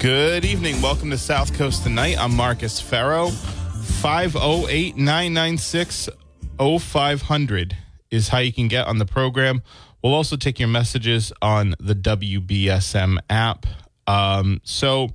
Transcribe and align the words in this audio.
Good 0.00 0.46
evening. 0.46 0.80
Welcome 0.80 1.10
to 1.10 1.18
South 1.18 1.52
Coast 1.52 1.82
Tonight. 1.82 2.16
I'm 2.18 2.34
Marcus 2.34 2.80
Ferro. 2.80 3.28
508 3.28 4.96
996 4.96 6.08
0500 6.58 7.76
is 8.10 8.28
how 8.28 8.38
you 8.38 8.50
can 8.50 8.68
get 8.68 8.86
on 8.86 8.96
the 8.96 9.04
program. 9.04 9.60
We'll 10.02 10.14
also 10.14 10.38
take 10.38 10.58
your 10.58 10.70
messages 10.70 11.34
on 11.42 11.74
the 11.78 11.94
WBSM 11.94 13.18
app. 13.28 13.66
Um, 14.06 14.62
so, 14.64 15.10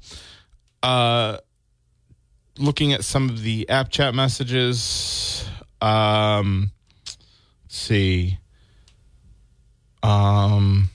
uh, 0.83 1.39
looking 2.59 2.93
at 2.93 3.03
some 3.03 3.27
of 3.27 3.41
the 3.41 3.67
app 3.67 3.89
chat 3.89 4.13
messages, 4.13 5.49
um, 5.81 6.69
let's 7.63 7.75
see. 7.75 8.37
Um, 10.03 10.91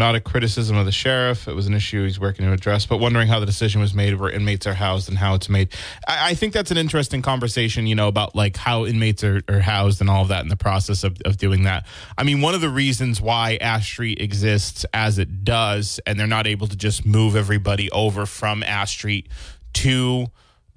not 0.00 0.16
a 0.16 0.20
criticism 0.20 0.76
of 0.76 0.86
the 0.86 0.92
sheriff. 0.92 1.46
It 1.46 1.54
was 1.54 1.66
an 1.66 1.74
issue 1.74 2.02
he's 2.04 2.18
working 2.18 2.46
to 2.46 2.52
address, 2.52 2.86
but 2.86 2.96
wondering 2.96 3.28
how 3.28 3.38
the 3.38 3.46
decision 3.46 3.82
was 3.82 3.94
made 3.94 4.18
where 4.18 4.30
inmates 4.30 4.66
are 4.66 4.74
housed 4.74 5.10
and 5.10 5.18
how 5.18 5.34
it's 5.34 5.48
made. 5.48 5.72
I, 6.08 6.30
I 6.30 6.34
think 6.34 6.54
that's 6.54 6.70
an 6.70 6.78
interesting 6.78 7.20
conversation, 7.22 7.86
you 7.86 7.94
know, 7.94 8.08
about 8.08 8.34
like 8.34 8.56
how 8.56 8.86
inmates 8.86 9.22
are, 9.22 9.42
are 9.46 9.60
housed 9.60 10.00
and 10.00 10.08
all 10.08 10.22
of 10.22 10.28
that 10.28 10.42
in 10.42 10.48
the 10.48 10.56
process 10.56 11.04
of, 11.04 11.18
of 11.26 11.36
doing 11.36 11.64
that. 11.64 11.86
I 12.18 12.24
mean, 12.24 12.40
one 12.40 12.54
of 12.54 12.62
the 12.62 12.70
reasons 12.70 13.20
why 13.20 13.58
Ash 13.60 13.86
Street 13.86 14.20
exists 14.20 14.86
as 14.94 15.18
it 15.18 15.44
does, 15.44 16.00
and 16.06 16.18
they're 16.18 16.26
not 16.26 16.46
able 16.46 16.66
to 16.66 16.76
just 16.76 17.04
move 17.04 17.36
everybody 17.36 17.90
over 17.90 18.24
from 18.24 18.62
Ash 18.62 18.90
Street 18.90 19.28
to 19.74 20.28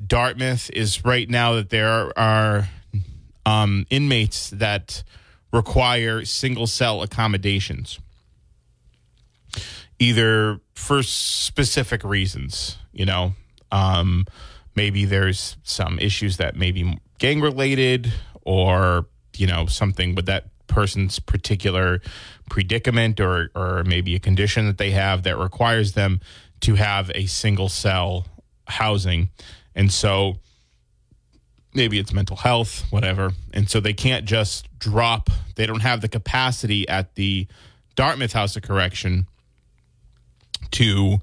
Dartmouth, 0.06 0.69
is 0.72 1.06
right 1.06 1.30
now 1.30 1.53
that 1.53 1.69
there 1.69 2.12
are 2.19 2.68
um, 3.46 3.86
inmates 3.90 4.50
that 4.50 5.02
require 5.53 6.25
single 6.25 6.68
cell 6.68 7.02
accommodations 7.02 8.00
either 10.00 10.59
for 10.75 11.03
specific 11.03 12.03
reasons, 12.03 12.78
you 12.91 13.06
know, 13.06 13.34
um, 13.72 14.25
maybe 14.75 15.06
there's 15.06 15.58
some 15.64 16.00
issues 16.00 16.38
that 16.38 16.56
may 16.56 16.72
be 16.72 16.97
gang 17.19 17.41
related 17.41 18.12
or, 18.42 19.06
you 19.36 19.47
know, 19.47 19.66
something 19.66 20.16
with 20.16 20.25
that 20.25 20.46
person's 20.68 21.19
particular 21.19 22.02
predicament 22.50 23.19
or, 23.19 23.50
or 23.56 23.84
maybe 23.84 24.16
a 24.16 24.19
condition 24.19 24.66
that 24.66 24.78
they 24.78 24.92
have 24.92 25.24
that 25.24 25.38
requires 25.38 25.94
them 25.94 26.19
to 26.62 26.75
have 26.75 27.12
a 27.16 27.25
single 27.25 27.69
cell 27.69 28.25
housing. 28.68 29.30
And 29.75 29.92
so 29.92 30.38
maybe 31.74 32.00
it's 32.00 32.13
mental 32.13 32.38
health, 32.38 32.86
whatever. 32.90 33.31
And 33.53 33.69
so 33.69 33.80
they 33.80 33.94
can't 33.94 34.25
just 34.25 34.68
drop, 34.80 35.30
they 35.56 35.66
don't 35.66 35.81
have 35.81 36.02
the 36.02 36.08
capacity 36.08 36.88
at 36.88 37.16
the 37.16 37.47
Dartmouth 37.96 38.34
House 38.34 38.56
of 38.56 38.63
Correction 38.63 39.28
to 40.72 41.18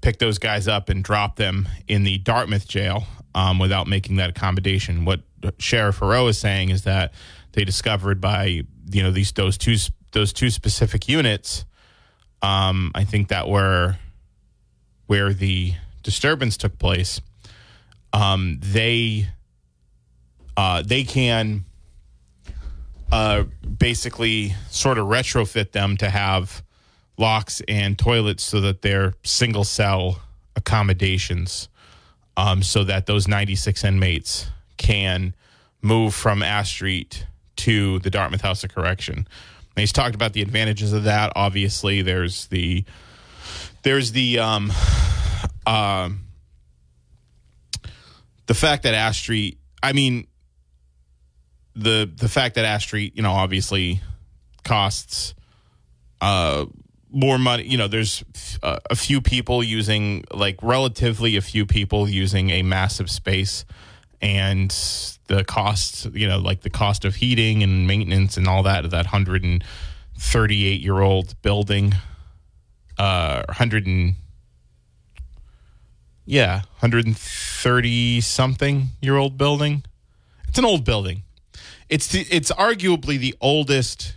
pick 0.00 0.18
those 0.18 0.38
guys 0.38 0.68
up 0.68 0.88
and 0.88 1.02
drop 1.02 1.36
them 1.36 1.68
in 1.88 2.04
the 2.04 2.18
Dartmouth 2.18 2.68
jail 2.68 3.04
um, 3.34 3.58
without 3.58 3.86
making 3.86 4.16
that 4.16 4.30
accommodation. 4.30 5.04
What 5.04 5.20
Sheriff 5.58 5.98
Heroux 6.00 6.28
is 6.28 6.38
saying 6.38 6.70
is 6.70 6.82
that 6.82 7.12
they 7.52 7.64
discovered 7.64 8.20
by 8.20 8.64
you 8.90 9.02
know 9.02 9.10
these 9.10 9.32
those 9.32 9.56
two 9.56 9.76
those 10.12 10.32
two 10.32 10.50
specific 10.50 11.08
units. 11.08 11.64
Um, 12.42 12.92
I 12.94 13.04
think 13.04 13.28
that 13.28 13.48
were 13.48 13.96
where 15.06 15.32
the 15.32 15.74
disturbance 16.02 16.56
took 16.56 16.78
place. 16.78 17.20
Um, 18.12 18.58
they 18.60 19.28
uh, 20.56 20.82
they 20.82 21.04
can 21.04 21.64
uh, 23.10 23.44
basically 23.78 24.54
sort 24.70 24.98
of 24.98 25.06
retrofit 25.06 25.72
them 25.72 25.96
to 25.98 26.10
have 26.10 26.62
locks 27.16 27.62
and 27.68 27.98
toilets 27.98 28.42
so 28.42 28.60
that 28.60 28.82
they're 28.82 29.14
single 29.22 29.64
cell 29.64 30.20
accommodations 30.56 31.68
um, 32.36 32.62
so 32.62 32.84
that 32.84 33.06
those 33.06 33.28
96 33.28 33.84
inmates 33.84 34.48
can 34.76 35.34
move 35.82 36.14
from 36.14 36.42
Ash 36.42 36.70
Street 36.70 37.26
to 37.56 38.00
the 38.00 38.10
Dartmouth 38.10 38.40
House 38.40 38.64
of 38.64 38.74
Correction. 38.74 39.16
And 39.16 39.80
he's 39.80 39.92
talked 39.92 40.14
about 40.14 40.32
the 40.32 40.42
advantages 40.42 40.92
of 40.92 41.04
that. 41.04 41.32
Obviously, 41.36 42.02
there's 42.02 42.46
the 42.46 42.84
there's 43.82 44.12
the 44.12 44.38
um, 44.38 44.72
uh, 45.66 46.10
the 48.46 48.54
fact 48.54 48.84
that 48.84 48.94
Ash 48.94 49.18
Street. 49.18 49.58
I 49.82 49.92
mean, 49.92 50.26
the 51.74 52.10
the 52.14 52.28
fact 52.28 52.54
that 52.54 52.64
Ash 52.64 52.84
Street, 52.84 53.16
you 53.16 53.22
know, 53.22 53.32
obviously 53.32 54.00
costs 54.64 55.34
uh, 56.20 56.66
more 57.14 57.38
money. 57.38 57.64
You 57.64 57.78
know, 57.78 57.88
there's 57.88 58.24
uh, 58.62 58.78
a 58.90 58.96
few 58.96 59.20
people 59.20 59.62
using, 59.62 60.24
like, 60.32 60.58
relatively 60.62 61.36
a 61.36 61.40
few 61.40 61.64
people 61.64 62.08
using 62.08 62.50
a 62.50 62.62
massive 62.62 63.10
space, 63.10 63.64
and 64.20 64.70
the 65.26 65.44
cost, 65.44 66.06
you 66.06 66.28
know, 66.28 66.38
like 66.38 66.62
the 66.62 66.70
cost 66.70 67.04
of 67.04 67.16
heating 67.16 67.62
and 67.62 67.86
maintenance 67.86 68.36
and 68.36 68.46
all 68.48 68.62
that 68.62 68.84
of 68.84 68.90
that 68.90 69.06
138 69.06 70.80
year 70.80 71.00
old 71.00 71.40
building, 71.42 71.94
uh, 72.98 73.42
100 73.48 73.86
and 73.86 74.14
yeah, 76.26 76.56
130 76.80 78.20
something 78.20 78.88
year 79.00 79.16
old 79.16 79.36
building. 79.36 79.84
It's 80.48 80.58
an 80.58 80.64
old 80.64 80.84
building. 80.84 81.22
It's 81.88 82.08
the, 82.08 82.26
it's 82.30 82.50
arguably 82.52 83.18
the 83.18 83.34
oldest 83.40 84.14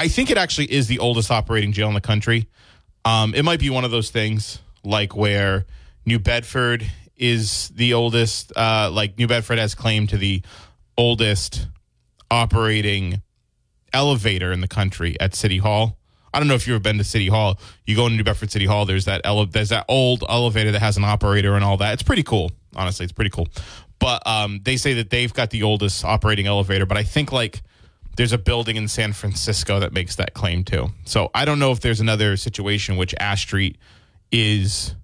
I 0.00 0.08
think 0.08 0.30
it 0.30 0.38
actually 0.38 0.72
is 0.72 0.86
the 0.86 0.98
oldest 0.98 1.30
operating 1.30 1.72
jail 1.72 1.88
in 1.88 1.92
the 1.92 2.00
country. 2.00 2.48
Um, 3.04 3.34
it 3.34 3.44
might 3.44 3.60
be 3.60 3.68
one 3.68 3.84
of 3.84 3.90
those 3.90 4.08
things 4.08 4.58
like 4.82 5.14
where 5.14 5.66
New 6.06 6.18
Bedford 6.18 6.90
is 7.18 7.68
the 7.74 7.92
oldest, 7.92 8.50
uh, 8.56 8.88
like 8.90 9.18
New 9.18 9.26
Bedford 9.26 9.58
has 9.58 9.74
claim 9.74 10.06
to 10.06 10.16
the 10.16 10.40
oldest 10.96 11.68
operating 12.30 13.20
elevator 13.92 14.52
in 14.52 14.62
the 14.62 14.68
country 14.68 15.20
at 15.20 15.34
City 15.34 15.58
Hall. 15.58 15.98
I 16.32 16.38
don't 16.38 16.48
know 16.48 16.54
if 16.54 16.66
you've 16.66 16.76
ever 16.76 16.82
been 16.82 16.96
to 16.96 17.04
City 17.04 17.28
Hall. 17.28 17.60
You 17.84 17.94
go 17.94 18.06
into 18.06 18.16
New 18.16 18.24
Bedford 18.24 18.50
City 18.50 18.64
Hall. 18.64 18.86
There's 18.86 19.04
that 19.04 19.20
ele- 19.24 19.44
there's 19.44 19.68
that 19.68 19.84
old 19.86 20.24
elevator 20.26 20.72
that 20.72 20.80
has 20.80 20.96
an 20.96 21.04
operator 21.04 21.56
and 21.56 21.62
all 21.62 21.76
that. 21.76 21.92
It's 21.92 22.02
pretty 22.02 22.22
cool. 22.22 22.52
Honestly, 22.74 23.04
it's 23.04 23.12
pretty 23.12 23.30
cool. 23.30 23.48
But 23.98 24.26
um, 24.26 24.60
they 24.62 24.78
say 24.78 24.94
that 24.94 25.10
they've 25.10 25.34
got 25.34 25.50
the 25.50 25.62
oldest 25.62 26.06
operating 26.06 26.46
elevator. 26.46 26.86
But 26.86 26.96
I 26.96 27.02
think 27.02 27.32
like 27.32 27.60
there's 28.20 28.34
a 28.34 28.38
building 28.38 28.76
in 28.76 28.86
San 28.86 29.14
Francisco 29.14 29.80
that 29.80 29.94
makes 29.94 30.16
that 30.16 30.34
claim 30.34 30.62
too. 30.62 30.88
So 31.06 31.30
I 31.34 31.46
don't 31.46 31.58
know 31.58 31.72
if 31.72 31.80
there's 31.80 32.00
another 32.00 32.36
situation 32.36 32.98
which 32.98 33.14
Ash 33.18 33.40
Street 33.40 33.78
is 34.30 34.94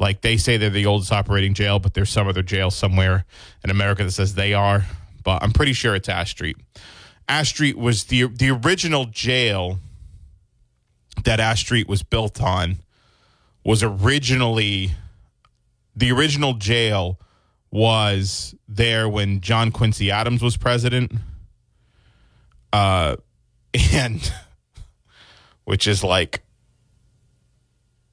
Like 0.00 0.22
they 0.22 0.36
say 0.36 0.56
they're 0.56 0.70
the 0.70 0.86
oldest 0.86 1.12
operating 1.12 1.54
jail, 1.54 1.78
but 1.78 1.94
there's 1.94 2.10
some 2.10 2.26
other 2.26 2.42
jail 2.42 2.72
somewhere 2.72 3.26
in 3.62 3.70
America 3.70 4.02
that 4.02 4.10
says 4.10 4.34
they 4.34 4.54
are. 4.54 4.86
But 5.22 5.40
I'm 5.44 5.52
pretty 5.52 5.72
sure 5.72 5.94
it's 5.94 6.08
Ash 6.08 6.32
Street. 6.32 6.56
Ash 7.28 7.50
Street 7.50 7.78
was 7.78 8.06
the 8.06 8.24
the 8.24 8.50
original 8.50 9.04
jail 9.04 9.78
that 11.22 11.38
Ash 11.38 11.60
Street 11.60 11.88
was 11.88 12.02
built 12.02 12.42
on 12.42 12.78
was 13.62 13.84
originally 13.84 14.90
the 15.94 16.10
original 16.10 16.54
jail 16.54 17.20
was 17.70 18.52
there 18.66 19.08
when 19.08 19.40
John 19.40 19.70
Quincy 19.70 20.10
Adams 20.10 20.42
was 20.42 20.56
president. 20.56 21.12
Uh 22.74 23.16
and 23.92 24.32
which 25.62 25.86
is 25.86 26.02
like 26.02 26.42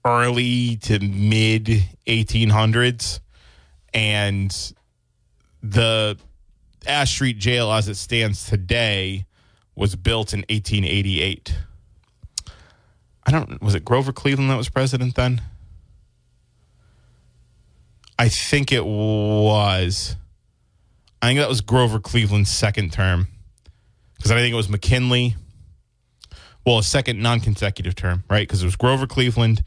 early 0.05 0.77
to 0.77 0.99
mid 0.99 1.65
1800s 2.05 3.19
and 3.91 4.73
the 5.63 6.15
Ash 6.85 7.11
Street 7.11 7.39
jail 7.39 7.71
as 7.71 7.87
it 7.87 7.95
stands 7.95 8.45
today 8.45 9.25
was 9.75 9.95
built 9.95 10.31
in 10.31 10.41
1888. 10.41 11.57
I 13.25 13.31
don't 13.31 13.59
was 13.63 13.73
it 13.73 13.83
Grover 13.83 14.13
Cleveland 14.13 14.51
that 14.51 14.57
was 14.57 14.69
president 14.69 15.15
then? 15.15 15.41
I 18.19 18.29
think 18.29 18.71
it 18.71 18.85
was. 18.85 20.15
I 21.19 21.27
think 21.27 21.39
that 21.39 21.49
was 21.49 21.61
Grover 21.61 21.99
Cleveland's 21.99 22.51
second 22.51 22.93
term 22.93 23.27
because 24.21 24.31
I 24.31 24.35
think 24.35 24.53
it 24.53 24.55
was 24.55 24.69
McKinley. 24.69 25.35
Well, 26.63 26.77
a 26.77 26.83
second 26.83 27.19
non-consecutive 27.19 27.95
term, 27.95 28.23
right? 28.29 28.47
Because 28.47 28.61
it 28.61 28.65
was 28.65 28.75
Grover 28.75 29.07
Cleveland, 29.07 29.63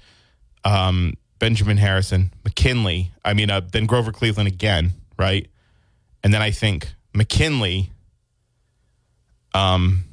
um, 0.64 1.14
Benjamin 1.40 1.76
Harrison, 1.76 2.32
McKinley. 2.44 3.10
I 3.24 3.34
mean, 3.34 3.50
uh, 3.50 3.62
then 3.72 3.86
Grover 3.86 4.12
Cleveland 4.12 4.46
again, 4.46 4.92
right? 5.18 5.48
And 6.22 6.32
then 6.32 6.40
I 6.40 6.52
think 6.52 6.86
McKinley. 7.12 7.90
Um, 9.54 10.04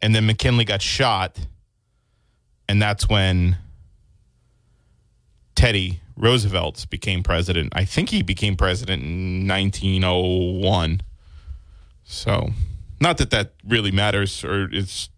and 0.00 0.14
then 0.14 0.24
McKinley 0.24 0.64
got 0.64 0.82
shot, 0.82 1.36
and 2.68 2.80
that's 2.80 3.08
when 3.08 3.56
Teddy 5.56 6.00
Roosevelt 6.16 6.86
became 6.90 7.24
president. 7.24 7.72
I 7.74 7.84
think 7.84 8.10
he 8.10 8.22
became 8.22 8.56
president 8.56 9.02
in 9.02 9.48
1901. 9.48 11.02
So, 12.04 12.50
not 13.00 13.18
that 13.18 13.30
that 13.30 13.52
really 13.66 13.90
matters 13.90 14.44
or 14.44 14.72
is 14.72 15.08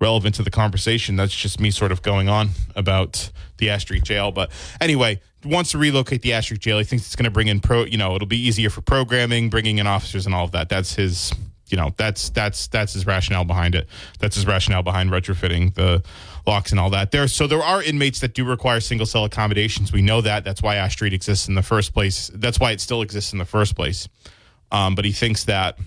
relevant 0.00 0.34
to 0.36 0.42
the 0.42 0.50
conversation. 0.50 1.16
That's 1.16 1.34
just 1.34 1.60
me 1.60 1.70
sort 1.70 1.92
of 1.92 2.02
going 2.02 2.28
on 2.28 2.50
about 2.76 3.30
the 3.58 3.70
Ash 3.70 3.82
Street 3.82 4.04
jail. 4.04 4.32
But 4.32 4.50
anyway, 4.80 5.20
wants 5.44 5.72
to 5.72 5.78
relocate 5.78 6.22
the 6.22 6.32
Ash 6.32 6.44
Street 6.44 6.60
jail. 6.60 6.78
He 6.78 6.84
thinks 6.84 7.06
it's 7.06 7.16
going 7.16 7.24
to 7.24 7.30
bring 7.30 7.48
in 7.48 7.60
pro. 7.60 7.84
You 7.84 7.98
know, 7.98 8.14
it'll 8.14 8.28
be 8.28 8.40
easier 8.40 8.70
for 8.70 8.80
programming, 8.80 9.50
bringing 9.50 9.78
in 9.78 9.86
officers, 9.86 10.26
and 10.26 10.34
all 10.34 10.44
of 10.44 10.52
that. 10.52 10.68
That's 10.68 10.94
his. 10.94 11.32
You 11.68 11.78
know, 11.78 11.92
that's 11.96 12.28
that's 12.28 12.68
that's 12.68 12.92
his 12.92 13.06
rationale 13.06 13.44
behind 13.44 13.74
it. 13.74 13.88
That's 14.18 14.36
his 14.36 14.46
rationale 14.46 14.82
behind 14.82 15.10
retrofitting 15.10 15.74
the 15.74 16.04
locks 16.46 16.70
and 16.72 16.78
all 16.78 16.90
that. 16.90 17.10
There, 17.10 17.26
so 17.26 17.46
there 17.46 17.62
are 17.62 17.82
inmates 17.82 18.20
that 18.20 18.34
do 18.34 18.44
require 18.44 18.80
single 18.80 19.06
cell 19.06 19.24
accommodations. 19.24 19.90
We 19.90 20.02
know 20.02 20.20
that. 20.20 20.44
That's 20.44 20.62
why 20.62 20.76
Ash 20.76 20.92
Street 20.92 21.14
exists 21.14 21.48
in 21.48 21.54
the 21.54 21.62
first 21.62 21.94
place. 21.94 22.30
That's 22.34 22.60
why 22.60 22.72
it 22.72 22.82
still 22.82 23.00
exists 23.00 23.32
in 23.32 23.38
the 23.38 23.46
first 23.46 23.74
place. 23.74 24.08
Um, 24.70 24.94
but 24.94 25.06
he 25.06 25.12
thinks 25.12 25.44
that 25.44 25.78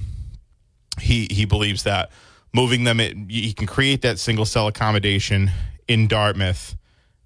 he 0.99 1.27
he 1.29 1.45
believes 1.45 1.83
that 1.83 2.11
moving 2.53 2.83
them, 2.83 2.99
it, 2.99 3.15
he 3.29 3.53
can 3.53 3.67
create 3.67 4.01
that 4.01 4.19
single 4.19 4.45
cell 4.45 4.67
accommodation 4.67 5.51
in 5.87 6.07
Dartmouth 6.07 6.75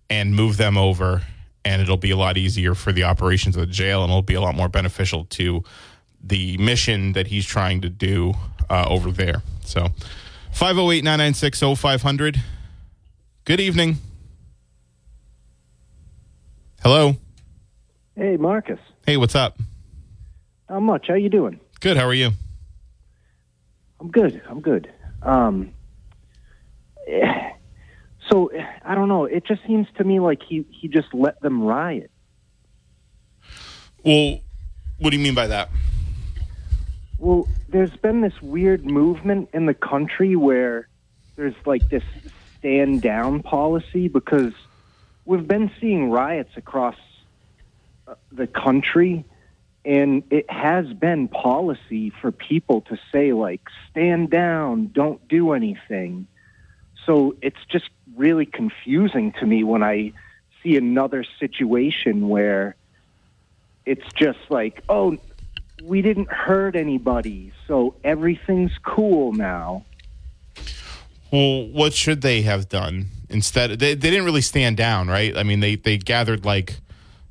and 0.10 0.36
move 0.36 0.58
them 0.58 0.78
over, 0.78 1.22
and 1.64 1.82
it'll 1.82 1.98
be 1.98 2.12
a 2.12 2.18
lot 2.18 2.38
easier 2.38 2.76
for 2.76 2.92
the 2.92 3.04
operations 3.04 3.56
of 3.56 3.62
the 3.62 3.74
jail, 3.74 4.04
and 4.04 4.12
it'll 4.12 4.22
be 4.22 4.34
a 4.34 4.42
lot 4.42 4.56
more 4.56 4.68
beneficial 4.68 5.26
to 5.26 5.64
the 6.24 6.58
mission 6.58 7.14
that 7.14 7.28
he's 7.28 7.46
trying 7.46 7.82
to 7.82 7.90
do 7.90 8.34
uh, 8.70 8.86
over 8.90 9.10
there. 9.10 9.42
So, 9.64 9.88
508 10.52 11.04
996 11.04 11.80
0500. 11.80 12.42
Good 13.46 13.60
evening. 13.60 13.98
Hello. 16.84 17.16
Hey, 18.16 18.38
Marcus. 18.38 18.80
Hey, 19.06 19.18
what's 19.18 19.36
up? 19.36 19.58
How 20.68 20.80
much? 20.80 21.08
How 21.08 21.16
you 21.16 21.30
doing? 21.30 21.60
Good. 21.80 21.98
How 21.98 22.06
are 22.06 22.14
you? 22.14 22.32
I'm 24.02 24.10
good. 24.10 24.42
I'm 24.50 24.62
good. 24.62 24.92
Um, 25.22 25.74
so 28.30 28.52
I 28.84 28.96
don't 28.96 29.08
know. 29.08 29.26
It 29.26 29.46
just 29.46 29.62
seems 29.68 29.88
to 29.98 30.04
me 30.04 30.20
like 30.20 30.42
he 30.42 30.66
he 30.72 30.88
just 30.88 31.14
let 31.14 31.40
them 31.42 31.62
riot. 31.62 32.10
Well, 34.04 34.40
what 34.98 35.12
do 35.12 35.18
you 35.18 35.24
mean 35.24 35.36
by 35.36 35.46
that? 35.48 35.70
Well, 37.20 37.48
there's 37.70 37.96
been 37.98 38.22
this 38.22 38.42
weird 38.42 38.84
movement 38.84 39.50
in 39.54 39.68
the 39.68 39.76
country 39.76 40.36
where 40.36 40.88
there's 41.36 41.54
like 41.68 41.88
this 41.90 42.04
stand 42.58 43.04
down 43.04 43.44
policy 43.44 44.08
because 44.08 44.54
we've 45.26 45.48
been 45.48 45.70
seeing 45.80 46.10
riots 46.10 46.58
across 46.58 46.96
uh, 48.08 48.16
the 48.32 48.48
country 48.48 49.26
and 49.84 50.24
it 50.30 50.50
has 50.50 50.86
been 50.94 51.28
policy 51.28 52.12
for 52.22 52.32
people 52.32 52.82
to 52.82 53.00
say 53.12 53.34
like 53.34 53.62
stand 53.90 54.30
down 54.30 54.88
don't 54.94 55.26
do 55.28 55.52
anything 55.54 56.28
so 57.06 57.36
it's 57.42 57.64
just 57.68 57.90
really 58.16 58.46
confusing 58.46 59.32
to 59.32 59.46
me 59.46 59.64
when 59.64 59.84
i 59.84 60.12
see 60.62 60.78
another 60.78 61.24
situation 61.40 62.30
where 62.30 62.76
it's 63.86 64.06
just 64.14 64.40
like 64.50 64.84
oh 64.90 65.18
we 65.84 66.02
didn't 66.02 66.32
hurt 66.32 66.76
anybody 66.76 67.52
so 67.68 67.96
everything's 68.04 68.78
cool 68.84 69.34
now 69.34 69.84
Well, 71.32 71.68
what 71.70 71.94
should 71.94 72.22
they 72.22 72.42
have 72.42 72.68
done 72.68 73.08
instead? 73.30 73.80
They, 73.80 73.96
they 73.96 74.10
didn't 74.10 74.26
really 74.26 74.42
stand 74.42 74.76
down, 74.76 75.08
right? 75.08 75.38
I 75.38 75.44
mean, 75.44 75.62
they 75.62 75.78
they 75.78 75.98
gathered 75.98 76.44
like, 76.44 76.82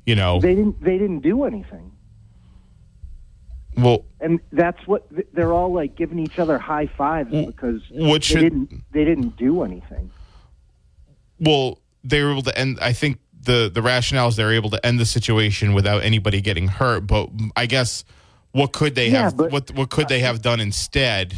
you 0.07 0.15
know, 0.15 0.41
they 0.41 0.55
didn't 0.55 0.81
they 0.83 0.97
didn't 0.97 1.19
do 1.19 1.43
anything 1.43 1.91
well, 3.81 4.05
and 4.19 4.39
that's 4.51 4.85
what 4.87 5.07
they're 5.33 5.53
all 5.53 5.71
like 5.73 5.95
giving 5.95 6.19
each 6.19 6.39
other 6.39 6.57
high 6.57 6.87
fives 6.87 7.31
because 7.45 7.81
what 7.91 8.21
they 8.21 8.25
should 8.25 8.39
didn't 8.41 8.83
they 8.91 9.03
didn't 9.05 9.35
do 9.37 9.63
anything. 9.63 10.11
well 11.39 11.79
they 12.03 12.23
were 12.23 12.31
able 12.31 12.41
to 12.43 12.57
end. 12.57 12.79
I 12.81 12.93
think 12.93 13.19
the 13.43 13.69
the 13.73 13.81
rationale 13.81 14.27
is 14.29 14.35
they're 14.35 14.53
able 14.53 14.69
to 14.71 14.85
end 14.85 14.99
the 14.99 15.05
situation 15.05 15.73
without 15.73 16.03
anybody 16.03 16.41
getting 16.41 16.67
hurt. 16.67 17.07
But 17.07 17.29
I 17.55 17.65
guess 17.65 18.03
what 18.51 18.71
could 18.73 18.95
they 18.95 19.09
Yeah, 19.09 19.23
have? 19.23 19.37
but- 19.37 19.51
what 19.51 19.71
what 19.71 19.89
could 19.89 20.07
they 20.07 20.19
have 20.19 20.41
done 20.41 20.59
instead? 20.59 21.33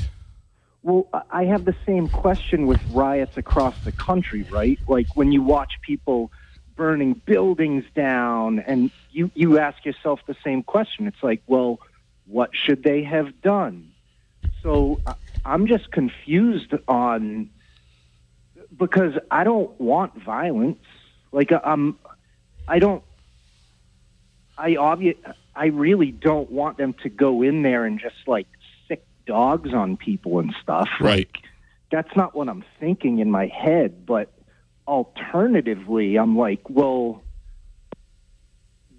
Well, 0.81 1.07
I 1.31 1.45
have 1.45 1.63
the 1.63 1.75
same 1.85 2.09
question 2.09 2.67
with 2.67 2.81
riots 2.91 3.37
across 3.37 3.73
the 3.85 3.93
country, 3.93 4.43
right? 4.51 4.77
Like 4.87 5.07
when 5.15 5.31
you 5.31 5.41
watch 5.41 5.79
people 5.81 6.29
burning 6.75 7.13
buildings 7.25 7.85
down, 7.95 8.59
and 8.59 8.91
you 9.11 9.31
you 9.33 9.59
ask 9.59 9.85
yourself 9.85 10.19
the 10.27 10.35
same 10.43 10.61
question. 10.63 11.07
It's 11.07 11.21
like, 11.23 11.41
well, 11.47 11.79
what 12.25 12.51
should 12.53 12.83
they 12.83 13.03
have 13.03 13.41
done? 13.41 13.91
So 14.61 15.01
I'm 15.45 15.67
just 15.67 15.91
confused 15.91 16.73
on 16.87 17.49
because 18.77 19.13
I 19.29 19.43
don't 19.43 19.79
want 19.79 20.21
violence. 20.23 20.83
Like 21.31 21.51
I'm, 21.51 21.97
I 22.67 22.79
don't. 22.79 23.03
I 24.57 24.71
obvi- 24.71 25.17
I 25.55 25.65
really 25.67 26.11
don't 26.11 26.51
want 26.51 26.77
them 26.77 26.93
to 27.03 27.09
go 27.09 27.41
in 27.41 27.63
there 27.63 27.85
and 27.85 27.99
just 27.99 28.15
like 28.27 28.47
sick 28.87 29.03
dogs 29.25 29.73
on 29.73 29.97
people 29.97 30.39
and 30.39 30.53
stuff. 30.61 30.89
Right. 30.99 31.29
Like, 31.33 31.43
that's 31.91 32.15
not 32.15 32.35
what 32.35 32.49
I'm 32.49 32.63
thinking 32.79 33.19
in 33.19 33.29
my 33.29 33.47
head. 33.47 34.05
But 34.05 34.31
alternatively, 34.87 36.17
I'm 36.17 36.37
like, 36.37 36.69
well, 36.69 37.23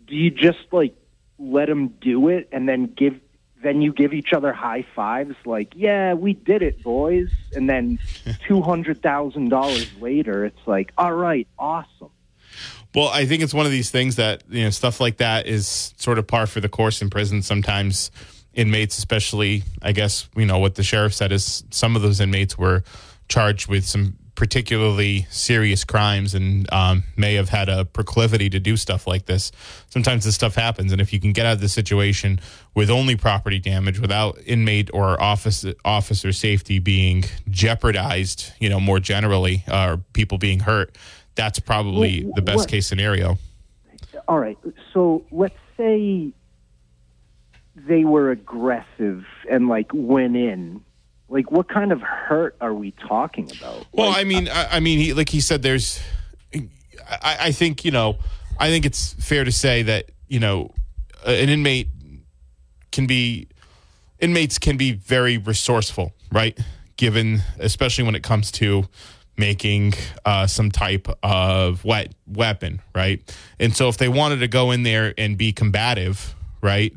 do 0.07 0.15
you 0.15 0.31
just 0.31 0.59
like 0.73 0.95
let 1.39 1.67
them 1.67 1.89
do 2.01 2.29
it 2.29 2.49
and 2.53 2.69
then 2.69 2.87
give 2.87 3.21
then 3.63 3.81
you 3.81 3.93
give 3.93 4.13
each 4.13 4.33
other 4.33 4.53
high 4.53 4.85
fives 4.95 5.35
like 5.45 5.73
yeah 5.75 6.15
we 6.15 6.35
did 6.35 6.63
it 6.63 6.83
boys 6.83 7.31
and 7.55 7.69
then 7.69 7.99
$200000 8.49 10.01
later 10.01 10.45
it's 10.45 10.67
like 10.67 10.93
all 10.99 11.15
right 11.15 11.49
awesome 11.59 12.11
Well, 12.95 13.09
I 13.09 13.27
think 13.27 13.43
it's 13.43 13.53
one 13.55 13.67
of 13.67 13.73
these 13.73 13.91
things 13.91 14.17
that 14.17 14.45
you 14.49 14.63
know 14.63 14.71
stuff 14.71 15.01
like 15.01 15.17
that 15.17 15.47
is 15.47 15.93
sort 15.97 16.19
of 16.19 16.27
par 16.27 16.47
for 16.47 16.61
the 16.61 16.69
course 16.69 17.03
in 17.03 17.11
prison. 17.11 17.43
Sometimes 17.43 18.13
inmates, 18.53 18.99
especially, 18.99 19.65
I 19.83 19.91
guess 19.91 20.29
you 20.37 20.47
know 20.47 20.61
what 20.61 20.77
the 20.77 20.85
sheriff 20.85 21.13
said 21.13 21.33
is 21.33 21.65
some 21.71 21.97
of 21.97 22.03
those 22.03 22.21
inmates 22.21 22.57
were 22.57 22.85
charged 23.29 23.69
with 23.69 23.85
some 23.85 24.17
particularly 24.35 25.27
serious 25.31 25.85
crimes 25.85 26.35
and 26.35 26.71
um, 26.73 27.05
may 27.17 27.35
have 27.35 27.49
had 27.49 27.69
a 27.69 27.85
proclivity 27.85 28.51
to 28.51 28.59
do 28.59 28.77
stuff 28.77 29.07
like 29.07 29.27
this. 29.27 29.53
Sometimes 29.91 30.25
this 30.25 30.35
stuff 30.35 30.55
happens, 30.57 30.91
and 30.93 31.01
if 31.01 31.13
you 31.13 31.21
can 31.21 31.33
get 31.33 31.47
out 31.47 31.53
of 31.55 31.61
the 31.61 31.69
situation 31.69 32.41
with 32.75 32.91
only 32.91 33.15
property 33.17 33.59
damage, 33.61 34.01
without 34.01 34.39
inmate 34.45 34.91
or 34.93 35.21
office 35.23 35.65
officer 35.85 36.33
safety 36.33 36.79
being 36.79 37.25
jeopardized, 37.49 38.53
you 38.59 38.69
know, 38.69 38.81
more 38.81 38.99
generally, 39.01 39.63
uh, 39.69 39.91
or 39.93 39.97
people 40.13 40.39
being 40.39 40.61
hurt, 40.61 40.97
that's 41.37 41.59
probably 41.61 42.25
Well, 42.25 42.33
the 42.35 42.43
best 42.43 42.59
what- 42.59 42.69
case 42.69 42.87
scenario. 42.87 43.39
all 44.29 44.39
right. 44.39 44.59
So 44.93 45.25
let's 45.31 45.55
say 45.77 46.33
they 47.77 48.05
were 48.05 48.31
aggressive 48.31 49.25
and 49.51 49.69
like 49.69 49.91
went 49.93 50.37
in. 50.37 50.81
Like, 51.35 51.51
what 51.51 51.69
kind 51.69 51.91
of 51.91 52.01
hurt 52.01 52.57
are 52.61 52.73
we 52.73 52.93
talking 52.93 53.51
about? 53.59 53.85
Well, 53.91 54.11
Like, 54.11 54.21
I 54.21 54.25
mean, 54.25 54.49
I, 54.49 54.77
I 54.77 54.81
mean, 54.81 55.01
he, 55.01 55.13
like 55.15 55.29
he 55.29 55.41
said, 55.41 55.63
there's. 55.63 56.01
I, 56.55 57.37
I 57.41 57.53
think 57.53 57.85
you 57.85 57.91
know, 57.91 58.19
I 58.57 58.69
think 58.69 58.87
it's 58.87 59.15
fair 59.15 59.43
to 59.43 59.51
say 59.51 59.83
that 59.83 60.13
you 60.29 60.39
know, 60.39 60.73
an 61.27 61.49
inmate 61.49 61.89
can 62.93 63.09
be 63.09 63.49
inmates 64.21 64.61
can 64.61 64.77
be 64.77 64.93
very 64.93 65.37
resourceful, 65.37 66.15
right? 66.31 66.57
Given, 66.97 67.43
especially 67.59 68.05
when 68.05 68.15
it 68.15 68.23
comes 68.23 68.53
to 68.53 68.85
making 69.37 69.95
uh, 70.25 70.47
some 70.47 70.71
type 70.71 71.09
of 71.25 71.85
wet 71.85 72.15
weapon, 72.29 72.81
right? 72.95 73.21
And 73.59 73.75
so, 73.75 73.89
if 73.89 73.99
they 73.99 74.09
wanted 74.09 74.37
to 74.39 74.47
go 74.47 74.71
in 74.71 74.85
there 74.85 75.13
and 75.19 75.37
be 75.37 75.53
combative, 75.53 76.37
right, 76.61 76.95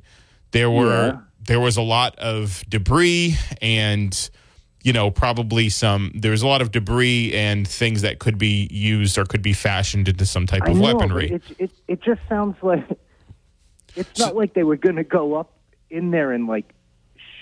there 0.51 0.70
were 0.70 1.08
Yeah. 1.08 1.22
There 1.48 1.60
was 1.60 1.77
a 1.77 1.82
lot 1.82 2.18
of 2.20 2.63
debris 2.70 3.36
and 3.62 4.30
you 4.84 4.94
know 4.94 5.10
probably 5.10 5.70
some 5.70 6.12
there 6.13 6.32
was 6.32 6.42
a 6.42 6.48
lot 6.48 6.62
of 6.62 6.72
debris 6.72 7.34
and 7.34 7.68
things 7.68 8.04
that 8.04 8.20
could 8.20 8.38
be 8.38 8.68
used 8.72 9.18
or 9.18 9.25
could 9.25 9.42
be 9.42 9.54
fashioned 9.54 10.08
into 10.08 10.25
some 10.25 10.46
type 10.46 10.62
I 10.63 10.72
of 10.72 10.77
know, 10.77 10.84
weaponry. 10.84 11.32
It, 11.32 11.44
it 11.58 11.72
it 11.88 12.01
just 12.01 12.22
sounds 12.30 12.56
like 12.62 12.88
it's 13.96 14.20
not 14.20 14.36
like 14.36 14.54
they 14.54 14.63
were 14.63 14.77
going 14.77 14.98
to 14.98 15.04
go 15.04 15.36
up 15.36 15.58
in 15.89 16.12
there 16.12 16.32
and 16.32 16.48
like 16.48 16.74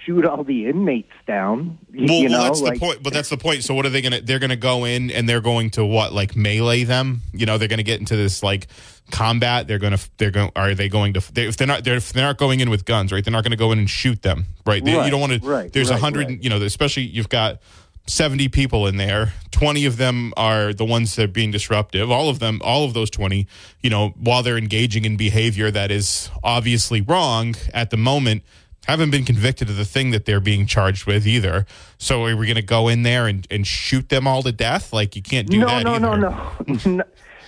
shoot 0.05 0.25
all 0.25 0.43
the 0.43 0.67
inmates 0.67 1.11
down. 1.27 1.77
Well, 1.93 2.07
you 2.07 2.29
know, 2.29 2.37
well, 2.39 2.43
that's 2.45 2.61
like, 2.61 2.73
the 2.75 2.79
point. 2.79 3.03
But 3.03 3.13
that's 3.13 3.29
the 3.29 3.37
point. 3.37 3.63
So, 3.63 3.73
what 3.73 3.85
are 3.85 3.89
they 3.89 4.01
gonna? 4.01 4.21
They're 4.21 4.39
gonna 4.39 4.55
go 4.55 4.85
in 4.85 5.11
and 5.11 5.27
they're 5.27 5.41
going 5.41 5.71
to 5.71 5.85
what? 5.85 6.13
Like 6.13 6.35
melee 6.35 6.83
them? 6.83 7.21
You 7.33 7.45
know, 7.45 7.57
they're 7.57 7.67
gonna 7.67 7.83
get 7.83 7.99
into 7.99 8.15
this 8.15 8.43
like 8.43 8.67
combat. 9.11 9.67
They're 9.67 9.79
gonna. 9.79 9.99
They're 10.17 10.31
going. 10.31 10.51
Are 10.55 10.75
they 10.75 10.89
going 10.89 11.13
to? 11.13 11.33
They, 11.33 11.47
if 11.47 11.57
they're 11.57 11.67
not, 11.67 11.83
they're, 11.83 11.97
if 11.97 12.13
they're 12.13 12.23
not 12.23 12.37
going 12.37 12.59
in 12.59 12.69
with 12.69 12.85
guns, 12.85 13.11
right? 13.11 13.23
They're 13.23 13.31
not 13.31 13.43
gonna 13.43 13.55
go 13.55 13.71
in 13.71 13.79
and 13.79 13.89
shoot 13.89 14.21
them, 14.21 14.45
right? 14.65 14.83
They- 14.83 15.05
you 15.05 15.11
don't 15.11 15.21
want 15.21 15.33
to. 15.33 15.47
right, 15.47 15.71
there's 15.71 15.89
a 15.89 15.93
right, 15.93 16.01
hundred. 16.01 16.27
right. 16.27 16.43
You 16.43 16.49
know, 16.49 16.57
especially 16.57 17.03
you've 17.03 17.29
got. 17.29 17.61
70 18.07 18.49
people 18.49 18.85
in 18.85 18.97
there 18.97 19.33
20 19.49 19.83
of 19.85 19.97
them 19.97 20.31
are 20.37 20.73
the 20.73 20.85
ones 20.85 21.15
that 21.15 21.23
are 21.23 21.27
being 21.27 21.49
disruptive 21.49 22.11
all 22.11 22.29
of 22.29 22.37
them 22.37 22.61
all 22.63 22.85
of 22.85 22.93
those 22.93 23.09
20 23.09 23.47
you 23.81 23.89
know 23.89 24.09
while 24.09 24.43
they're 24.43 24.59
engaging 24.59 25.05
in 25.05 25.17
behavior 25.17 25.71
that 25.71 25.89
is 25.89 26.29
obviously 26.43 27.01
wrong 27.01 27.55
at 27.73 27.89
the 27.89 27.97
moment 27.97 28.43
haven't 28.87 29.09
been 29.09 29.25
convicted 29.25 29.69
of 29.69 29.77
the 29.77 29.85
thing 29.85 30.11
that 30.11 30.25
they're 30.25 30.39
being 30.39 30.65
charged 30.65 31.05
with 31.05 31.27
either 31.27 31.65
so 31.97 32.25
are 32.25 32.35
we 32.35 32.45
going 32.45 32.55
to 32.55 32.61
go 32.61 32.87
in 32.87 33.03
there 33.03 33.27
and, 33.27 33.47
and 33.49 33.65
shoot 33.65 34.09
them 34.09 34.27
all 34.27 34.43
to 34.43 34.51
death 34.51 34.93
like 34.93 35.15
you 35.15 35.21
can't 35.21 35.49
do 35.49 35.59
no, 35.59 35.67
that 35.67 35.83
no, 35.83 35.93
either. 35.93 36.17
no, 36.17 36.53
no, 36.67 36.77
no, 36.85 37.03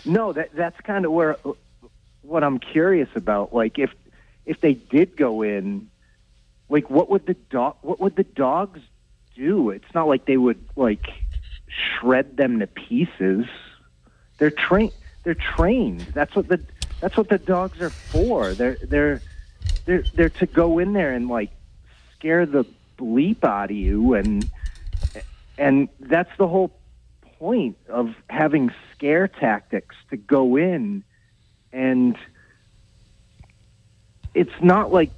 no. 0.06 0.34
That 0.34 0.50
that's 0.54 0.80
kind 0.82 1.06
of 1.06 1.12
where 1.12 1.38
what 2.22 2.44
I'm 2.44 2.60
curious 2.60 3.10
about. 3.16 3.54
Like, 3.54 3.80
if 3.80 3.92
if 4.46 4.62
they 4.62 4.74
did 4.74 5.18
go 5.18 5.42
in, 5.42 5.90
like, 6.70 6.90
what 6.90 7.10
would 7.10 7.26
the 7.26 7.34
dog? 7.34 7.78
What 7.82 8.00
would 8.00 8.16
the 8.16 8.24
dogs 8.24 8.80
do? 9.36 9.70
It's 9.70 9.94
not 9.94 10.08
like 10.08 10.26
they 10.26 10.38
would 10.38 10.64
like 10.76 11.08
shred 11.68 12.38
them 12.38 12.60
to 12.60 12.68
pieces. 12.68 13.46
They're 14.38 14.52
trained. 14.52 14.94
They're 15.24 15.36
trained. 15.36 16.02
That's 16.14 16.36
what 16.36 16.48
the 16.48 16.62
that's 17.00 17.18
what 17.18 17.30
the 17.30 17.38
dogs 17.38 17.82
are 17.82 17.90
for. 17.90 18.54
They're 18.54 18.78
they're 18.84 19.22
they're 19.86 20.04
they're 20.14 20.30
to 20.30 20.46
go 20.46 20.80
in 20.80 20.94
there 20.94 21.14
and 21.14 21.28
like 21.28 21.52
scare 22.16 22.46
the 22.46 22.66
bleep 22.98 23.44
out 23.44 23.72
of 23.72 23.78
you 23.78 24.14
and 24.14 24.50
and 25.58 25.90
that's 26.00 26.36
the 26.38 26.48
whole 26.48 26.72
point 27.40 27.78
of 27.90 28.16
having 28.30 28.72
scare 28.94 29.28
tactics 29.28 29.96
to 30.10 30.18
go 30.18 30.56
in 30.56 31.04
and 31.72 32.18
it's 34.34 34.52
not 34.62 34.92
like 34.92 35.12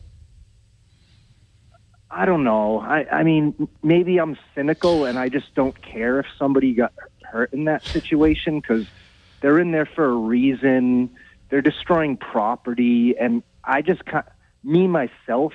I 2.12 2.26
don't 2.26 2.44
know. 2.44 2.80
I, 2.80 3.06
I 3.12 3.24
mean, 3.24 3.68
maybe 3.84 4.18
I'm 4.20 4.36
cynical 4.56 5.06
and 5.06 5.20
I 5.20 5.30
just 5.30 5.54
don't 5.54 5.80
care 5.80 6.20
if 6.20 6.26
somebody 6.40 6.74
got 6.74 6.92
hurt 7.24 7.54
in 7.54 7.66
that 7.66 7.86
situation 7.86 8.60
because 8.60 8.88
they're 9.42 9.60
in 9.60 9.72
there 9.72 9.86
for 9.86 10.06
a 10.06 10.16
reason. 10.16 11.12
They're 11.50 11.62
destroying 11.62 12.18
property, 12.18 13.16
and 13.18 13.44
I 13.64 13.82
just 13.82 14.02
me 14.64 14.88
myself, 14.88 15.54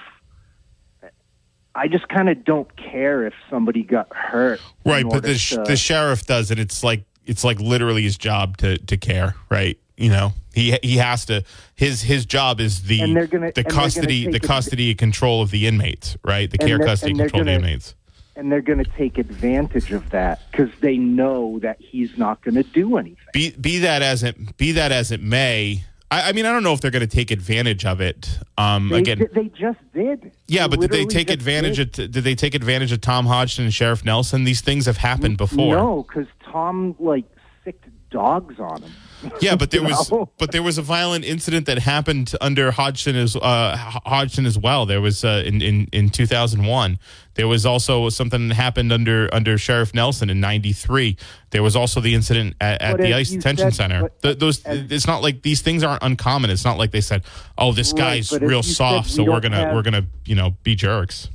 I 1.74 1.88
just 1.88 2.08
kind 2.08 2.28
of 2.28 2.44
don't 2.44 2.74
care 2.76 3.26
if 3.26 3.34
somebody 3.50 3.82
got 3.82 4.14
hurt. 4.14 4.60
right 4.84 5.04
but 5.08 5.22
the, 5.24 5.34
sh- 5.36 5.50
to- 5.54 5.64
the 5.64 5.76
sheriff 5.76 6.24
does 6.24 6.50
it 6.50 6.58
it's 6.58 6.84
like 6.84 7.04
it's 7.26 7.42
like 7.42 7.58
literally 7.58 8.02
his 8.02 8.16
job 8.16 8.56
to 8.58 8.78
to 8.78 8.96
care 8.96 9.34
right 9.50 9.76
you 9.96 10.08
know 10.08 10.32
he 10.54 10.78
he 10.82 10.98
has 10.98 11.24
to 11.26 11.42
his 11.74 12.02
his 12.02 12.26
job 12.26 12.60
is 12.60 12.82
the 12.84 12.98
gonna- 13.00 13.26
the 13.26 13.62
gonna 13.62 13.64
custody 13.64 14.28
the 14.30 14.38
custody 14.40 14.90
and 14.90 14.98
control 14.98 15.42
of 15.42 15.50
the 15.50 15.66
inmates 15.66 16.16
right 16.24 16.50
the 16.50 16.58
care 16.58 16.78
custody 16.78 17.10
and 17.12 17.20
and 17.20 17.20
they're 17.20 17.28
control 17.30 17.40
of 17.40 17.46
the 17.46 17.52
inmates 17.68 17.94
and 18.36 18.50
they're 18.50 18.60
going 18.62 18.82
to 18.82 18.90
take 18.96 19.16
advantage 19.16 19.92
of 19.92 20.10
that 20.10 20.40
because 20.50 20.68
they 20.80 20.96
know 20.96 21.60
that 21.60 21.76
he's 21.78 22.18
not 22.18 22.42
going 22.42 22.56
to 22.56 22.64
do 22.64 22.96
anything. 22.96 23.16
be 23.32 23.50
be 23.52 23.78
that 23.78 24.02
as 24.02 24.22
it 24.24 24.56
be 24.56 24.72
that 24.72 24.90
as 24.92 25.12
it 25.12 25.20
may 25.22 25.84
I, 26.14 26.28
I 26.28 26.32
mean 26.32 26.46
I 26.46 26.52
don't 26.52 26.62
know 26.62 26.72
if 26.72 26.80
they're 26.80 26.90
going 26.90 27.08
to 27.08 27.16
take 27.16 27.30
advantage 27.30 27.84
of 27.84 28.00
it 28.00 28.38
um 28.56 28.88
They, 28.88 28.98
again 28.98 29.26
they 29.34 29.48
just 29.48 29.78
did. 29.92 30.32
yeah 30.46 30.68
but 30.68 30.80
did 30.80 30.90
they 30.90 31.04
take 31.04 31.30
advantage 31.30 31.76
did. 31.76 31.98
of 31.98 32.10
did 32.12 32.24
they 32.24 32.34
take 32.34 32.54
advantage 32.54 32.92
of 32.92 33.00
Tom 33.00 33.26
Hodgson 33.26 33.64
and 33.64 33.74
Sheriff 33.74 34.04
Nelson 34.04 34.44
these 34.44 34.60
things 34.60 34.86
have 34.86 34.96
happened 34.98 35.36
before 35.36 35.74
No, 35.74 36.04
because 36.06 36.26
Tom 36.44 36.94
like 36.98 37.24
sicked 37.64 37.88
dogs 38.10 38.58
on 38.60 38.82
him. 38.82 38.92
Yeah, 39.40 39.56
but 39.56 39.70
there 39.70 39.82
was 39.82 40.10
know? 40.10 40.30
but 40.38 40.52
there 40.52 40.62
was 40.62 40.78
a 40.78 40.82
violent 40.82 41.24
incident 41.24 41.66
that 41.66 41.78
happened 41.78 42.32
under 42.40 42.70
Hodgson 42.70 43.16
as 43.16 43.36
uh, 43.36 43.76
Hodgson 44.04 44.46
as 44.46 44.58
well. 44.58 44.86
There 44.86 45.00
was 45.00 45.24
uh, 45.24 45.42
in 45.44 45.60
in 45.62 45.88
in 45.92 46.10
2001. 46.10 46.98
There 47.34 47.48
was 47.48 47.66
also 47.66 48.08
something 48.10 48.48
that 48.48 48.54
happened 48.54 48.92
under 48.92 49.28
under 49.32 49.58
Sheriff 49.58 49.92
Nelson 49.94 50.30
in 50.30 50.40
'93. 50.40 51.16
There 51.50 51.62
was 51.62 51.74
also 51.76 52.00
the 52.00 52.14
incident 52.14 52.54
at, 52.60 52.80
at 52.80 52.98
the 52.98 53.12
ICE 53.14 53.30
detention 53.30 53.70
said- 53.70 53.74
center. 53.74 54.02
but- 54.02 54.22
Th- 54.22 54.38
those 54.38 54.62
as- 54.64 54.90
it's 54.90 55.06
not 55.06 55.22
like 55.22 55.42
these 55.42 55.60
things 55.62 55.82
aren't 55.82 56.02
uncommon. 56.02 56.50
It's 56.50 56.64
not 56.64 56.78
like 56.78 56.90
they 56.92 57.00
said, 57.00 57.22
"Oh, 57.58 57.72
this 57.72 57.92
Right, 57.92 57.98
guy's 58.24 58.32
real 58.40 58.62
soft, 58.62 59.08
we 59.08 59.12
so 59.14 59.24
we're 59.24 59.40
gonna 59.40 59.56
have- 59.56 59.74
we're 59.74 59.82
gonna 59.82 60.06
you 60.24 60.34
know 60.36 60.56
be 60.62 60.74
jerks." 60.74 61.28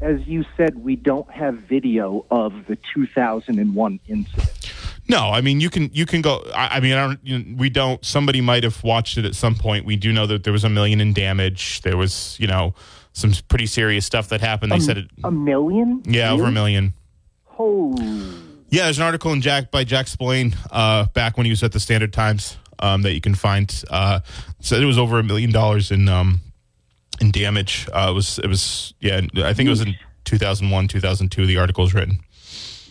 As 0.00 0.26
you 0.26 0.44
said, 0.56 0.76
we 0.82 0.96
don't 0.96 1.30
have 1.30 1.54
video 1.68 2.24
of 2.30 2.52
the 2.66 2.76
2001 2.94 4.00
incident. 4.08 4.65
No, 5.08 5.30
I 5.30 5.40
mean 5.40 5.60
you 5.60 5.70
can 5.70 5.90
you 5.92 6.06
can 6.06 6.20
go. 6.20 6.44
I, 6.54 6.76
I 6.76 6.80
mean 6.80 6.92
I 6.92 7.06
don't. 7.06 7.20
You 7.22 7.38
know, 7.38 7.56
we 7.56 7.70
don't. 7.70 8.04
Somebody 8.04 8.40
might 8.40 8.64
have 8.64 8.82
watched 8.82 9.18
it 9.18 9.24
at 9.24 9.34
some 9.34 9.54
point. 9.54 9.86
We 9.86 9.96
do 9.96 10.12
know 10.12 10.26
that 10.26 10.44
there 10.44 10.52
was 10.52 10.64
a 10.64 10.68
million 10.68 11.00
in 11.00 11.12
damage. 11.12 11.82
There 11.82 11.96
was 11.96 12.36
you 12.40 12.46
know 12.46 12.74
some 13.12 13.32
pretty 13.48 13.66
serious 13.66 14.04
stuff 14.04 14.28
that 14.28 14.40
happened. 14.40 14.72
They 14.72 14.80
said 14.80 14.98
it. 14.98 15.06
A 15.24 15.30
million? 15.30 16.02
Yeah, 16.06 16.32
over 16.32 16.44
a 16.44 16.50
million. 16.50 16.92
Oh, 17.58 17.94
Yeah, 18.68 18.84
there's 18.84 18.98
an 18.98 19.04
article 19.04 19.32
in 19.32 19.40
Jack 19.40 19.70
by 19.70 19.84
Jack 19.84 20.08
Spillane 20.08 20.54
uh, 20.70 21.06
back 21.14 21.38
when 21.38 21.46
he 21.46 21.50
was 21.50 21.62
at 21.62 21.72
the 21.72 21.80
Standard 21.80 22.12
Times 22.12 22.58
um, 22.78 23.02
that 23.02 23.14
you 23.14 23.22
can 23.22 23.34
find. 23.34 23.82
Uh, 23.88 24.20
said 24.60 24.82
it 24.82 24.86
was 24.86 24.98
over 24.98 25.18
a 25.18 25.22
million 25.22 25.50
dollars 25.50 25.90
in 25.90 26.08
um, 26.08 26.40
in 27.20 27.30
damage. 27.30 27.88
Uh, 27.92 28.08
it 28.10 28.14
was 28.14 28.38
it 28.40 28.48
was 28.48 28.92
yeah. 29.00 29.22
I 29.36 29.54
think 29.54 29.68
it 29.68 29.70
was 29.70 29.80
in 29.80 29.94
2001, 30.24 30.88
2002. 30.88 31.46
The 31.46 31.56
article 31.56 31.84
was 31.84 31.94
written. 31.94 32.20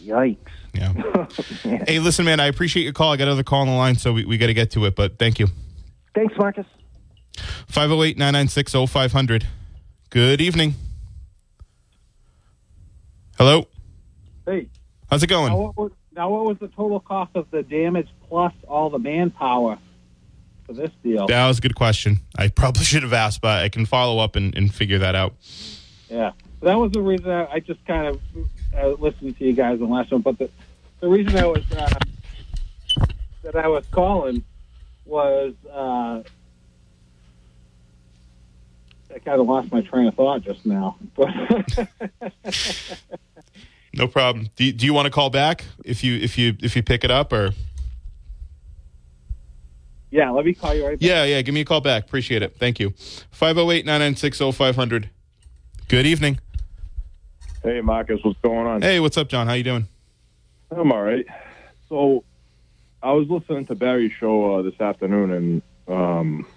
yikes. 0.04 0.38
Yeah. 1.65 1.84
hey, 1.88 2.00
listen, 2.00 2.24
man. 2.25 2.39
I 2.39 2.46
appreciate 2.46 2.84
your 2.84 2.94
call. 2.94 3.12
I 3.12 3.17
got 3.17 3.27
another 3.27 3.44
call 3.44 3.62
on 3.62 3.67
the 3.67 3.74
line, 3.74 3.96
so 3.96 4.13
we, 4.13 4.25
we 4.25 4.38
got 4.38 4.48
to 4.48 4.53
get 4.53 4.72
to 4.72 4.86
it. 4.86 4.96
But 4.96 5.17
thank 5.17 5.39
you. 5.39 5.48
Thanks, 6.13 6.36
Marcus. 6.38 6.65
508 7.67 8.17
996 8.17 8.91
0500. 8.91 9.48
Good 10.12 10.39
evening. 10.39 10.75
Hello. 13.38 13.67
Hey, 14.46 14.67
How's 15.10 15.24
it 15.24 15.27
going? 15.27 15.51
now 15.51 15.58
what, 15.58 15.77
was, 15.77 15.91
now 16.15 16.29
what 16.29 16.46
was 16.46 16.58
the 16.60 16.67
total 16.70 17.00
cost 17.00 17.32
of 17.36 17.50
the 17.51 17.63
damage 17.63 18.08
plus 18.27 18.53
all 18.67 18.89
the 18.89 19.00
manpower 19.00 19.77
for 20.65 20.74
this 20.74 20.91
deal? 21.03 21.27
That 21.27 21.48
was 21.48 21.58
a 21.58 21.62
good 21.62 21.75
question. 21.75 22.20
I 22.38 22.48
probably 22.50 22.84
should 22.86 23.03
have 23.03 23.13
asked, 23.13 23.41
but 23.41 23.63
I 23.63 23.70
can 23.70 23.86
follow 23.86 24.20
up 24.24 24.36
and, 24.36 24.55
and 24.55 24.74
figure 24.74 25.00
that 25.00 25.15
out. 25.15 25.34
Yeah, 26.10 26.32
that 26.62 26.75
was 26.75 26.91
the 26.91 27.01
reason 27.01 27.29
I, 27.29 27.46
I 27.53 27.60
just 27.60 27.84
kind 27.86 28.08
of 28.08 28.22
uh, 28.77 28.89
listened 29.01 29.38
to 29.38 29.46
you 29.46 29.53
guys 29.53 29.74
in 29.74 29.79
the 29.82 29.86
last 29.94 30.12
one. 30.12 30.22
But 30.22 30.38
the 30.38 30.50
the 31.00 31.08
reason 31.08 31.38
I 31.38 31.46
was 31.46 31.64
uh, 31.72 31.90
that 33.44 33.56
I 33.56 33.68
was 33.68 33.86
calling 33.92 34.44
was 35.06 35.54
uh, 35.72 36.24
I 39.14 39.20
kind 39.24 39.40
of 39.40 39.48
lost 39.48 39.72
my 39.72 39.82
train 39.82 40.08
of 40.08 40.16
thought 40.16 40.42
just 40.42 40.66
now. 40.66 40.98
But 41.16 41.30
No 43.96 44.08
problem. 44.08 44.50
Do 44.56 44.66
you, 44.66 44.74
do 44.74 44.86
you 44.86 44.94
want 44.94 45.06
to 45.06 45.10
call 45.10 45.30
back 45.30 45.64
if 45.86 46.04
you 46.04 46.18
if 46.18 46.38
you 46.38 46.58
if 46.62 46.75
you 46.75 46.84
pick 46.84 47.04
it 47.04 47.12
up 47.12 47.32
or 47.32 47.52
yeah, 50.12 50.30
let 50.30 50.46
me 50.46 50.54
call 50.54 50.74
you 50.74 50.86
right 50.86 51.00
back. 51.00 51.06
Yeah, 51.06 51.24
yeah, 51.25 51.42
give 51.42 51.54
me 51.54 51.62
a 51.62 51.66
call 51.66 51.82
back. 51.82 52.06
Appreciate 52.06 52.42
it. 52.42 52.56
Thank 52.58 52.80
you. 52.80 52.92
508-996-0500. 53.38 55.10
Good 55.90 56.06
evening. 56.06 56.40
Hey, 57.62 57.82
Marcus, 57.82 58.22
what's 58.24 58.40
going 58.40 58.66
on? 58.66 58.82
Hey, 58.82 59.02
what's 59.02 59.18
up, 59.18 59.28
John? 59.28 59.48
How 59.48 59.54
you 59.54 59.64
doing? 59.64 59.90
I'm 60.72 60.92
all 60.92 61.02
right. 61.04 61.26
So, 61.90 62.24
I 63.04 63.12
was 63.12 63.30
listening 63.30 63.66
to 63.68 63.76
Barry's 63.76 64.12
show 64.14 64.56
uh, 64.56 64.62
this 64.64 64.80
afternoon, 64.82 65.32
and 65.32 65.62
um, 65.88 66.48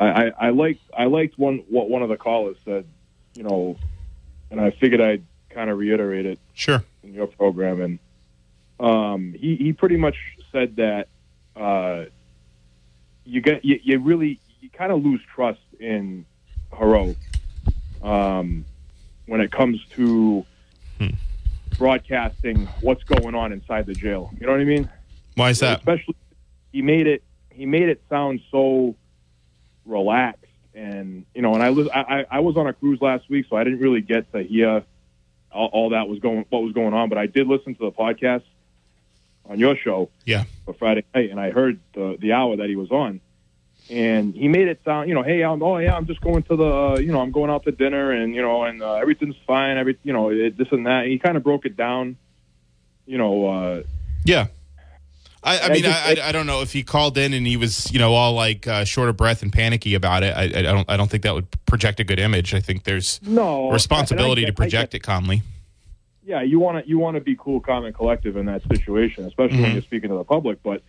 I, 0.00 0.06
I, 0.06 0.32
I 0.46 0.50
liked 0.50 0.80
I 0.96 1.04
liked 1.04 1.38
one 1.38 1.58
what 1.68 1.90
one 1.90 2.02
of 2.02 2.08
the 2.08 2.16
callers 2.16 2.56
said, 2.64 2.86
you 3.34 3.42
know, 3.42 3.76
and 4.50 4.60
I 4.60 4.70
figured 4.70 5.00
I'd 5.02 5.24
kind 5.50 5.68
of 5.68 5.76
reiterate 5.78 6.24
it 6.26 6.38
Sure. 6.54 6.82
in 7.02 7.12
your 7.12 7.26
program, 7.26 7.80
and 7.82 7.98
um, 8.80 9.34
he 9.38 9.56
he 9.56 9.72
pretty 9.74 9.96
much 9.98 10.16
said 10.50 10.76
that 10.76 11.08
uh, 11.54 12.04
you 13.26 13.42
get 13.42 13.62
you, 13.64 13.78
you 13.82 13.98
really 13.98 14.40
you 14.60 14.70
kind 14.70 14.90
of 14.90 15.04
lose 15.04 15.20
trust 15.34 15.60
in 15.80 16.24
Heroux 16.72 17.14
um, 18.02 18.64
when 19.26 19.42
it 19.42 19.52
comes 19.52 19.84
to 19.96 20.46
broadcasting 21.78 22.66
what's 22.80 23.02
going 23.04 23.34
on 23.34 23.52
inside 23.52 23.86
the 23.86 23.94
jail. 23.94 24.30
You 24.40 24.46
know 24.46 24.52
what 24.52 24.60
I 24.60 24.64
mean? 24.64 24.88
Why 25.34 25.50
is 25.50 25.60
that? 25.60 25.78
Especially, 25.78 26.16
he 26.72 26.82
made 26.82 27.06
it 27.06 27.22
he 27.50 27.66
made 27.66 27.88
it 27.88 28.02
sound 28.08 28.40
so 28.50 28.94
relaxed, 29.86 30.44
and 30.74 31.24
you 31.34 31.42
know, 31.42 31.54
and 31.54 31.62
I 31.62 31.70
was 31.70 31.88
I, 31.88 32.24
I 32.30 32.40
was 32.40 32.56
on 32.56 32.66
a 32.66 32.72
cruise 32.72 33.00
last 33.00 33.28
week, 33.28 33.46
so 33.48 33.56
I 33.56 33.64
didn't 33.64 33.80
really 33.80 34.00
get 34.00 34.30
to 34.32 34.42
hear 34.42 34.82
all, 35.52 35.66
all 35.72 35.90
that 35.90 36.08
was 36.08 36.18
going 36.20 36.44
what 36.50 36.62
was 36.62 36.72
going 36.72 36.94
on, 36.94 37.08
but 37.08 37.18
I 37.18 37.26
did 37.26 37.46
listen 37.46 37.74
to 37.74 37.84
the 37.84 37.92
podcast 37.92 38.42
on 39.48 39.58
your 39.58 39.76
show 39.76 40.08
Yeah. 40.24 40.44
for 40.64 40.72
Friday 40.74 41.04
night, 41.14 41.30
and 41.30 41.38
I 41.40 41.50
heard 41.50 41.80
the 41.94 42.16
the 42.18 42.32
hour 42.32 42.56
that 42.56 42.68
he 42.68 42.76
was 42.76 42.90
on, 42.90 43.20
and 43.90 44.34
he 44.34 44.48
made 44.48 44.68
it 44.68 44.80
sound, 44.84 45.08
you 45.08 45.14
know, 45.14 45.22
hey, 45.22 45.42
I'm 45.42 45.62
oh 45.62 45.78
yeah, 45.78 45.94
I'm 45.96 46.06
just 46.06 46.20
going 46.20 46.42
to 46.44 46.56
the, 46.56 46.64
uh, 46.64 46.98
you 46.98 47.12
know, 47.12 47.20
I'm 47.20 47.30
going 47.32 47.50
out 47.50 47.64
to 47.64 47.72
dinner, 47.72 48.10
and 48.12 48.34
you 48.34 48.42
know, 48.42 48.64
and 48.64 48.82
uh, 48.82 48.94
everything's 48.94 49.36
fine, 49.46 49.76
every, 49.76 49.98
you 50.02 50.12
know, 50.12 50.30
it, 50.30 50.56
this 50.56 50.68
and 50.72 50.86
that. 50.86 51.02
And 51.02 51.10
he 51.12 51.18
kind 51.18 51.36
of 51.36 51.42
broke 51.42 51.64
it 51.66 51.76
down, 51.76 52.16
you 53.06 53.18
know. 53.18 53.46
Uh, 53.46 53.82
Yeah. 54.24 54.46
I, 55.46 55.58
I 55.58 55.60
I 55.66 55.68
mean, 55.68 55.82
just- 55.82 56.06
I, 56.06 56.14
I, 56.22 56.28
I 56.28 56.32
don't 56.32 56.46
know 56.46 56.62
if 56.62 56.72
he 56.72 56.82
called 56.82 57.18
in 57.18 57.34
and 57.34 57.46
he 57.46 57.58
was, 57.58 57.92
you 57.92 57.98
know, 57.98 58.14
all 58.14 58.32
like 58.32 58.66
uh, 58.66 58.84
short 58.84 59.10
of 59.10 59.18
breath 59.18 59.42
and 59.42 59.52
panicky 59.52 59.94
about 59.94 60.22
it. 60.22 60.34
I, 60.34 60.44
I 60.44 60.62
don't, 60.62 60.90
I 60.90 60.96
don't 60.96 61.10
think 61.10 61.22
that 61.24 61.34
would 61.34 61.46
project 61.66 62.00
a 62.00 62.04
good 62.04 62.18
image. 62.18 62.54
I 62.54 62.60
think 62.60 62.84
there's 62.84 63.20
no 63.22 63.70
responsibility 63.70 64.44
I 64.44 64.46
to 64.46 64.52
project 64.54 64.94
it 64.94 65.00
calmly. 65.00 65.42
yeah, 66.24 66.40
you 66.40 66.58
want 66.58 66.82
to 66.82 66.88
you 66.88 66.98
want 66.98 67.16
to 67.16 67.20
be 67.20 67.36
cool, 67.38 67.60
calm, 67.60 67.84
and 67.84 67.94
collective 67.94 68.38
in 68.38 68.46
that 68.46 68.62
situation, 68.62 69.26
especially 69.26 69.60
when 69.60 69.72
Mhm. 69.72 69.74
you're 69.74 69.82
speaking 69.82 70.08
to 70.08 70.16
the 70.16 70.24
public. 70.24 70.62
But 70.62 70.82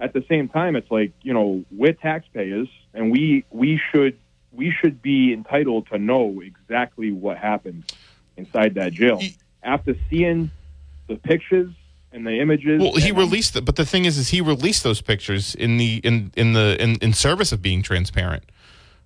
at 0.00 0.12
the 0.12 0.24
same 0.28 0.48
time, 0.48 0.76
it's 0.76 0.90
like 0.90 1.12
you 1.22 1.32
know 1.32 1.64
we're 1.70 1.92
taxpayers, 1.92 2.68
and 2.92 3.10
we 3.10 3.44
we 3.50 3.80
should 3.92 4.18
we 4.52 4.70
should 4.70 5.02
be 5.02 5.32
entitled 5.32 5.86
to 5.88 5.98
know 5.98 6.40
exactly 6.44 7.10
what 7.12 7.36
happened 7.38 7.84
inside 8.36 8.74
that 8.74 8.92
jail. 8.92 9.18
He- 9.18 9.36
After 9.62 9.94
seeing 10.10 10.50
the 11.08 11.16
pictures 11.16 11.72
and 12.12 12.26
the 12.26 12.38
images, 12.40 12.80
Well, 12.80 12.94
he 12.96 13.10
released 13.12 13.56
it, 13.56 13.64
but 13.64 13.76
the 13.76 13.84
thing 13.86 14.04
is, 14.04 14.18
is 14.18 14.28
he 14.28 14.40
released 14.40 14.82
those 14.84 15.00
pictures 15.00 15.54
in 15.54 15.76
the 15.78 16.00
in 16.04 16.30
in 16.36 16.52
the 16.52 16.76
in, 16.80 16.96
in 16.96 17.12
service 17.12 17.50
of 17.52 17.62
being 17.62 17.82
transparent, 17.82 18.44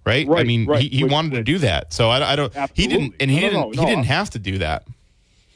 right? 0.04 0.28
I 0.28 0.42
mean, 0.44 0.66
right, 0.66 0.82
he, 0.82 0.88
he 0.88 1.04
which- 1.04 1.12
wanted 1.12 1.32
to 1.36 1.42
do 1.44 1.58
that, 1.58 1.92
so 1.92 2.10
I, 2.10 2.32
I 2.32 2.36
don't. 2.36 2.52
He 2.74 2.86
didn't, 2.86 3.14
and 3.20 3.30
he 3.30 3.40
No, 3.40 3.46
no, 3.46 3.50
didn't. 3.50 3.76
no, 3.76 3.82
he 3.82 3.86
didn't 3.86 3.98
I'm- 3.98 4.04
have 4.18 4.30
to 4.30 4.38
do 4.38 4.58
that. 4.58 4.84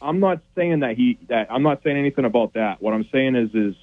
I'm 0.00 0.18
not 0.20 0.40
saying 0.56 0.80
that 0.80 0.96
he 0.96 1.18
that 1.28 1.46
I'm 1.50 1.62
not 1.62 1.82
saying 1.82 1.96
anything 1.96 2.24
about 2.24 2.54
that. 2.54 2.80
What 2.82 2.92
I'm 2.94 3.06
saying 3.12 3.36
is 3.36 3.54
is 3.54 3.74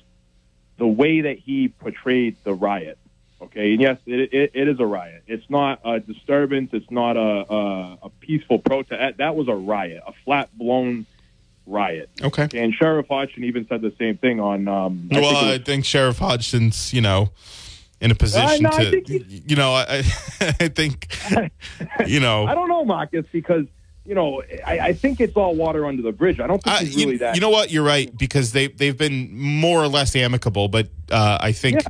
the 0.79 0.87
way 0.87 1.21
that 1.21 1.37
he 1.37 1.67
portrayed 1.67 2.37
the 2.43 2.53
riot. 2.53 2.97
Okay, 3.41 3.71
and 3.73 3.81
yes, 3.81 3.97
it, 4.05 4.33
it, 4.33 4.51
it 4.53 4.67
is 4.67 4.79
a 4.79 4.85
riot. 4.85 5.23
It's 5.27 5.49
not 5.49 5.79
a 5.85 5.99
disturbance. 5.99 6.71
It's 6.73 6.89
not 6.89 7.15
a 7.15 7.53
a, 7.53 7.97
a 8.03 8.09
peaceful 8.19 8.59
protest. 8.59 9.17
That, 9.17 9.35
was 9.35 9.47
a 9.47 9.55
riot, 9.55 10.03
a 10.05 10.13
flat 10.25 10.49
blown 10.57 11.05
riot. 11.65 12.09
Okay. 12.21 12.49
And 12.53 12.73
Sheriff 12.73 13.07
Hodgson 13.07 13.45
even 13.45 13.65
said 13.67 13.81
the 13.81 13.93
same 13.97 14.17
thing 14.17 14.39
on. 14.39 14.67
Um, 14.67 15.09
I 15.11 15.19
well, 15.21 15.29
think 15.29 15.43
it 15.43 15.61
I 15.61 15.63
think 15.63 15.85
Sheriff 15.85 16.17
Hodgson's, 16.17 16.93
you 16.93 17.01
know, 17.01 17.29
in 18.01 18.11
a 18.11 18.15
position 18.15 18.63
no, 18.63 18.71
to, 18.71 19.23
you 19.25 19.55
know, 19.55 19.71
I, 19.71 19.97
I 20.41 20.67
think, 20.67 21.07
you 22.07 22.19
know, 22.19 22.45
I 22.47 22.55
don't 22.55 22.67
know, 22.67 22.83
Marcus, 22.83 23.25
because 23.31 23.65
you 24.05 24.15
know 24.15 24.41
I, 24.65 24.79
I 24.79 24.93
think 24.93 25.19
it's 25.21 25.35
all 25.35 25.55
water 25.55 25.85
under 25.85 26.01
the 26.01 26.11
bridge. 26.11 26.39
I 26.39 26.47
don't 26.47 26.61
think 26.63 26.75
I- 26.75 26.79
he's 26.83 26.95
you, 26.97 27.05
really 27.05 27.17
that. 27.17 27.35
you 27.35 27.41
know 27.41 27.49
what? 27.49 27.71
You're 27.71 27.83
right 27.85 28.15
because 28.17 28.51
they 28.53 28.67
they've 28.67 28.97
been 28.97 29.35
more 29.37 29.81
or 29.83 29.87
less 29.87 30.15
amicable, 30.15 30.67
but 30.67 30.87
uh, 31.11 31.37
I 31.41 31.51
think, 31.51 31.81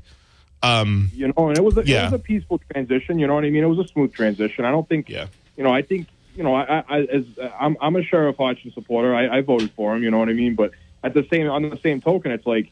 um, 0.63 1.09
you 1.13 1.27
know, 1.27 1.49
and 1.49 1.57
it 1.57 1.63
was 1.63 1.77
a, 1.77 1.85
Yeah. 1.85 2.01
it 2.01 2.11
was 2.11 2.13
a 2.13 2.23
peaceful 2.23 2.59
transition. 2.71 3.19
You 3.19 3.27
know 3.27 3.35
what 3.35 3.45
I 3.45 3.49
mean? 3.49 3.63
It 3.63 3.67
was 3.67 3.79
a 3.79 3.87
smooth 3.87 4.13
transition. 4.13 4.65
I 4.65 4.71
don't 4.71 4.87
think 4.87 5.09
yeah, 5.09 5.27
you 5.57 5.63
know, 5.63 5.71
I 5.73 5.81
think 5.81 6.07
you 6.35 6.43
know, 6.43 6.53
I, 6.55 6.83
I 6.87 6.99
as 7.03 7.25
I'm 7.59 7.77
I'm 7.81 7.95
a 7.95 8.03
Sheriff 8.03 8.37
Hodgson 8.37 8.71
supporter. 8.73 9.15
I, 9.15 9.37
I 9.37 9.41
voted 9.41 9.71
for 9.71 9.95
him. 9.95 10.03
You 10.03 10.11
know 10.11 10.19
what 10.19 10.29
I 10.29 10.33
mean? 10.33 10.55
But 10.55 10.71
at 11.03 11.13
the 11.13 11.25
same 11.31 11.49
on 11.49 11.69
the 11.69 11.77
same 11.77 12.01
token, 12.01 12.31
it's 12.31 12.45
like, 12.45 12.69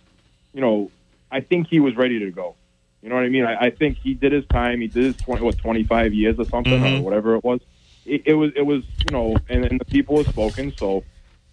you 0.53 0.61
know, 0.61 0.91
I 1.31 1.39
think 1.41 1.67
he 1.67 1.79
was 1.79 1.95
ready 1.95 2.19
to 2.19 2.31
go. 2.31 2.55
You 3.01 3.09
know 3.09 3.15
what 3.15 3.23
I 3.25 3.29
mean? 3.29 3.45
I, 3.45 3.65
I 3.67 3.69
think 3.69 3.97
he 3.97 4.13
did 4.13 4.31
his 4.31 4.45
time. 4.47 4.81
He 4.81 4.87
did 4.87 5.03
his 5.03 5.17
twenty 5.17 5.43
what 5.43 5.57
twenty 5.57 5.83
five 5.83 6.13
years 6.13 6.37
or 6.39 6.45
something 6.45 6.73
Mhm. 6.81 6.99
or 6.99 7.03
whatever 7.03 7.35
it 7.35 7.43
was. 7.43 7.61
It, 8.07 8.23
it 8.25 8.33
was 8.33 8.51
it 8.55 8.65
was 8.65 8.83
you 9.05 9.11
know, 9.11 9.35
and, 9.49 9.65
and 9.65 9.79
the 9.79 9.85
people 9.85 10.17
have 10.17 10.27
spoken. 10.27 10.73
So 10.77 11.03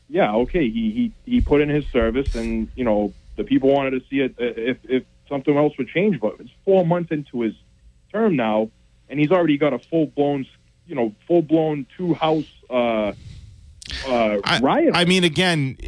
yeah, 0.09 0.35
okay, 0.35 0.71
he 0.71 1.13
he 1.25 1.33
he 1.33 1.41
put 1.41 1.61
in 1.61 1.69
his 1.69 1.87
service, 1.87 2.35
and 2.35 2.69
you 2.77 2.85
know, 2.85 3.13
the 3.37 3.45
people 3.45 3.73
wanted 3.73 3.91
to 3.91 4.01
see 4.09 4.21
it 4.21 4.35
uh, 4.41 4.55
if 4.57 4.79
if 4.85 5.05
something 5.29 5.57
else 5.57 5.77
would 5.79 5.89
change. 5.89 6.21
But 6.21 6.37
it's 6.41 6.51
four 6.65 6.87
months 6.87 7.11
into 7.11 7.41
his 7.41 7.55
term 8.13 8.37
now, 8.37 8.71
and 9.09 9.19
he's 9.19 9.31
already 9.31 9.59
got 9.59 9.73
a 9.73 9.79
full 9.79 10.07
blown, 10.07 10.47
you 10.87 10.95
know, 10.95 11.15
full 11.27 11.43
blown 11.43 11.87
two 11.97 12.15
house 12.15 12.47
uh, 12.71 13.13
uh, 14.07 14.41
I, 14.45 14.61
riot. 14.61 14.93
I 14.95 15.05
mean, 15.05 15.25
again, 15.25 15.79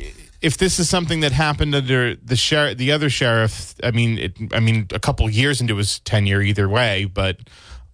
if 0.40 0.56
this 0.56 0.78
is 0.78 0.88
something 0.88 1.20
that 1.20 1.32
happened 1.32 1.74
under 1.74 2.16
the 2.16 2.36
sheriff, 2.36 2.78
the 2.78 2.92
other 2.92 3.10
sheriff, 3.10 3.74
I 3.82 3.90
mean, 3.90 4.18
it, 4.18 4.36
I 4.52 4.60
mean, 4.60 4.88
a 4.92 4.98
couple 4.98 5.28
years 5.30 5.60
into 5.60 5.76
his 5.76 6.00
tenure, 6.00 6.42
either 6.42 6.68
way, 6.68 7.04
but. 7.04 7.38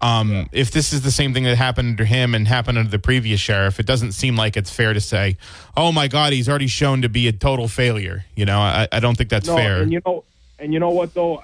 Um, 0.02 0.48
If 0.52 0.70
this 0.72 0.92
is 0.92 1.02
the 1.02 1.10
same 1.10 1.32
thing 1.32 1.44
that 1.44 1.56
happened 1.56 1.88
under 1.90 2.04
him 2.04 2.34
and 2.34 2.46
happened 2.48 2.76
under 2.78 2.90
the 2.90 2.98
previous 2.98 3.40
sheriff, 3.40 3.78
it 3.78 3.86
doesn't 3.86 4.12
seem 4.12 4.36
like 4.36 4.56
it's 4.56 4.70
fair 4.70 4.92
to 4.92 5.00
say, 5.00 5.36
"Oh 5.76 5.92
my 5.92 6.08
God, 6.08 6.32
he's 6.32 6.48
already 6.48 6.66
shown 6.66 7.02
to 7.02 7.08
be 7.08 7.28
a 7.28 7.32
total 7.32 7.68
failure." 7.68 8.24
You 8.34 8.44
know, 8.44 8.58
I, 8.58 8.88
I 8.90 9.00
don't 9.00 9.16
think 9.16 9.30
that's 9.30 9.46
no, 9.46 9.56
fair. 9.56 9.82
and 9.82 9.92
you 9.92 10.00
know, 10.04 10.24
and 10.58 10.72
you 10.72 10.80
know 10.80 10.90
what 10.90 11.14
though, 11.14 11.40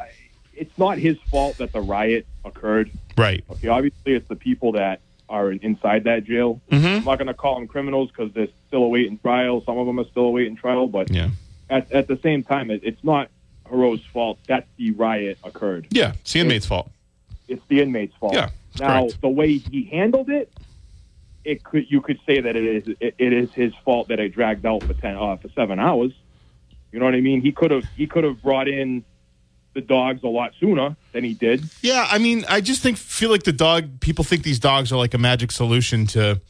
it's 0.55 0.77
not 0.77 0.99
his 0.99 1.17
fault 1.31 1.59
that 1.59 1.73
the 1.73 1.81
riot 1.81 2.27
occurred. 2.45 2.91
right? 3.17 3.45
Okay, 3.51 3.69
obviously 3.69 4.15
it's 4.15 4.29
the 4.29 4.37
people 4.37 4.73
that 4.73 5.01
are 5.29 5.53
inside 5.53 6.05
that 6.05 6.25
jail. 6.25 6.61
Mhm. 6.73 6.99
I'm 6.99 7.05
not 7.05 7.19
going 7.19 7.27
to 7.27 7.35
call 7.35 7.55
them 7.57 7.69
criminals 7.69 8.11
because 8.11 8.33
they're 8.33 8.49
still 8.69 8.83
awaiting 8.85 9.19
trial. 9.19 9.63
Some 9.67 9.77
of 9.79 9.87
them 9.87 10.01
are 10.01 10.07
still 10.07 10.25
awaiting 10.25 10.57
trial, 10.57 10.87
but 10.87 11.11
Yeah, 11.11 11.31
at, 11.69 11.93
at 11.93 12.09
the 12.09 12.19
same 12.23 12.43
time, 12.43 12.71
it, 12.71 12.81
it's 12.83 13.05
not 13.05 13.29
Heroux's 13.71 14.05
fault 14.07 14.39
that 14.49 14.67
the 14.79 14.93
riot 14.93 15.37
occurred. 15.45 15.87
yeah. 15.91 16.13
It's 16.21 16.33
the 16.33 16.41
inmate's 16.41 16.65
fault. 16.67 16.91
It's 17.49 17.63
the 17.69 17.81
inmate's 17.81 18.15
fault. 18.17 18.35
Yeah, 18.35 18.51
now, 18.79 19.01
correct. 19.01 19.21
the 19.21 19.29
way 19.29 19.59
he 19.59 19.85
handled 19.85 20.29
it, 20.29 20.53
it 21.45 21.65
could 21.65 21.91
you 21.91 22.01
could 22.01 22.21
say 22.27 22.41
that 22.41 22.57
it 22.57 22.65
is 22.65 22.97
it, 23.01 23.15
it 23.19 23.33
is 23.33 23.53
his 23.53 23.73
fault 23.85 24.09
that 24.09 24.21
it 24.21 24.35
dragged 24.35 24.67
out 24.67 24.83
for 24.83 24.95
ten 24.95 25.17
uh, 25.17 25.37
for 25.37 25.49
seven 25.51 25.79
hours. 25.79 26.13
You 26.93 26.99
know 26.99 27.05
what 27.05 27.15
I 27.15 27.21
mean? 27.21 27.41
He 27.41 27.53
could 27.53 27.71
have 27.71 27.85
he 27.97 28.07
could 28.07 28.25
have 28.25 28.43
brought 28.43 28.69
in 28.69 29.05
the 29.75 29.81
dogs 29.81 30.23
a 30.23 30.29
lot 30.29 30.53
sooner 30.59 30.97
than 31.13 31.25
he 31.25 31.35
did. 31.35 31.65
Yeah, 31.83 32.07
I 32.11 32.19
mean, 32.19 32.45
I 32.49 32.61
just 32.61 32.83
think 32.83 32.97
feel 32.97 33.31
like 33.31 33.45
the 33.45 33.53
dog. 33.53 34.01
People 34.01 34.25
think 34.25 34.43
these 34.43 34.59
dogs 34.59 34.93
are 34.93 34.97
like 34.97 35.15
a 35.15 35.19
magic 35.19 35.53
solution 35.53 36.07
to 36.09 36.41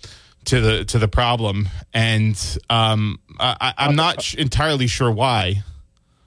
to 0.46 0.60
the 0.60 0.84
to 0.86 0.98
the 0.98 1.08
problem, 1.08 1.68
and 1.92 2.58
um, 2.70 3.20
I, 3.38 3.74
I'm 3.76 3.96
not 3.96 4.22
sh- 4.22 4.34
entirely 4.34 4.86
sure 4.86 5.10
why. 5.10 5.62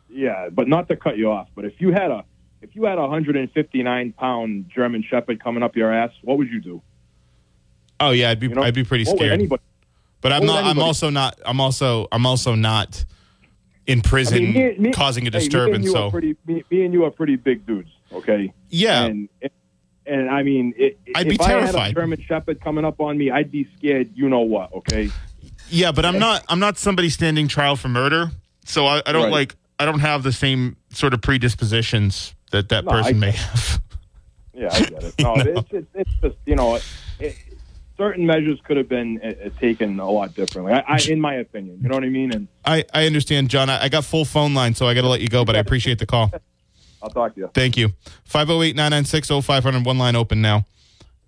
Yeah, 0.09 0.49
but 0.49 0.67
not 0.67 0.87
to 0.89 0.95
cut 0.95 1.17
you 1.17 1.31
off, 1.31 1.47
but 1.55 1.65
if 1.65 1.79
you 1.79 1.91
had 1.91 2.11
a 2.11 2.25
if 2.61 2.75
you 2.75 2.85
had 2.85 2.97
a 2.97 3.01
159 3.01 4.13
pound 4.13 4.69
German 4.73 5.03
Shepherd 5.07 5.43
coming 5.43 5.63
up 5.63 5.75
your 5.75 5.93
ass, 5.93 6.11
what 6.23 6.37
would 6.37 6.49
you 6.49 6.61
do? 6.61 6.81
Oh 7.99 8.11
yeah, 8.11 8.29
I'd 8.29 8.39
be 8.39 8.47
You 8.47 8.55
know, 8.55 8.63
I'd 8.63 8.73
be 8.73 8.83
pretty 8.83 9.05
scared. 9.05 9.31
anybody? 9.33 9.61
but 10.21 10.31
I'm 10.31 10.45
not. 10.45 10.63
I'm 10.63 10.79
also 10.79 11.09
not. 11.09 11.39
I'm 11.45 11.59
also. 11.61 12.07
I'm 12.11 12.25
also 12.25 12.55
not 12.55 13.03
in 13.87 14.01
prison 14.01 14.37
I 14.37 14.41
mean, 14.41 14.53
me- 14.53 14.77
me- 14.77 14.91
causing 14.91 15.23
a 15.23 15.31
hey, 15.31 15.39
disturbance. 15.39 15.85
you 15.85 15.91
so 15.91 16.11
pretty. 16.11 16.35
Me, 16.45 16.63
me 16.69 16.85
and 16.85 16.93
you 16.93 17.03
are 17.05 17.11
pretty 17.11 17.35
big 17.35 17.65
dudes. 17.65 17.89
Okay. 18.13 18.53
yeah, 18.69 19.05
And 19.05 19.29
and 20.05 20.29
I 20.29 20.43
mean, 20.43 20.73
it, 20.77 20.99
I'd 21.15 21.27
be 21.27 21.35
if 21.35 21.41
I 21.41 21.49
had 21.51 21.59
terrified. 21.61 21.91
a 21.91 21.93
German 21.95 22.21
Shepherd 22.27 22.61
coming 22.61 22.85
up 22.85 22.99
on 22.99 23.17
me, 23.17 23.31
I'd 23.31 23.51
be 23.51 23.67
scared. 23.77 24.11
You 24.15 24.29
know 24.29 24.41
what? 24.41 24.73
Okay. 24.73 25.09
yeah. 25.69 25.91
But 25.91 26.05
I'm 26.05 26.19
not. 26.19 26.43
I'm 26.49 26.59
not 26.59 26.77
somebody 26.77 27.09
standing 27.09 27.47
trial 27.47 27.75
for 27.75 27.87
murder. 27.89 28.31
So 28.65 28.85
I, 28.85 29.01
I 29.05 29.11
don't 29.11 29.23
Right. 29.23 29.31
like. 29.31 29.55
I 29.79 29.85
don't 29.85 29.99
have 30.01 30.21
the 30.21 30.31
same 30.31 30.75
sort 30.89 31.13
of 31.15 31.21
predispositions 31.21 32.35
that 32.51 32.69
that 32.69 32.85
No, 32.85 32.91
I 32.91 33.01
person 33.01 33.19
may 33.19 33.31
have. 33.31 33.81
Yeah, 34.53 34.67
I 34.69 34.79
get 34.81 35.03
it. 35.03 35.15
No, 35.17 35.35
it's, 35.37 35.69
it's 35.71 35.87
it's 35.95 36.09
just 36.21 36.35
you 36.45 36.55
know, 36.55 36.77
it, 37.19 37.35
certain 37.97 38.25
measures 38.25 38.59
could 38.65 38.77
have 38.77 38.89
been 38.89 39.19
uh, 39.23 39.27
uh, 39.45 39.49
taken 39.59 39.99
a 39.99 40.09
lot 40.09 40.35
differently. 40.35 40.73
I, 40.73 40.83
I, 40.85 40.99
in 41.07 41.21
my 41.21 41.35
opinion, 41.35 41.79
you 41.81 41.87
know 41.87 41.95
what 41.95 42.03
I 42.03 42.09
mean. 42.09 42.33
And 42.33 42.47
I, 42.65 42.83
I 42.93 43.05
understand, 43.05 43.49
John. 43.49 43.69
I, 43.69 43.83
I 43.83 43.89
got 43.89 44.03
full 44.03 44.25
phone 44.25 44.53
line, 44.53 44.75
so 44.75 44.87
I 44.87 44.93
got 44.93 45.01
to 45.01 45.07
let 45.07 45.21
you 45.21 45.29
go, 45.29 45.45
but 45.45 45.55
I 45.55 45.59
appreciate 45.59 45.99
the 45.99 46.05
call. 46.05 46.31
I'll 47.01 47.09
talk 47.09 47.33
to 47.35 47.39
you. 47.39 47.51
Thank 47.53 47.77
you. 47.77 47.89
508 48.25 48.75
996 48.75 49.45
0500, 49.45 49.85
one 49.85 49.97
line 49.97 50.15
open 50.15 50.41
now. 50.41 50.65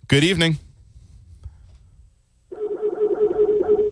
Good 0.06 0.22
evening. 0.22 0.58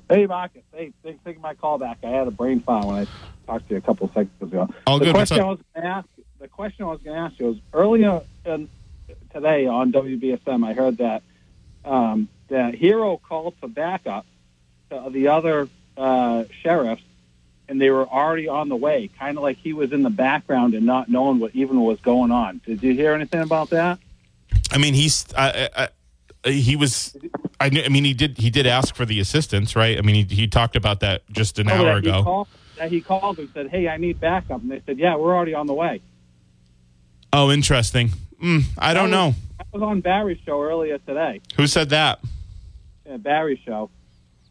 Hey, 0.08 0.26
Marcus. 0.26 0.62
Hey, 0.74 0.92
thanks 1.02 1.20
for 1.22 1.28
taking 1.30 1.42
my 1.42 1.54
call 1.54 1.78
back. 1.78 1.98
I 2.04 2.08
had 2.08 2.28
a 2.28 2.30
brain 2.30 2.60
fire 2.60 2.84
when 2.84 2.96
I 2.96 3.06
talked 3.46 3.68
to 3.68 3.74
you 3.74 3.78
a 3.78 3.80
couple 3.80 4.08
of 4.08 4.12
seconds 4.12 4.42
ago. 4.42 4.68
All 4.86 4.98
the 4.98 5.06
good. 5.06 5.14
Question? 5.14 5.40
I 5.40 5.44
was 5.44 5.58
going 5.74 5.84
to 5.84 5.88
ask, 5.90 6.06
the 6.42 6.48
question 6.48 6.84
I 6.84 6.88
was 6.88 7.00
going 7.00 7.16
to 7.16 7.22
ask 7.22 7.38
you 7.38 7.46
was 7.46 7.58
earlier 7.72 8.20
in, 8.44 8.68
today 9.32 9.66
on 9.66 9.92
WBSM. 9.92 10.66
I 10.66 10.72
heard 10.72 10.98
that 10.98 11.22
um, 11.84 12.28
that 12.48 12.74
Heroux 12.74 13.20
called 13.22 13.54
for 13.60 13.68
backup 13.68 14.26
to 14.90 15.08
the 15.10 15.28
other 15.28 15.68
uh, 15.96 16.44
sheriffs, 16.62 17.02
and 17.68 17.80
they 17.80 17.90
were 17.90 18.06
already 18.08 18.48
on 18.48 18.68
the 18.68 18.74
way, 18.76 19.08
kind 19.18 19.38
of 19.38 19.44
like 19.44 19.56
he 19.56 19.72
was 19.72 19.92
in 19.92 20.02
the 20.02 20.10
background 20.10 20.74
and 20.74 20.84
not 20.84 21.08
knowing 21.08 21.38
what 21.38 21.54
even 21.54 21.80
was 21.80 22.00
going 22.00 22.32
on. 22.32 22.60
Did 22.66 22.82
you 22.82 22.92
hear 22.92 23.14
anything 23.14 23.40
about 23.42 23.70
that? 23.70 24.00
I 24.72 24.78
mean, 24.78 24.94
he's 24.94 25.24
I, 25.38 25.88
I, 26.44 26.50
he 26.50 26.74
was. 26.74 27.16
I, 27.60 27.66
I 27.66 27.88
mean, 27.88 28.04
he 28.04 28.14
did 28.14 28.36
he 28.36 28.50
did 28.50 28.66
ask 28.66 28.96
for 28.96 29.04
the 29.06 29.20
assistance, 29.20 29.76
right? 29.76 29.96
I 29.96 30.00
mean, 30.00 30.26
he, 30.26 30.34
he 30.34 30.48
talked 30.48 30.74
about 30.74 30.98
that 31.00 31.22
just 31.30 31.60
an 31.60 31.70
Oh, 31.70 31.74
hour 31.74 31.98
ago. 31.98 32.24
called, 32.24 32.48
that 32.78 32.90
he 32.90 33.00
called 33.00 33.38
and 33.38 33.48
said, 33.54 33.68
"Hey, 33.68 33.86
I 33.86 33.96
need 33.96 34.18
backup," 34.18 34.60
and 34.60 34.72
they 34.72 34.82
said, 34.84 34.98
"Yeah, 34.98 35.14
we're 35.14 35.36
already 35.36 35.54
on 35.54 35.68
the 35.68 35.74
way." 35.74 36.00
Oh, 37.32 37.50
interesting. 37.50 38.10
Mm, 38.42 38.64
I 38.78 38.92
don't 38.94 39.10
That 39.10 39.16
know 39.16 39.34
I 39.60 39.64
was 39.72 39.82
on 39.82 40.00
Barry's 40.00 40.38
show 40.44 40.62
earlier 40.62 40.98
today. 40.98 41.40
who 41.56 41.66
said 41.66 41.90
that. 41.90 42.20
Yeah, 43.06 43.16
Barry's 43.16 43.58
show. 43.64 43.90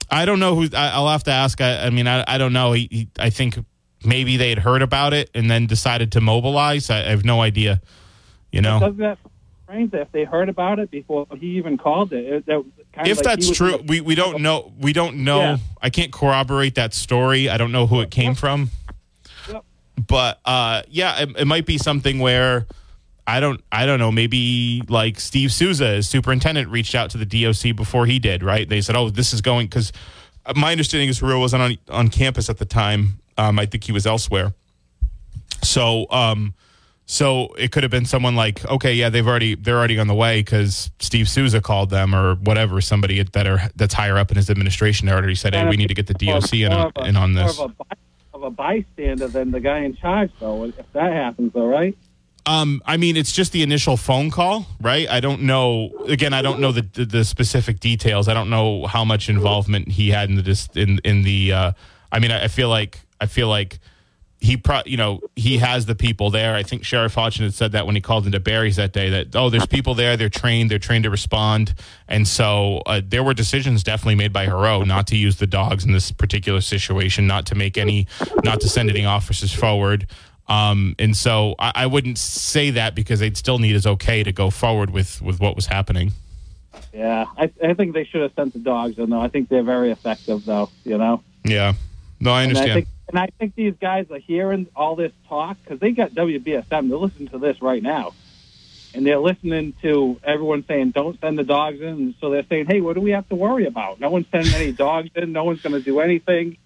I 0.10 0.26
don't 0.26 0.40
know 0.40 0.56
who. 0.56 0.64
I, 0.76 0.90
I'll 0.90 1.08
have 1.10 1.24
to 1.26 1.32
ask. 1.32 1.62
I, 1.62 1.86
I 1.86 1.90
mean, 1.90 2.08
I, 2.08 2.24
I 2.28 2.38
don't 2.38 2.54
know. 2.54 2.74
He, 2.74 2.88
he, 2.92 3.08
I 3.20 3.30
think 3.30 3.58
maybe 4.04 4.38
they 4.38 4.50
had 4.50 4.60
heard 4.60 4.82
about 4.82 5.14
it 5.14 5.30
and 5.34 5.50
then 5.50 5.68
decided 5.68 6.12
to 6.14 6.22
mobilize. 6.22 6.90
I, 6.90 7.00
I 7.00 7.10
have 7.10 7.24
no 7.24 7.42
idea. 7.42 7.82
You 8.52 8.62
know, 8.62 8.80
Doesn't 8.80 8.98
that 8.98 9.18
strange 9.64 9.92
that 9.92 10.02
if 10.02 10.12
they 10.12 10.26
heard 10.26 10.50
about 10.50 10.80
it 10.80 10.92
before 10.92 11.28
he 11.40 11.58
even 11.58 11.78
called 11.78 12.12
it? 12.12 12.46
that 12.46 12.66
kind 12.94 13.08
if 13.08 13.20
of 13.20 13.26
like 13.26 13.36
that's 13.38 13.52
true, 13.52 13.78
we, 13.88 14.02
we 14.02 14.16
don't 14.16 14.42
know. 14.42 14.74
We 14.80 14.92
don't 14.92 15.18
know. 15.24 15.40
Yeah. 15.40 15.58
I 15.82 15.90
can't 15.90 16.12
corroborate 16.12 16.76
that 16.76 16.94
story. 16.94 17.48
I 17.48 17.58
don't 17.58 17.72
know 17.72 17.88
who 17.88 18.02
it 18.02 18.12
came 18.12 18.36
from. 18.36 18.70
But 19.96 20.40
uh, 20.46 20.84
yeah, 20.90 21.22
it, 21.22 21.30
it 21.40 21.46
might 21.46 21.66
be 21.66 21.78
something 21.78 22.20
where 22.20 22.68
I 23.28 23.40
don't. 23.40 23.64
I 23.72 23.86
don't 23.86 24.00
know. 24.00 24.12
Maybe 24.12 24.82
like 24.88 25.20
Steve 25.20 25.52
Souza, 25.54 25.88
as 25.88 26.10
superintendent, 26.10 26.70
reached 26.70 26.96
out 26.96 27.10
to 27.12 27.18
the 27.18 27.26
DOC 27.26 27.76
before 27.76 28.06
he 28.06 28.20
did. 28.20 28.44
Right? 28.44 28.68
They 28.68 28.82
said, 28.82 28.96
"Oh, 28.96 29.10
this 29.10 29.34
is 29.34 29.42
going." 29.42 29.68
Because 29.68 29.92
my 30.56 30.72
understanding 30.72 31.10
is 31.10 31.20
Heroux 31.20 31.40
wasn't 31.40 31.62
on 31.62 31.78
on 31.90 32.08
campus 32.10 32.50
at 32.50 32.58
the 32.58 32.66
time. 32.66 33.20
Um, 33.38 33.60
I 33.60 33.66
think 33.66 33.84
he 33.84 33.92
was 33.92 34.06
elsewhere. 34.08 34.54
So, 35.64 36.10
um, 36.10 36.56
so 37.06 37.54
it 37.58 37.72
could 37.72 37.84
have 37.84 37.92
been 37.92 38.06
someone 38.06 38.36
like, 38.36 38.66
okay, 38.66 38.94
yeah, 38.94 39.10
they've 39.10 39.28
already 39.28 39.56
they're 39.56 39.78
already 39.78 40.00
on 40.00 40.08
the 40.08 40.16
way 40.16 40.40
because 40.40 40.90
Steve 41.00 41.30
Souza 41.30 41.62
called 41.62 41.90
them 41.90 42.16
or 42.16 42.36
whatever. 42.36 42.82
Somebody 42.82 43.22
that 43.22 43.48
are 43.48 43.60
that's 43.76 43.94
higher 43.94 44.18
up 44.18 44.32
in 44.32 44.38
his 44.38 44.50
administration 44.50 45.08
already 45.10 45.36
said, 45.36 45.54
hey, 45.54 45.68
we 45.68 45.78
need 45.78 45.88
to 45.88 45.94
get 45.94 46.08
the 46.08 46.14
DOC 46.14 46.54
in, 46.54 46.70
More 46.72 46.80
on, 46.80 46.86
of 46.96 47.04
a- 47.04 47.08
in 47.08 47.16
on 47.18 47.34
this. 47.34 47.60
A, 48.44 48.50
bystander 48.50 49.28
than 49.28 49.52
the 49.52 49.60
guy 49.60 49.80
in 49.80 49.96
charge, 49.96 50.32
though. 50.40 50.64
If 50.66 50.92
that 50.94 51.14
happens, 51.14 51.54
though, 51.54 51.68
right? 51.68 51.98
Um, 52.46 52.82
I 52.86 52.98
mean, 52.98 53.18
it's 53.18 53.32
just 53.32 53.52
the 53.52 53.62
initial 53.62 53.98
phone 53.98 54.32
call, 54.32 54.66
right? 54.80 55.08
I 55.10 55.20
don't 55.20 55.44
know. 55.44 55.92
Again, 56.08 56.34
I 56.34 56.42
don't 56.42 56.60
know 56.60 56.72
the 56.72 56.82
the, 56.94 57.06
the 57.06 57.24
specific 57.24 57.80
details. 57.80 58.28
I 58.28 58.34
don't 58.34 58.50
know 58.50 58.88
how 58.88 59.06
much 59.06 59.30
involvement 59.30 59.90
he 59.90 60.10
had 60.10 60.30
in 60.30 60.36
the 60.36 60.70
in 60.76 61.00
in 61.04 61.22
the. 61.22 61.54
Uh, 61.54 61.72
I 62.12 62.20
mean, 62.20 62.32
I, 62.32 62.46
I 62.46 62.48
feel 62.48 62.70
like 62.70 63.00
I 63.20 63.28
feel 63.28 63.48
like 63.48 63.80
he 64.42 64.58
pro 64.58 64.82
you 64.86 64.98
know 64.98 65.22
he 65.36 65.60
has 65.60 65.86
the 65.86 65.96
people 65.96 66.30
there. 66.30 66.56
I 66.56 66.64
think 66.64 66.84
Sheriff 66.84 67.14
Hodgson 67.14 67.46
had 67.46 67.54
said 67.54 67.72
that 67.72 67.86
when 67.86 67.96
he 67.96 68.02
called 68.02 68.26
into 68.26 68.40
Barry's 68.40 68.76
that 68.76 68.92
day 68.92 69.10
that 69.10 69.36
oh 69.36 69.50
there's 69.50 69.68
people 69.68 69.94
there 69.94 70.18
they're 70.18 70.30
trained 70.30 70.70
they're 70.70 70.80
trained 70.80 71.04
to 71.06 71.10
respond 71.10 71.74
and 72.08 72.28
so 72.28 72.82
uh, 72.88 73.02
there 73.06 73.24
were 73.24 73.34
decisions 73.34 73.84
definitely 73.84 74.16
made 74.16 74.34
by 74.34 74.48
Heroux 74.48 74.86
not 74.86 75.08
to 75.08 75.16
use 75.16 75.38
the 75.38 75.48
dogs 75.48 75.86
in 75.86 75.92
this 75.94 76.12
particular 76.12 76.60
situation 76.60 77.28
not 77.28 77.46
to 77.46 77.56
make 77.56 77.78
any 77.78 78.08
not 78.44 78.60
to 78.62 78.68
send 78.68 78.90
any 78.90 79.06
officers 79.06 79.54
forward 79.54 80.08
um, 80.52 80.96
and 81.00 81.16
so 81.16 81.56
I, 81.60 81.72
I 81.76 81.86
wouldn't 81.86 82.18
say 82.18 82.72
that 82.72 82.94
because 82.94 83.22
they'd 83.22 83.38
still 83.38 83.58
need 83.58 83.72
his 83.72 83.88
okay 83.88 84.22
to 84.24 84.34
go 84.34 84.50
forward 84.50 84.90
with 84.90 85.22
with 85.22 85.40
what 85.40 85.56
was 85.56 85.68
happening. 85.68 86.12
Yeah, 86.94 87.26
I, 87.38 87.50
I 87.64 87.74
think 87.74 87.94
they 87.94 88.04
should 88.04 88.22
have 88.22 88.34
sent 88.36 88.52
the 88.52 88.60
dogs 88.60 88.98
in, 88.98 89.10
though. 89.10 89.22
I 89.22 89.30
think 89.30 89.48
they're 89.48 89.64
very 89.64 89.92
effective, 89.92 90.44
though. 90.44 90.70
You 90.84 90.98
know. 90.98 91.24
Yeah, 91.46 91.74
no, 92.20 92.32
I 92.32 92.44
And 92.44 92.58
understand. 92.58 92.88
And 93.12 93.20
I 93.20 93.28
think 93.38 93.56
these 93.56 93.74
guys 93.80 94.08
are 94.10 94.20
hearing 94.20 94.68
all 94.74 94.96
this 94.96 95.12
talk 95.28 95.58
because 95.62 95.80
they 95.80 95.92
got 95.92 96.12
WBSM. 96.12 96.64
They're 96.70 96.98
listening 96.98 97.28
to 97.30 97.40
this 97.40 97.62
right 97.62 97.84
now, 97.84 98.14
and 98.94 99.06
they're 99.06 99.20
listening 99.20 99.74
to 99.82 100.18
everyone 100.24 100.64
saying, 100.66 100.92
"Don't 100.92 101.20
send 101.20 101.38
the 101.38 101.44
dogs 101.44 101.82
in." 101.82 101.88
And 101.88 102.16
so 102.22 102.30
they're 102.30 102.46
saying, 102.50 102.68
"Hey, 102.68 102.80
what 102.80 102.94
do 102.96 103.02
we 103.02 103.12
have 103.12 103.28
to 103.28 103.36
worry 103.36 103.66
about? 103.66 104.00
No 104.00 104.10
one's 104.10 104.28
sending 104.32 104.54
any 104.54 104.72
dogs 104.72 105.10
in. 105.14 105.34
No 105.34 105.44
one's 105.44 105.62
going 105.62 105.74
to 105.74 105.82
do 105.82 106.00
anything." 106.00 106.58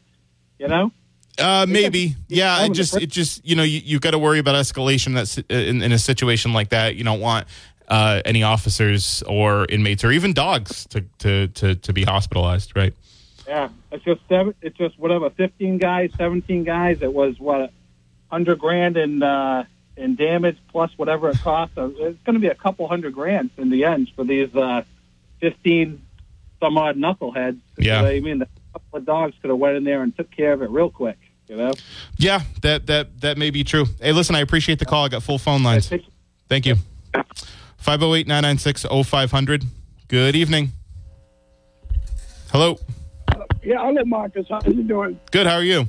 You 0.60 0.68
know. 0.68 0.92
Uh, 1.38 1.66
maybe. 1.68 2.16
Yeah. 2.28 2.64
It 2.64 2.72
just, 2.72 2.96
it 2.96 3.10
just, 3.10 3.46
you 3.46 3.58
know, 3.58 3.64
you, 3.64 3.82
you 3.84 4.00
got 4.00 4.12
to 4.12 4.20
worry 4.20 4.40
about 4.40 4.56
escalation. 4.56 5.16
That's 5.16 5.38
in, 5.38 5.82
in 5.82 5.92
a 5.92 6.00
situation 6.00 6.54
like 6.54 6.70
that. 6.70 6.96
You 6.96 7.04
don't 7.04 7.20
want 7.20 7.48
uh, 7.90 8.22
any 8.24 8.44
officers 8.44 9.22
or 9.24 9.66
inmates 9.68 10.06
or 10.06 10.12
even 10.12 10.32
dogs 10.32 10.86
to, 10.88 11.02
to, 11.20 11.48
to, 11.50 11.76
to 11.76 11.92
be 11.92 12.04
hospitalized, 12.04 12.76
right? 12.76 12.94
Yeah, 13.48 13.70
it's 13.96 14.06
just 14.06 14.22
seven. 14.30 14.54
It's 14.62 14.78
just 14.78 14.98
whatever. 15.00 15.30
Fifteen 15.30 15.78
guys, 15.78 16.12
seventeen 16.18 16.64
guys. 16.64 17.02
It 17.02 17.14
was 17.14 17.40
what, 17.40 17.72
hundred 18.30 18.60
grand 18.60 18.98
in 18.98 19.24
uh, 19.24 19.66
in 19.98 20.16
damage 20.16 20.58
plus 20.70 20.92
whatever 20.98 21.30
it 21.30 21.40
costs. 21.40 21.76
So 21.76 21.94
it's 21.98 22.20
going 22.24 22.36
to 22.36 22.40
be 22.40 22.48
a 22.48 22.56
couple 22.56 22.88
hundred 22.88 23.14
grand 23.14 23.52
in 23.58 23.70
the 23.70 23.86
end 23.86 24.12
for 24.16 24.24
these 24.24 24.54
uh, 24.56 24.84
fifteen 25.40 26.06
some 26.60 26.78
odd 26.78 26.98
knuckleheads. 26.98 27.60
Yeah. 27.78 28.02
I 28.02 28.20
mean, 28.20 28.42
a 28.42 28.48
couple 28.74 29.00
of 29.00 29.06
dogs 29.06 29.36
could 29.42 29.50
have 29.50 29.60
went 29.60 29.78
in 29.78 29.84
there 29.84 30.02
and 30.02 30.16
took 30.16 30.32
care 30.32 30.54
of 30.54 30.62
it 30.62 30.70
real 30.70 30.90
quick. 30.90 31.18
You 31.48 31.58
know. 31.58 31.74
Yeah, 32.18 32.42
that, 32.64 32.88
that, 32.88 33.22
that 33.22 33.38
may 33.38 33.52
be 33.52 33.64
true. 33.64 33.86
Hey, 34.02 34.14
listen, 34.14 34.36
I 34.36 34.40
appreciate 34.40 34.80
the 34.80 34.86
call. 34.86 35.06
I 35.06 35.10
got 35.10 35.22
full 35.22 35.38
phone 35.38 35.64
lines. 35.64 35.92
Thank 36.50 36.66
you. 36.66 36.76
508 37.78 38.28
996 38.28 38.86
0500. 39.08 39.64
Good 40.08 40.36
evening. 40.36 40.72
Hello. 42.52 42.80
Yeah, 43.64 43.78
hello, 43.80 44.04
Marcus. 44.06 44.46
How 44.50 44.60
you 44.66 44.84
doing? 44.84 45.20
Good. 45.32 45.48
How 45.48 45.56
are 45.56 45.64
you? 45.64 45.86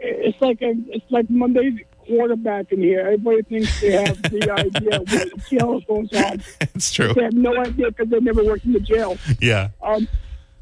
It's 0.00 0.40
like 0.40 0.60
a, 0.62 0.74
it's 0.88 1.04
like 1.10 1.28
Monday 1.30 1.84
quarterback 2.06 2.70
in 2.72 2.80
here. 2.80 3.00
Everybody 3.00 3.42
thinks 3.42 3.80
they 3.80 3.92
have 3.92 4.20
the 4.30 4.50
idea 4.50 5.00
what 5.00 5.48
jail 5.48 5.80
goes 5.80 6.12
on. 6.12 6.42
it's 6.74 6.92
true. 6.92 7.12
They 7.14 7.22
have 7.24 7.32
no 7.32 7.56
idea 7.58 7.88
because 7.90 8.08
they 8.10 8.20
never 8.20 8.44
worked 8.44 8.64
in 8.64 8.72
the 8.72 8.80
jail. 8.80 9.16
Yeah. 9.40 9.68
Um, 9.82 10.06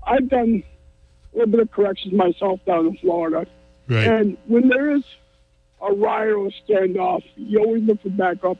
I've 0.06 0.28
done 0.28 0.62
a 1.34 1.38
little 1.38 1.50
bit 1.50 1.60
of 1.60 1.70
corrections 1.70 2.14
myself 2.14 2.60
down 2.64 2.86
in 2.86 2.96
Florida, 2.98 3.46
Right. 3.88 4.06
and 4.06 4.36
when 4.46 4.68
there 4.68 4.90
is 4.96 5.04
a 5.82 5.92
riot 5.92 6.34
or 6.34 6.46
a 6.46 6.50
standoff, 6.66 7.22
you 7.36 7.58
always 7.60 7.82
look 7.82 8.00
for 8.02 8.08
backup. 8.10 8.56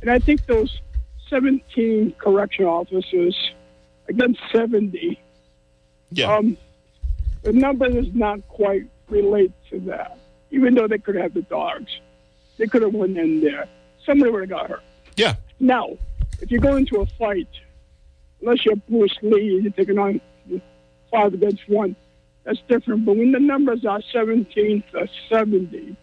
And 0.00 0.10
I 0.10 0.18
think 0.18 0.46
those 0.46 0.80
17 1.28 2.14
correction 2.18 2.64
officers 2.64 3.36
against 4.08 4.40
70 4.52 5.20
Yeah. 6.10 6.34
um, 6.34 6.56
the 7.44 7.52
number 7.52 7.88
does 7.88 8.12
not 8.14 8.46
quite 8.48 8.84
relate 9.08 9.52
to 9.70 9.78
that. 9.80 10.18
Even 10.50 10.74
though 10.74 10.88
they 10.88 10.98
could 10.98 11.14
have 11.16 11.34
the 11.34 11.42
dogs, 11.42 11.90
they 12.58 12.66
could 12.66 12.82
have 12.82 12.94
went 12.94 13.16
in 13.18 13.40
there. 13.40 13.66
Somebody 14.04 14.30
would 14.30 14.42
have 14.42 14.50
got 14.50 14.68
hurt. 14.70 14.82
yeah. 15.16 15.34
Now, 15.60 15.96
if 16.40 16.50
you 16.50 16.58
go 16.58 16.76
into 16.76 17.00
a 17.00 17.06
fight, 17.06 17.48
unless 18.40 18.64
you're 18.64 18.76
Bruce 18.76 19.16
Lee, 19.22 19.60
you're 19.62 19.72
taking 19.72 19.98
on 19.98 20.20
five 21.10 21.32
against 21.32 21.68
one. 21.68 21.94
That's 22.44 22.58
different. 22.68 23.04
But 23.06 23.16
when 23.16 23.32
the 23.32 23.38
numbers 23.40 23.84
are 23.86 24.02
17 24.12 24.82
to 24.92 25.08
70, 25.28 25.96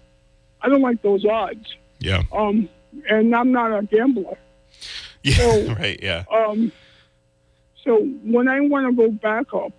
I 0.62 0.70
don't 0.70 0.82
like 0.82 1.02
those 1.02 1.26
odds. 1.26 1.76
Yeah. 2.00 2.24
Um, 2.32 2.70
and 3.10 3.36
I'm 3.36 3.52
not 3.52 3.78
a 3.78 3.84
gambler. 3.86 4.38
Yeah. 5.24 5.34
So- 5.38 5.74
right. 5.74 6.00
Yeah. 6.02 6.24
Um, 6.32 6.72
so 7.84 7.98
when 8.24 8.48
I 8.48 8.60
want 8.62 8.88
to 8.88 8.94
go 8.96 9.12
back 9.12 9.54
up, 9.54 9.74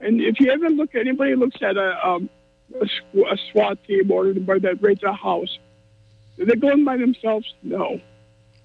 and 0.00 0.20
if 0.20 0.40
you 0.40 0.50
ever 0.50 0.68
look, 0.68 0.94
anybody 0.94 1.34
looks 1.34 1.56
at 1.62 1.76
a, 1.76 2.06
um, 2.06 2.28
a, 2.80 2.84
a 2.84 3.36
SWAT 3.50 3.82
team 3.84 4.10
or 4.10 4.28
anybody 4.28 4.60
that 4.60 4.82
raids 4.82 5.02
a 5.02 5.12
house, 5.12 5.58
do 6.36 6.44
they 6.44 6.56
go 6.56 6.70
in 6.70 6.84
by 6.84 6.96
themselves? 6.96 7.52
No. 7.62 8.00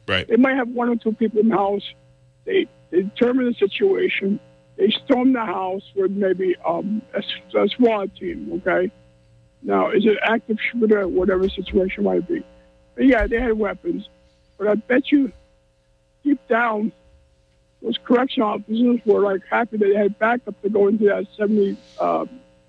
Right. 0.08 0.28
They 0.28 0.36
might 0.36 0.56
have 0.56 0.70
one 0.70 0.90
or 0.90 0.96
two 0.96 1.14
people 1.14 1.40
in 1.40 1.50
the 1.50 1.56
house. 1.56 1.84
They, 2.46 2.68
they 2.90 3.04
determine 3.04 3.46
the 3.46 3.54
situation. 3.54 4.40
They 4.78 4.94
storm 5.06 5.34
the 5.34 5.46
house 5.46 5.84
with 5.96 6.12
maybe 6.12 6.56
um, 6.66 7.02
a, 7.14 7.20
a 7.58 7.70
SWAT 7.70 8.16
team. 8.16 8.62
Okay. 8.66 8.92
Now, 9.64 9.92
is 9.92 10.06
it 10.06 10.18
active 10.24 10.58
shooter, 10.72 11.08
whatever 11.08 11.48
situation 11.48 12.04
might 12.04 12.28
be? 12.28 12.44
But 12.96 13.06
yeah, 13.06 13.28
they 13.28 13.40
had 13.40 13.54
weapons, 13.54 14.10
but 14.58 14.68
I 14.68 14.76
bet 14.76 15.12
you 15.12 15.32
deep 16.24 16.40
down, 16.48 16.92
those 17.82 17.98
correction 18.04 18.44
officers 18.44 19.00
were 19.06 19.22
like 19.22 19.42
happy 19.50 19.78
that 19.78 19.86
they 19.86 19.96
had 19.96 20.18
backup 20.20 20.62
to 20.62 20.70
go 20.70 20.88
into 20.88 21.06
that 21.06 21.26
seventy 21.38 21.78
uh, 22.00 22.26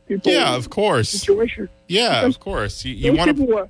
people 0.09 0.33
Yeah. 0.33 0.55
Of 0.57 0.71
course. 0.71 1.11
situation. 1.11 1.69
Yeah. 1.89 2.21
Because 2.23 2.37
Of 2.37 2.41
course. 2.41 2.85
You, 2.85 2.95
you 2.95 3.13
want 3.15 3.29
to. 3.29 3.35
people 3.35 3.55
were, 3.55 3.69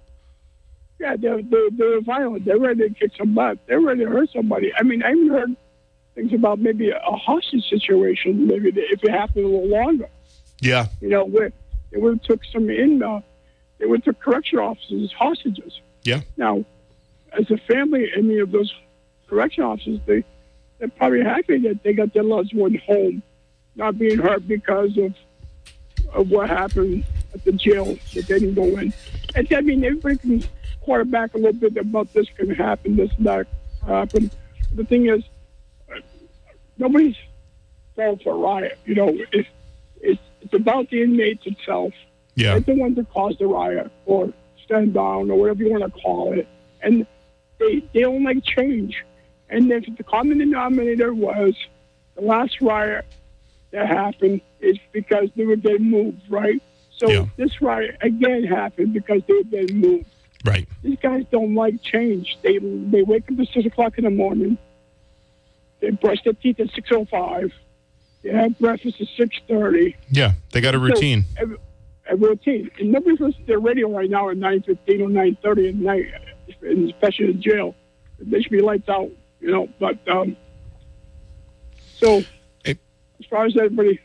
yeah, 1.00 1.16
they're, 1.16 1.42
they're, 1.42 1.70
they're 1.72 2.00
violent. 2.00 2.44
They're 2.44 2.59
ready 2.59 2.88
to 2.88 2.94
kick 2.94 3.11
some 3.18 3.35
butt. 3.35 3.59
They're 3.66 3.81
ready 3.81 4.05
to 4.05 4.11
hurt 4.11 4.31
somebody. 4.33 4.72
I 4.78 4.83
mean, 4.85 5.02
I 5.02 5.11
even 5.12 5.28
heard 5.31 5.57
things 6.14 6.33
about 6.33 6.61
maybe 6.61 6.90
a, 6.90 6.98
a 6.98 7.16
hostage 7.16 7.68
situation, 7.68 8.46
maybe 8.46 8.68
if 8.76 9.02
it 9.02 9.11
happened 9.11 9.44
a 9.44 9.48
little 9.48 9.68
longer. 9.68 10.09
Yeah. 10.61 10.87
You 11.00 11.09
know, 11.09 11.24
where 11.24 11.52
they 11.90 11.98
would 11.98 12.14
have 12.18 12.22
took 12.22 12.40
some 12.52 12.70
in, 12.70 13.02
uh, 13.02 13.20
they 13.78 13.87
would 13.87 14.05
have 14.05 14.14
took 14.14 14.20
correction 14.22 14.61
officers 14.61 15.05
as 15.05 15.12
hostages. 15.12 15.81
Yeah. 16.05 16.20
Now, 16.37 16.64
as 17.33 17.50
a 17.50 17.57
family, 17.57 18.11
any 18.16 18.38
of 18.38 18.52
those 18.52 18.72
correction 19.28 19.64
officers, 19.64 19.98
they 20.07 20.22
they're 20.83 20.88
probably 20.88 21.23
happy 21.23 21.59
that 21.59 21.81
they 21.85 21.92
got 21.92 22.12
their 22.12 22.25
loved 22.25 22.53
one 22.57 22.75
home, 22.75 23.23
not 23.77 23.97
being 23.97 24.18
hurt 24.18 24.49
because 24.49 24.99
of 24.99 25.14
of 26.12 26.29
what 26.29 26.51
happened 26.51 27.05
at 27.33 27.45
the 27.45 27.53
jail 27.53 27.97
that 28.14 28.27
they 28.27 28.40
didn't 28.40 28.55
go 28.55 28.64
in. 28.64 28.92
And 29.37 29.53
I 29.53 29.61
mean, 29.61 29.85
everybody 29.85 30.16
can 30.16 30.45
quarterback 30.81 31.35
a 31.35 31.37
little 31.37 31.53
bit 31.53 31.77
about 31.77 32.12
this 32.12 32.27
can 32.37 32.51
happen, 32.51 32.97
this 32.97 33.12
and 33.16 33.27
that 33.27 33.47
happen. 33.87 34.29
The 34.75 34.83
thing 34.85 35.09
is, 35.09 35.23
nobody's 36.79 37.14
falling 37.95 38.18
for 38.18 38.37
riot. 38.37 38.77
You 38.85 38.97
know, 38.97 39.16
it's 39.31 39.49
it's 40.01 40.21
it's 40.40 40.53
about 40.53 40.90
the 40.90 41.05
inmates 41.05 41.47
itself. 41.47 41.92
Yeah. 42.35 42.59
They're 42.59 42.75
the 42.75 42.81
ones 42.81 42.97
that 42.97 43.09
caused 43.11 43.38
the 43.38 43.47
riot 43.47 43.88
or 44.05 44.33
stand 44.64 44.95
down 44.95 45.31
or 45.31 45.38
whatever 45.38 45.62
you 45.62 45.71
want 45.71 45.85
to 45.85 46.01
call 46.01 46.33
it. 46.33 46.49
And 46.81 47.07
they, 47.61 47.85
they 47.95 48.01
don't 48.01 48.25
like 48.25 48.42
change. 48.42 49.05
And 49.52 49.70
if 49.70 49.84
the 49.96 50.02
common 50.02 50.38
denominator 50.38 51.12
was 51.12 51.54
the 52.16 52.22
last 52.22 52.60
riot 52.60 53.04
that 53.70 53.86
happened 53.86 54.40
is 54.60 54.78
because 54.92 55.28
they 55.36 55.44
were 55.44 55.56
getting 55.56 55.90
moved, 55.90 56.22
right? 56.30 56.60
So 56.96 57.08
Yeah. 57.10 57.26
this 57.36 57.60
riot 57.60 57.96
again 58.00 58.44
happened 58.44 58.94
because 58.94 59.22
they 59.28 59.34
were 59.34 59.44
getting 59.44 59.76
moved. 59.78 60.06
Right. 60.44 60.66
These 60.82 60.98
guys 61.00 61.24
don't 61.30 61.54
like 61.54 61.80
change. 61.82 62.36
They 62.42 62.58
they 62.58 63.02
wake 63.02 63.30
up 63.30 63.38
at 63.38 63.48
six 63.48 63.66
o'clock 63.66 63.98
in 63.98 64.04
the 64.04 64.10
morning. 64.10 64.56
They 65.80 65.90
brush 65.90 66.22
their 66.24 66.32
teeth 66.32 66.58
at 66.60 66.70
six 66.70 66.90
o 66.90 67.04
five. 67.04 67.52
They 68.22 68.30
have 68.30 68.58
breakfast 68.58 69.00
at 69.00 69.08
six 69.16 69.36
thirty 69.48 69.96
Yeah. 70.10 70.32
They 70.52 70.60
got 70.60 70.74
a 70.74 70.78
routine. 70.78 71.24
a, 71.38 72.14
a 72.14 72.16
routine. 72.16 72.70
And 72.78 72.90
nobody's 72.92 73.20
listening 73.20 73.46
to 73.46 73.52
the 73.52 73.58
radio 73.58 73.88
right 73.96 74.08
now 74.10 74.30
at 74.30 74.36
nine 74.36 74.62
fifteen 74.62 75.02
or 75.02 75.08
nine 75.10 75.36
thirty 75.42 75.68
at 75.68 75.74
night, 75.74 76.06
especially 76.62 77.26
in 77.26 77.42
jail. 77.42 77.74
They 78.18 78.40
should 78.42 78.52
be 78.52 78.60
lights 78.60 78.88
out, 78.88 79.10
you 79.42 79.50
know. 79.50 79.68
But 79.78 79.98
um, 80.09 80.37
so 81.98 82.22
Hey. 82.64 82.78
as 83.20 83.26
far 83.28 83.44
as 83.44 83.57
everybody 83.57 83.98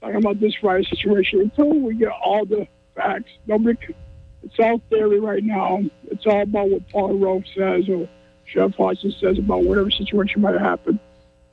talking 0.00 0.16
about 0.16 0.40
this 0.40 0.62
riot 0.62 0.86
situation, 0.86 1.40
until 1.40 1.72
we 1.72 1.94
get 1.94 2.08
all 2.08 2.44
the 2.44 2.66
facts, 2.94 3.30
nobody. 3.46 3.76
Can, 3.76 3.94
it's 4.42 4.58
all 4.58 4.80
theory 4.88 5.20
right 5.20 5.44
now. 5.44 5.82
It's 6.10 6.26
all 6.26 6.40
about 6.42 6.70
what 6.70 6.88
Paul 6.88 7.10
Heroux 7.10 7.44
says 7.54 7.88
or 7.90 8.08
Sheriff 8.46 8.74
Hodgson 8.74 9.14
says 9.20 9.38
about 9.38 9.64
whatever 9.64 9.90
situation 9.90 10.40
might 10.40 10.58
happen. 10.58 10.98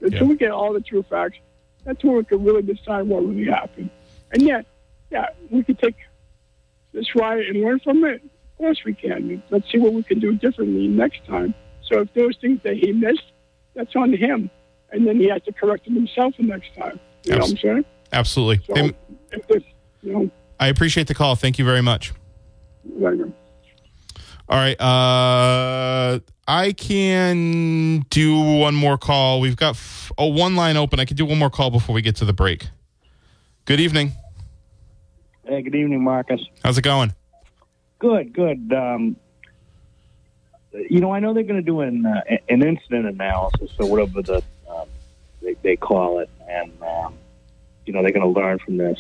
Until 0.01 0.21
Yeah. 0.23 0.27
we 0.29 0.35
get 0.37 0.51
all 0.51 0.71
the 0.73 0.79
true 0.79 1.03
facts, 1.03 1.37
that's 1.83 2.01
when 2.03 2.15
we 2.15 2.23
can 2.23 2.43
really 2.43 2.61
decide 2.61 3.03
what 3.03 3.25
really 3.25 3.45
happened. 3.45 3.89
And 4.31 4.41
yet, 4.41 4.65
yeah, 5.11 5.27
we 5.49 5.63
could 5.63 5.79
take 5.79 5.95
this 6.93 7.13
riot 7.13 7.47
and 7.49 7.61
learn 7.61 7.79
from 7.79 8.05
it. 8.05 8.23
Of 8.23 8.57
course 8.57 8.83
we 8.85 8.93
can. 8.93 9.43
Let's 9.49 9.69
see 9.69 9.79
what 9.79 9.93
we 9.93 10.03
can 10.03 10.19
do 10.19 10.33
differently 10.37 10.87
next 10.87 11.25
time. 11.25 11.53
So 11.87 12.01
if 12.01 12.13
those 12.13 12.37
things 12.41 12.59
that 12.63 12.75
he 12.75 12.91
missed, 12.91 13.31
that's 13.75 13.95
on 13.95 14.13
him. 14.13 14.49
And 14.91 15.05
then 15.05 15.19
he 15.19 15.27
has 15.29 15.41
to 15.43 15.51
correct 15.53 15.85
them 15.85 15.95
himself 15.95 16.33
the 16.37 16.43
next 16.43 16.73
time. 16.75 16.99
You 17.23 17.33
know 17.33 17.39
what 17.39 17.51
I'm 17.51 17.57
saying? 17.57 17.85
Absolutely. 18.13 18.63
So 18.67 18.75
Hey, 18.75 18.91
if 19.31 19.47
this, 19.47 19.63
you 20.01 20.13
know, 20.13 20.29
I 20.59 20.67
appreciate 20.67 21.07
the 21.07 21.13
call. 21.13 21.35
Thank 21.35 21.59
you 21.59 21.65
very 21.65 21.81
much. 21.81 22.13
like, 22.85 23.19
All 24.49 24.57
right. 24.57 24.79
Uh, 24.79 26.19
I 26.47 26.71
can 26.71 28.05
do 28.09 28.39
one 28.39 28.75
more 28.75 28.97
call. 28.97 29.41
We've 29.41 29.57
got 29.57 29.71
f- 29.71 30.11
oh, 30.17 30.27
one 30.27 30.55
line 30.55 30.77
open. 30.77 30.99
I 30.99 31.05
can 31.05 31.17
do 31.17 31.25
one 31.25 31.37
more 31.37 31.49
call 31.49 31.69
before 31.69 31.93
we 31.93 32.01
get 32.01 32.15
to 32.17 32.25
the 32.25 32.33
break. 32.33 32.69
Good 33.65 33.81
evening. 33.81 34.13
Hey, 35.45 35.61
good 35.61 35.75
evening, 35.75 36.03
Marcus. 36.03 36.41
How's 36.63 36.77
it 36.77 36.83
going? 36.83 37.13
Good, 37.99 38.31
good. 38.33 38.71
Um, 38.73 39.17
you 40.89 40.99
know, 40.99 41.11
I 41.11 41.19
know 41.19 41.33
they're 41.33 41.43
going 41.43 41.55
to 41.55 41.65
do 41.65 41.81
an 41.81 42.05
uh, 42.05 42.21
an 42.49 42.63
incident 42.63 43.07
analysis 43.07 43.71
or 43.79 43.89
whatever 43.89 44.21
the 44.21 44.43
um, 44.69 44.87
they, 45.41 45.55
they 45.61 45.75
call 45.75 46.19
it, 46.19 46.29
and 46.47 46.71
um, 46.81 47.15
you 47.85 47.93
know 47.93 48.01
they're 48.01 48.11
going 48.11 48.33
to 48.33 48.39
learn 48.39 48.59
from 48.59 48.77
this. 48.77 48.99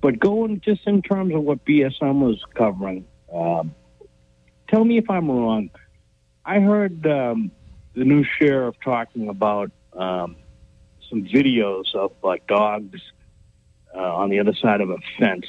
But 0.00 0.18
going 0.18 0.60
just 0.60 0.86
in 0.86 1.02
terms 1.02 1.34
of 1.34 1.42
what 1.42 1.64
BSM 1.64 2.20
was 2.20 2.42
covering, 2.54 3.06
um, 3.32 3.74
tell 4.68 4.84
me 4.84 4.98
if 4.98 5.10
I'm 5.10 5.30
wrong. 5.30 5.70
I 6.44 6.60
heard 6.60 7.06
um, 7.06 7.50
the 7.94 8.04
new 8.04 8.24
sheriff 8.24 8.76
talking 8.82 9.28
about 9.28 9.70
um, 9.92 10.36
some 11.08 11.24
videos 11.24 11.94
of 11.94 12.12
uh, 12.24 12.36
dogs 12.48 13.00
uh, 13.94 13.98
on 13.98 14.30
the 14.30 14.40
other 14.40 14.54
side 14.54 14.80
of 14.80 14.90
a 14.90 14.96
fence 15.18 15.46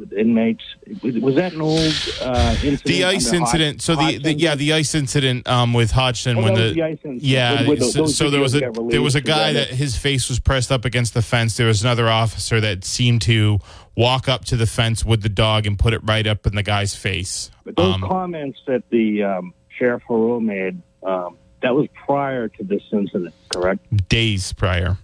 with 0.00 0.12
inmates. 0.12 0.64
Was, 1.02 1.36
that 1.36 1.52
an 1.52 1.60
old 1.60 1.78
uh, 2.22 2.56
incident? 2.64 2.84
The 2.84 3.04
ice 3.04 3.32
incident. 3.32 3.82
So 3.82 3.94
the, 3.94 4.18
the 4.18 4.34
yeah, 4.34 4.54
the 4.56 4.72
ice 4.72 4.94
incident 4.94 5.46
um, 5.46 5.72
with 5.72 5.92
Hodgson 5.92 6.38
Oh, 6.38 6.42
when 6.42 6.54
the, 6.54 6.72
the 6.72 7.18
yeah. 7.20 7.60
With- 7.68 7.80
with 7.80 7.90
so, 7.92 8.06
so 8.06 8.30
there 8.30 8.40
was 8.40 8.54
a 8.56 8.60
there 8.88 9.02
was 9.02 9.14
a 9.14 9.20
guy 9.20 9.52
that 9.52 9.68
his 9.68 9.96
face 9.96 10.28
was 10.28 10.40
pressed 10.40 10.72
up 10.72 10.84
against 10.84 11.14
the 11.14 11.22
fence. 11.22 11.56
There 11.56 11.66
was 11.68 11.82
another 11.82 12.08
officer 12.08 12.60
that 12.60 12.84
seemed 12.84 13.22
to 13.22 13.58
walk 13.96 14.28
up 14.28 14.44
to 14.46 14.56
the 14.56 14.66
fence 14.66 15.04
with 15.04 15.22
the 15.22 15.28
dog 15.28 15.66
and 15.66 15.78
put 15.78 15.92
it 15.92 16.00
right 16.04 16.26
up 16.26 16.46
in 16.46 16.54
the 16.56 16.62
guy's 16.62 16.94
face. 16.96 17.50
But 17.64 17.76
those 17.76 17.94
Um, 17.96 18.00
comments 18.00 18.58
that 18.66 18.82
the 18.90 19.22
um, 19.22 19.54
sheriff 19.78 20.02
Heroux 20.08 20.40
made, 20.42 20.80
um, 21.02 21.36
that 21.62 21.74
was 21.74 21.86
prior 22.06 22.48
to 22.48 22.64
this 22.64 22.82
incident, 22.92 23.34
correct? 23.50 24.08
days 24.08 24.52
prior. 24.54 24.96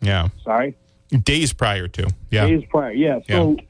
Yeah, 0.00 0.28
Sorry, 0.44 0.76
days 1.10 1.52
prior 1.52 1.88
to. 1.88 2.08
Yeah, 2.30 2.46
days 2.46 2.62
prior. 2.70 2.92
Yeah. 2.92 3.18
So 3.28 3.56
it's 3.58 3.66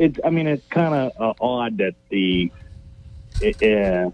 it's. 0.00 0.18
I 0.24 0.30
mean, 0.30 0.46
it's 0.46 0.66
kind 0.68 0.94
of 0.94 1.12
uh, 1.20 1.34
odd 1.44 1.78
that 1.78 1.94
the 2.08 2.50
uh, 3.42 4.10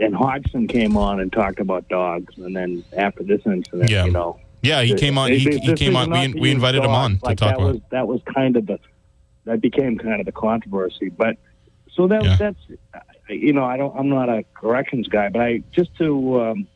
and 0.00 0.14
Hodgson 0.14 0.68
came 0.68 0.96
on 0.96 1.20
and 1.20 1.32
talked 1.32 1.60
about 1.60 1.88
dogs, 1.88 2.34
and 2.38 2.54
then 2.54 2.84
after 2.96 3.22
this 3.24 3.40
incident, 3.44 3.90
Yeah. 3.90 4.04
you 4.04 4.12
know, 4.12 4.38
yeah. 4.62 4.82
He 4.82 4.94
came 4.94 5.18
on. 5.18 5.30
He, 5.32 5.38
he 5.58 5.74
came 5.74 5.96
on. 5.96 6.10
We, 6.10 6.34
we 6.34 6.50
invited 6.50 6.78
him 6.84 6.90
dogs. 6.92 7.04
on 7.14 7.18
to 7.18 7.24
like 7.24 7.38
talk 7.38 7.48
that 7.50 7.60
about. 7.60 7.72
was 7.74 7.82
that 7.90 8.06
was 8.06 8.20
kind 8.34 8.56
of 8.56 8.66
the 8.66 8.78
that 9.44 9.60
became 9.60 9.98
kind 9.98 10.20
of 10.20 10.26
the 10.26 10.32
controversy. 10.32 11.08
But 11.08 11.36
so 11.92 12.06
that 12.08 12.22
Yeah. 12.24 12.36
that's 12.36 12.58
you 13.28 13.52
know 13.52 13.64
I 13.64 13.76
don't 13.76 13.96
I'm 13.98 14.08
not 14.08 14.28
a 14.28 14.44
corrections 14.54 15.08
guy, 15.08 15.28
but 15.30 15.40
I 15.42 15.62
just 15.72 15.94
to 15.98 16.40
um, 16.40 16.66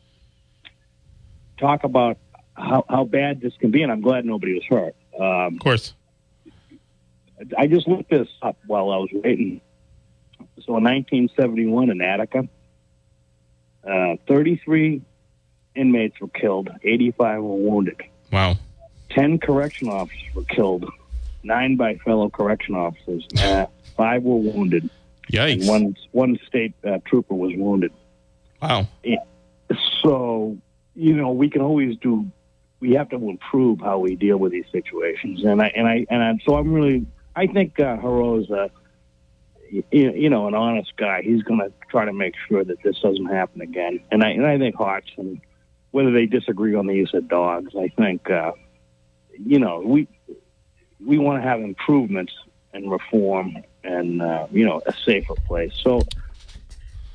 talk 1.57 1.83
about 1.83 2.17
how 2.55 2.85
how 2.89 3.03
bad 3.05 3.41
this 3.41 3.53
can 3.57 3.71
be, 3.71 3.83
and 3.83 3.91
I'm 3.91 4.01
glad 4.01 4.25
nobody 4.25 4.53
was 4.53 4.63
hurt. 4.69 4.95
Um, 5.19 5.55
Of 5.55 5.59
course. 5.59 5.93
I 7.57 7.67
just 7.67 7.87
looked 7.87 8.09
this 8.09 8.27
up 8.41 8.57
while 8.67 8.91
I 8.91 8.97
was 8.97 9.09
waiting. 9.13 9.61
So 10.65 10.77
in 10.77 10.83
1971 10.83 11.89
in 11.89 12.01
Attica, 12.01 12.47
uh, 13.87 14.15
33 14.27 15.01
inmates 15.75 16.19
were 16.19 16.27
killed, 16.27 16.69
85 16.83 17.41
were 17.41 17.55
wounded. 17.55 18.01
Wow. 18.31 18.57
10 19.09 19.39
correction 19.39 19.89
officers 19.89 20.35
were 20.35 20.43
killed, 20.43 20.85
nine 21.43 21.75
by 21.75 21.95
fellow 21.97 22.29
correction 22.29 22.75
officers, 22.75 23.27
uh, 23.39 23.65
five 23.95 24.23
were 24.23 24.37
wounded, 24.37 24.89
and 25.33 25.61
Yikes. 25.61 25.67
one, 25.67 25.95
one 26.11 26.39
state 26.47 26.73
uh, 26.85 26.99
trooper 27.05 27.35
was 27.35 27.53
wounded. 27.55 27.91
Wow. 28.61 28.87
So, 30.01 30.57
you 30.95 31.15
know, 31.15 31.31
we 31.31 31.49
can 31.49 31.61
always 31.61 31.97
do. 31.97 32.29
We 32.79 32.93
have 32.93 33.09
to 33.09 33.15
improve 33.15 33.79
how 33.79 33.99
we 33.99 34.15
deal 34.15 34.37
with 34.37 34.51
these 34.51 34.65
situations, 34.71 35.43
and 35.43 35.61
I 35.61 35.67
and 35.67 35.87
I 35.87 36.05
and 36.09 36.23
I, 36.23 36.37
so 36.45 36.55
I'm 36.55 36.73
really. 36.73 37.05
I 37.35 37.47
think 37.47 37.79
uh, 37.79 37.97
Heroux's 37.97 38.49
a, 38.51 38.69
you, 39.91 40.29
know, 40.29 40.47
an 40.47 40.53
honest 40.53 40.95
guy. 40.97 41.21
He's 41.23 41.41
going 41.43 41.59
to 41.59 41.71
try 41.89 42.05
to 42.05 42.13
make 42.13 42.35
sure 42.47 42.63
that 42.63 42.83
this 42.83 42.99
doesn't 43.01 43.25
happen 43.25 43.61
again. 43.61 44.01
And 44.11 44.23
I 44.23 44.29
and 44.29 44.45
I 44.45 44.57
think 44.57 44.75
Hodgson, 44.75 45.41
whether 45.91 46.11
they 46.11 46.25
disagree 46.25 46.75
on 46.75 46.85
the 46.85 46.93
use 46.93 47.13
of 47.13 47.27
dogs, 47.27 47.73
I 47.75 47.87
think, 47.87 48.29
uh, 48.29 48.51
you 49.37 49.59
know, 49.59 49.81
we 49.83 50.07
we 51.03 51.17
want 51.17 51.41
to 51.41 51.47
have 51.47 51.59
improvements 51.59 52.33
and 52.73 52.91
reform 52.91 53.57
and 53.83 54.21
uh, 54.21 54.47
you 54.51 54.65
know 54.65 54.81
a 54.85 54.93
safer 54.93 55.35
place. 55.47 55.73
So 55.81 56.03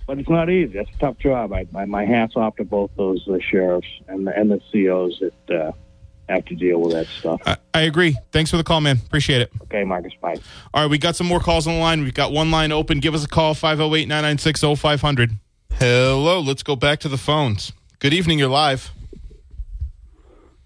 but 0.08 0.18
it's 0.18 0.28
not 0.28 0.48
easy. 0.48 0.78
It's 0.78 0.90
a 0.96 0.98
tough 0.98 1.18
job. 1.18 1.52
I, 1.52 1.66
my, 1.70 1.84
my 1.84 2.06
hats 2.06 2.32
off 2.34 2.56
to 2.56 2.64
both 2.64 2.90
those 2.96 3.28
uh, 3.28 3.36
sheriffs 3.40 3.86
and 4.08 4.26
the, 4.26 4.34
and 4.34 4.50
the 4.50 4.58
COs 4.72 5.20
that 5.20 5.54
uh, 5.54 5.72
have 6.28 6.44
to 6.46 6.54
deal 6.54 6.80
with 6.80 6.92
that 6.92 7.06
stuff. 7.06 7.40
I, 7.46 7.56
I 7.74 7.80
agree. 7.82 8.16
Thanks 8.32 8.50
for 8.50 8.56
the 8.56 8.64
call, 8.64 8.80
man. 8.80 8.98
Appreciate 9.06 9.40
it. 9.40 9.50
Okay, 9.62 9.84
Marcus, 9.84 10.12
bye. 10.20 10.36
All 10.74 10.82
right, 10.82 10.90
we 10.90 10.98
got 10.98 11.16
some 11.16 11.26
more 11.26 11.40
calls 11.40 11.66
on 11.66 11.74
the 11.74 11.80
line. 11.80 12.02
We've 12.02 12.14
got 12.14 12.32
one 12.32 12.50
line 12.50 12.72
open. 12.72 13.00
Give 13.00 13.14
us 13.14 13.24
a 13.24 13.28
call, 13.28 13.54
508 13.54 14.08
996 14.08 14.80
0500. 14.80 15.32
Hello, 15.72 16.40
let's 16.40 16.62
go 16.62 16.76
back 16.76 17.00
to 17.00 17.08
the 17.08 17.18
phones. 17.18 17.72
Good 17.98 18.12
evening, 18.12 18.38
you're 18.38 18.48
live. 18.48 18.90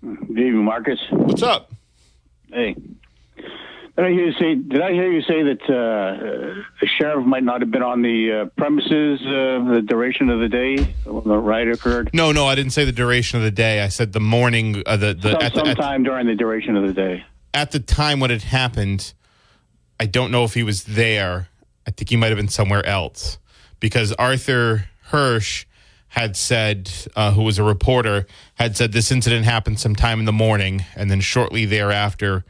Good 0.02 0.30
evening, 0.30 0.64
Marcus. 0.64 0.98
What's 1.10 1.42
up? 1.42 1.72
Hey. 2.52 2.74
Did 3.96 4.06
I 4.06 4.10
hear 4.10 4.26
you 4.26 4.32
say? 4.32 4.54
Did 4.54 4.80
I 4.80 4.92
hear 4.92 5.12
you 5.12 5.20
say 5.22 5.42
that 5.42 5.62
uh, 5.64 6.62
the 6.80 6.86
sheriff 6.98 7.26
might 7.26 7.42
not 7.42 7.60
have 7.60 7.70
been 7.70 7.82
on 7.82 8.00
the 8.00 8.32
uh, 8.32 8.44
premises 8.56 9.20
uh, 9.20 9.70
the 9.70 9.84
duration 9.86 10.30
of 10.30 10.40
the 10.40 10.48
day 10.48 10.94
when 11.04 11.24
the 11.24 11.36
riot 11.36 11.68
occurred? 11.68 12.10
No, 12.14 12.32
no, 12.32 12.46
I 12.46 12.54
didn't 12.54 12.72
say 12.72 12.86
the 12.86 12.92
duration 12.92 13.38
of 13.38 13.44
the 13.44 13.50
day. 13.50 13.82
I 13.82 13.88
said 13.88 14.14
the 14.14 14.20
morning, 14.20 14.82
uh, 14.86 14.96
the, 14.96 15.12
the, 15.12 15.32
Some, 15.32 15.42
at, 15.42 15.76
the, 15.76 15.84
at, 15.84 16.02
during 16.02 16.26
the 16.26 16.34
duration 16.34 16.74
of 16.76 16.86
the 16.86 16.94
day. 16.94 17.24
at 17.52 17.72
the 17.72 17.80
time 17.80 18.18
when 18.18 18.30
it 18.30 18.44
happened, 18.44 19.12
I 20.00 20.06
don't 20.06 20.30
know 20.30 20.44
if 20.44 20.54
he 20.54 20.62
was 20.62 20.84
there. 20.84 21.48
I 21.86 21.90
think 21.90 22.08
he 22.08 22.16
might 22.16 22.28
have 22.28 22.38
been 22.38 22.48
somewhere 22.48 22.84
else 22.86 23.36
because 23.78 24.12
Arthur 24.14 24.86
Hirsch 25.08 25.66
had 26.08 26.36
said, 26.36 26.90
uh, 27.14 27.32
who 27.32 27.42
was 27.42 27.58
a 27.58 27.62
reporter, 27.62 28.26
had 28.54 28.76
said 28.76 28.92
this 28.92 29.12
incident 29.12 29.44
happened 29.44 29.80
sometime 29.80 30.18
in 30.18 30.24
the 30.24 30.32
morning, 30.32 30.84
and 30.94 31.10
then 31.10 31.20
shortly 31.20 31.64
thereafter, 31.66 32.44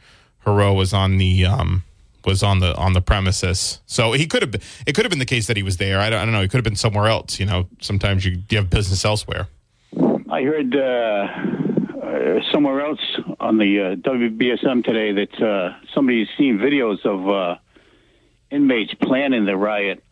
Heroux 0.45 0.73
was 0.73 0.93
on 0.93 1.17
the 1.17 1.45
um, 1.45 1.83
was 2.25 2.43
on 2.43 2.59
the 2.59 2.75
on 2.75 2.93
the 2.93 3.01
premises. 3.01 3.79
So 3.85 4.13
he 4.13 4.25
could 4.27 4.41
have 4.41 4.51
been. 4.51 4.61
It 4.85 4.95
could 4.95 5.05
have 5.05 5.09
been 5.09 5.19
the 5.19 5.25
case 5.25 5.47
that 5.47 5.57
he 5.57 5.63
was 5.63 5.77
there. 5.77 5.99
I 5.99 6.09
don't, 6.09 6.19
I 6.19 6.25
don't 6.25 6.33
know. 6.33 6.41
He 6.41 6.47
could 6.47 6.57
have 6.57 6.63
been 6.63 6.75
somewhere 6.75 7.07
else. 7.07 7.39
You 7.39 7.45
know, 7.45 7.67
sometimes 7.79 8.25
you, 8.25 8.41
you 8.49 8.57
have 8.57 8.69
business 8.69 9.05
elsewhere. 9.05 9.47
I 10.29 10.41
heard 10.41 10.75
uh, 10.75 11.27
uh, 12.03 12.41
somewhere 12.51 12.81
else 12.81 13.01
on 13.39 13.57
the 13.57 13.79
uh, 13.79 13.95
WBSM 13.95 14.83
today 14.83 15.11
that 15.11 15.41
uh, 15.41 15.77
somebody's 15.93 16.27
seen 16.37 16.57
videos 16.57 17.05
of 17.05 17.29
uh, 17.29 17.59
inmates 18.49 18.93
planning 18.95 19.45
the 19.45 19.55
riot 19.55 20.03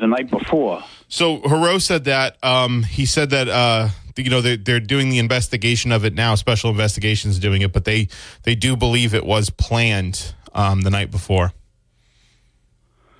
the 0.00 0.06
night 0.06 0.30
before. 0.30 0.82
So 1.08 1.40
Heroux 1.40 1.80
said 1.80 2.04
that 2.04 2.42
um, 2.42 2.82
he 2.84 3.04
said 3.04 3.30
that 3.30 3.48
uh, 3.48 3.88
you 4.16 4.30
know 4.30 4.40
they're, 4.40 4.56
they're 4.56 4.80
doing 4.80 5.10
the 5.10 5.18
investigation 5.18 5.92
of 5.92 6.04
it 6.04 6.14
now. 6.14 6.34
Special 6.34 6.70
investigations 6.70 7.38
doing 7.38 7.62
it, 7.62 7.72
but 7.72 7.84
they 7.84 8.08
they 8.42 8.54
do 8.54 8.76
believe 8.76 9.14
it 9.14 9.24
was 9.24 9.50
planned 9.50 10.34
um, 10.54 10.82
the 10.82 10.90
night 10.90 11.10
before 11.10 11.52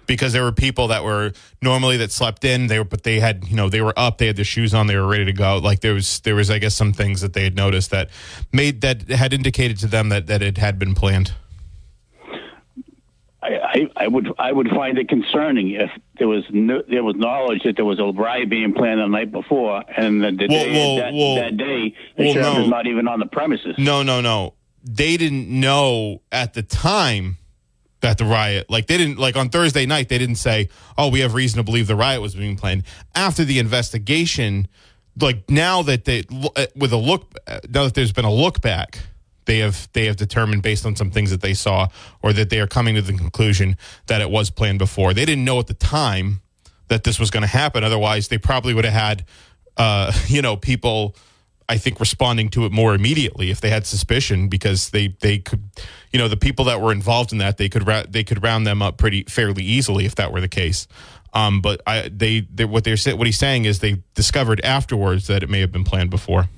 because 0.07 0.33
there 0.33 0.43
were 0.43 0.53
people 0.53 0.89
that 0.89 1.05
were 1.05 1.33
normally 1.61 1.97
that 1.99 2.13
slept 2.13 2.45
in. 2.45 2.67
They 2.67 2.79
were, 2.79 2.85
but 2.85 3.03
they 3.03 3.21
had 3.21 3.49
you 3.49 3.57
know 3.57 3.69
they 3.69 3.81
were 3.81 3.95
up. 3.97 4.19
They 4.19 4.27
had 4.27 4.37
their 4.37 4.45
shoes 4.45 4.75
on. 4.75 4.87
They 4.87 4.97
were 4.97 5.07
ready 5.07 5.25
to 5.27 5.33
go. 5.33 5.59
Like 5.59 5.81
there 5.81 5.95
was 5.95 6.21
there 6.21 6.35
was 6.35 6.51
I 6.51 6.59
guess 6.59 6.75
some 6.75 6.93
things 6.93 7.21
that 7.21 7.33
they 7.33 7.45
had 7.45 7.57
noticed 7.57 7.91
that 7.91 8.11
made 8.53 8.81
that 8.83 9.09
had 9.09 9.33
indicated 9.33 9.79
to 9.79 9.87
them 9.87 10.11
that 10.11 10.27
that 10.27 10.43
it 10.43 10.59
had 10.59 10.79
been 10.79 10.95
planned. 10.95 11.33
I, 13.43 13.89
I, 13.97 14.09
would 14.09 14.29
I 14.39 14.53
would 14.53 14.69
find 14.69 14.99
it 14.99 15.09
concerning 15.09 15.71
if 15.71 15.91
there 16.19 16.29
was 16.29 16.45
no, 16.51 16.83
there 16.89 17.03
was 17.03 17.17
knowledge 17.17 17.63
that 17.65 17.75
there 17.75 17.85
was 17.85 17.99
a 17.99 18.05
riot 18.05 18.49
being 18.49 18.73
planned 18.73 19.01
the 19.01 19.07
night 19.07 19.33
before, 19.33 19.83
and 19.97 20.23
the, 20.23 20.31
the 20.31 20.47
Well, 20.49 20.65
day, 20.65 20.73
well, 20.73 20.97
that, 20.97 21.13
well, 21.13 21.35
that 21.37 21.57
day 21.57 21.95
the 22.17 22.25
well, 22.25 22.33
sheriff 22.35 22.55
no. 22.55 22.63
is 22.63 22.69
not 22.69 22.87
even 22.87 23.09
on 23.09 23.19
the 23.19 23.27
premises. 23.27 23.75
No, 23.79 24.03
no, 24.03 24.21
no. 24.21 24.55
They 24.85 25.17
didn't 25.17 25.49
know 25.49 26.23
at 26.31 26.55
the 26.55 26.63
time 26.63 27.39
that 28.01 28.19
the 28.19 28.25
riot, 28.25 28.69
like 28.69 28.87
they 28.87 28.97
didn't, 28.97 29.19
like 29.19 29.37
on 29.37 29.49
Thursday 29.49 29.87
night, 29.87 30.09
they 30.09 30.19
didn't 30.19 30.37
say, 30.37 30.69
"Oh, 30.97 31.09
we 31.09 31.21
have 31.21 31.35
reason 31.35 31.59
to 31.59 31.65
believe 31.65 31.87
the 31.89 31.97
riot 31.97 32.21
was 32.21 32.35
being 32.35 32.57
planned." 32.57 32.85
After 33.15 33.45
the 33.45 33.59
investigation, 33.59 34.69
like 35.21 35.49
now 35.51 35.83
that 35.83 36.05
they, 36.05 36.25
uh, 36.57 36.67
with 36.77 36.93
a 36.93 36.97
look, 36.97 37.33
uh, 37.47 37.61
now 37.69 37.85
that 37.85 37.95
there's 37.95 38.13
been 38.13 38.25
a 38.25 38.33
look 38.33 38.61
back, 38.61 38.99
they 39.53 39.59
have 39.59 39.87
they 39.93 40.07
have 40.07 40.17
determined 40.17 40.63
based 40.63 40.87
on 40.87 40.97
some 40.97 41.11
things 41.11 41.31
that 41.31 41.43
they 41.43 41.53
saw, 41.53 41.89
or 42.23 42.33
that 42.33 42.49
they 42.49 42.59
are 42.59 42.67
coming 42.67 42.95
to 42.95 43.03
the 43.03 43.13
conclusion 43.13 43.77
that 44.07 44.23
it 44.23 44.31
was 44.31 44.49
planned 44.49 44.79
before. 44.79 45.13
They 45.13 45.27
didn't 45.27 45.45
know 45.45 45.59
at 45.59 45.67
the 45.67 45.75
time 45.75 46.41
that 46.89 47.05
this 47.05 47.21
was 47.21 47.31
going 47.31 47.43
to 47.43 47.47
happen. 47.47 47.85
Otherwise, 47.85 48.29
they 48.29 48.39
probably 48.39 48.73
would 48.73 48.87
have 48.87 48.95
had, 48.95 49.27
uh, 49.77 50.11
you 50.27 50.41
know, 50.41 50.57
people. 50.57 51.15
I 51.69 51.79
think 51.79 52.01
responding 52.01 52.51
to 52.51 52.67
it 52.67 52.73
more 52.73 52.95
immediately 52.95 53.51
if 53.51 53.61
they 53.63 53.71
had 53.71 53.87
suspicion 53.87 54.49
because 54.49 54.91
they 54.91 55.17
they 55.21 55.39
could 55.39 55.63
you 56.13 56.19
know 56.19 56.29
the 56.29 56.37
people 56.37 56.67
that 56.67 56.83
were 56.83 56.93
involved 56.93 57.33
in 57.33 57.39
that 57.39 57.57
they 57.57 57.69
could 57.69 57.87
they 58.11 58.25
could 58.25 58.43
round 58.43 58.67
them 58.67 58.83
up 58.83 58.99
pretty 58.99 59.23
fairly 59.25 59.63
easily 59.63 60.05
if 60.05 60.15
that 60.17 60.33
were 60.33 60.41
the 60.41 60.49
case. 60.49 60.87
Um, 61.33 61.61
but 61.63 61.81
I 61.87 62.11
they, 62.13 62.41
they 62.41 62.65
what 62.65 62.85
they're 62.85 62.97
what 63.17 63.27
he's 63.27 63.39
saying 63.39 63.65
is 63.65 63.79
they 63.79 64.03
discovered 64.15 64.61
afterwards 64.63 65.29
that 65.29 65.43
it 65.43 65.49
may 65.49 65.61
have 65.61 65.73
been 65.73 65.85
planned 65.85 66.11
before. 66.11 66.49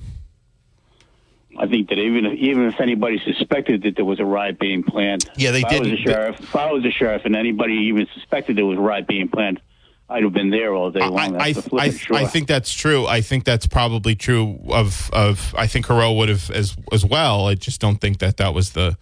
I 1.57 1.67
think 1.67 1.89
that 1.89 1.97
even 1.97 2.25
if, 2.25 2.33
even 2.37 2.65
if 2.65 2.79
anybody 2.79 3.19
suspected 3.23 3.83
that 3.83 3.95
there 3.95 4.05
was 4.05 4.19
a 4.19 4.25
riot 4.25 4.59
being 4.59 4.83
planned, 4.83 5.29
Yeah, 5.35 5.51
they 5.51 5.59
if 5.59 5.65
I 5.65 5.79
was 5.79 5.87
didn't- 5.89 5.99
a 5.99 6.01
sheriff. 6.01 6.39
If 6.39 6.55
I 6.55 6.71
was 6.71 6.85
a 6.85 6.91
sheriff, 6.91 7.23
and 7.25 7.35
anybody 7.35 7.73
even 7.89 8.07
suspected 8.13 8.57
there 8.57 8.65
was 8.65 8.77
a 8.77 8.81
riot 8.81 9.07
being 9.07 9.29
planned, 9.29 9.61
I'd 10.07 10.23
have 10.23 10.33
been 10.33 10.51
there 10.51 10.73
all 10.73 10.91
day 10.91 10.99
long. 10.99 11.35
I, 11.35 11.49
I, 11.49 11.53
I, 11.79 11.89
sure. 11.89 12.15
I 12.15 12.25
think 12.25 12.47
that's 12.47 12.71
true. 12.71 13.07
I 13.07 13.21
think 13.21 13.43
that's 13.43 13.65
probably 13.65 14.15
true 14.15 14.59
of 14.69 15.09
of 15.11 15.55
I 15.57 15.65
think 15.65 15.87
Heroux 15.87 16.15
would 16.17 16.29
have 16.29 16.51
as 16.51 16.75
as 16.91 17.03
well. 17.03 17.47
I 17.47 17.55
just 17.55 17.81
don't 17.81 17.99
think 17.99 18.19
that 18.19 18.37
that 18.37 18.53
was 18.53 18.73
the 18.73 18.97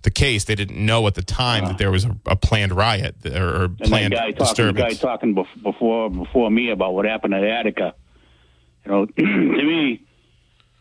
the 0.00 0.10
case. 0.10 0.44
They 0.44 0.54
didn't 0.54 0.78
know 0.78 1.06
at 1.08 1.14
the 1.14 1.22
time 1.22 1.64
that 1.64 1.70
uh-huh. 1.70 1.78
there 1.78 1.90
was 1.90 2.06
a, 2.06 2.16
a 2.24 2.36
planned 2.36 2.72
riot 2.72 3.16
or, 3.26 3.64
or 3.64 3.68
planned 3.68 4.14
guy 4.14 4.30
talking, 4.30 4.66
the 4.66 4.72
guy 4.72 4.94
talking 4.94 5.34
before 5.62 6.08
before 6.08 6.50
me 6.50 6.70
about 6.70 6.94
what 6.94 7.04
happened 7.04 7.34
at 7.34 7.44
Attica. 7.44 7.94
You 8.86 8.92
know, 8.92 9.06
to 9.06 9.22
me, 9.22 10.05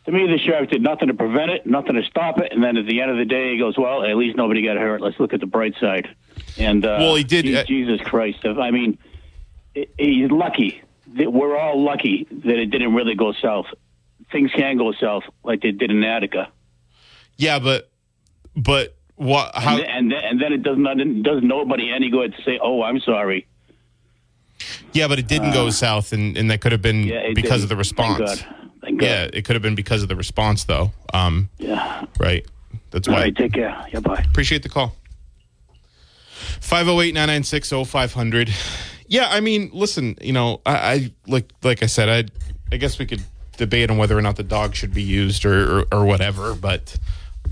to 0.05 0.11
me, 0.11 0.27
the 0.27 0.37
sheriff 0.37 0.69
did 0.69 0.81
nothing 0.81 1.07
to 1.07 1.13
prevent 1.13 1.51
it, 1.51 1.65
nothing 1.65 1.95
to 1.95 2.03
stop 2.03 2.39
it, 2.39 2.51
and 2.51 2.63
then 2.63 2.77
at 2.77 2.85
the 2.85 3.01
end 3.01 3.11
of 3.11 3.17
the 3.17 3.25
day, 3.25 3.53
he 3.53 3.57
goes, 3.57 3.77
"Well, 3.77 4.03
at 4.03 4.15
least 4.15 4.37
nobody 4.37 4.61
got 4.63 4.77
hurt. 4.77 5.01
Let's 5.01 5.19
look 5.19 5.33
at 5.33 5.39
the 5.39 5.45
bright 5.47 5.73
side." 5.79 6.07
And 6.57 6.85
uh, 6.85 6.97
Well, 6.99 7.15
he 7.15 7.23
did- 7.23 7.45
Je- 7.45 7.55
uh, 7.57 7.63
Jesus 7.63 8.01
Christ! 8.01 8.45
I 8.45 8.71
mean, 8.71 8.97
i- 9.75 9.87
he's 9.97 10.29
lucky. 10.31 10.81
that 11.17 11.31
We're 11.31 11.57
all 11.57 11.81
lucky 11.83 12.27
that 12.29 12.57
it 12.57 12.67
didn't 12.67 12.93
really 12.93 13.15
go 13.15 13.31
south. 13.33 13.67
Things 14.31 14.51
can 14.51 14.77
go 14.77 14.91
south 14.93 15.23
like 15.43 15.61
they 15.61 15.71
did 15.71 15.91
in 15.91 16.03
Attica. 16.03 16.49
Yeah, 17.37 17.59
but 17.59 17.89
but 18.55 18.95
what? 19.15 19.51
How? 19.55 19.77
and, 19.77 20.11
then, 20.11 20.19
and, 20.23 20.41
then, 20.41 20.53
it 20.53 20.63
does 20.63 20.77
not 20.77 20.99
it 20.99 21.23
does 21.23 21.41
nobody 21.43 21.91
any 21.91 22.09
good 22.09 22.35
to 22.35 22.41
say, 22.43 22.59
"Oh, 22.61 22.81
I'm 22.83 22.99
sorry." 22.99 23.47
Yeah, 24.93 25.07
but 25.07 25.19
it 25.19 25.27
didn't 25.27 25.51
go 25.51 25.69
south, 25.69 26.13
and, 26.13 26.37
and 26.37 26.49
that 26.49 26.61
could 26.61 26.71
have 26.71 26.81
been 26.81 27.03
Uh, 27.03 27.13
Yeah, 27.13 27.21
because 27.33 27.51
didn't. 27.51 27.63
of 27.63 27.69
the 27.69 27.75
response. 27.75 28.43
Thank 28.97 29.01
God. 29.01 29.07
Thank 29.07 29.21
God. 29.31 29.33
Yeah, 29.33 29.39
it 29.39 29.45
could 29.45 29.55
have 29.55 29.63
been 29.63 29.75
because 29.75 30.03
of 30.03 30.09
the 30.09 30.15
response, 30.15 30.63
though. 30.65 30.91
Um, 31.13 31.49
Yeah. 31.57 32.05
right. 32.19 32.45
That's 32.91 33.07
why. 33.07 33.15
right. 33.15 33.35
Take 33.35 33.53
care. 33.53 33.85
Yeah. 33.91 33.99
Bye. 33.99 34.23
Appreciate 34.29 34.63
the 34.63 34.69
call. 34.69 34.95
508 36.61 37.13
996 37.13 37.69
0500. 37.89 38.49
Yeah, 39.07 39.27
I 39.29 39.39
mean, 39.39 39.69
listen, 39.73 40.15
you 40.21 40.33
know, 40.33 40.61
I, 40.65 40.75
I 40.75 41.11
like 41.27 41.51
like 41.63 41.83
I 41.83 41.85
said, 41.85 42.09
I 42.09 42.73
I 42.73 42.77
guess 42.77 42.97
we 42.99 43.05
could 43.05 43.21
debate 43.57 43.89
on 43.91 43.97
whether 43.97 44.17
or 44.17 44.21
not 44.21 44.35
the 44.35 44.43
dog 44.43 44.75
should 44.75 44.93
be 44.93 45.03
used 45.03 45.45
or 45.45 45.81
or, 45.81 45.85
or 45.91 46.05
whatever, 46.05 46.55
but 46.55 46.97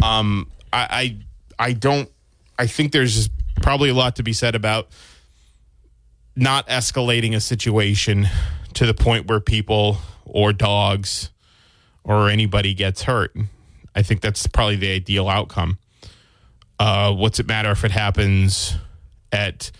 um 0.01 0.49
I, 0.71 1.17
I 1.59 1.67
I 1.69 1.73
don't 1.73 2.09
I 2.57 2.67
think 2.67 2.91
there's 2.91 3.29
probably 3.61 3.89
a 3.89 3.93
lot 3.93 4.15
to 4.17 4.23
be 4.23 4.33
said 4.33 4.55
about 4.55 4.87
not 6.35 6.67
escalating 6.67 7.35
a 7.35 7.39
situation 7.39 8.27
to 8.73 8.85
the 8.87 8.93
point 8.93 9.27
where 9.27 9.39
people 9.39 9.97
or 10.25 10.51
dogs 10.53 11.29
or 12.03 12.29
anybody 12.29 12.73
gets 12.73 13.03
hurt. 13.03 13.35
I 13.95 14.01
think 14.01 14.21
that's 14.21 14.47
probably 14.47 14.75
the 14.75 14.91
ideal 14.91 15.29
outcome. 15.29 15.77
Uh, 16.79 17.13
what's 17.13 17.39
it 17.39 17.47
matter 17.47 17.71
if 17.71 17.83
it 17.83 17.91
happens 17.91 18.75
at 19.31 19.71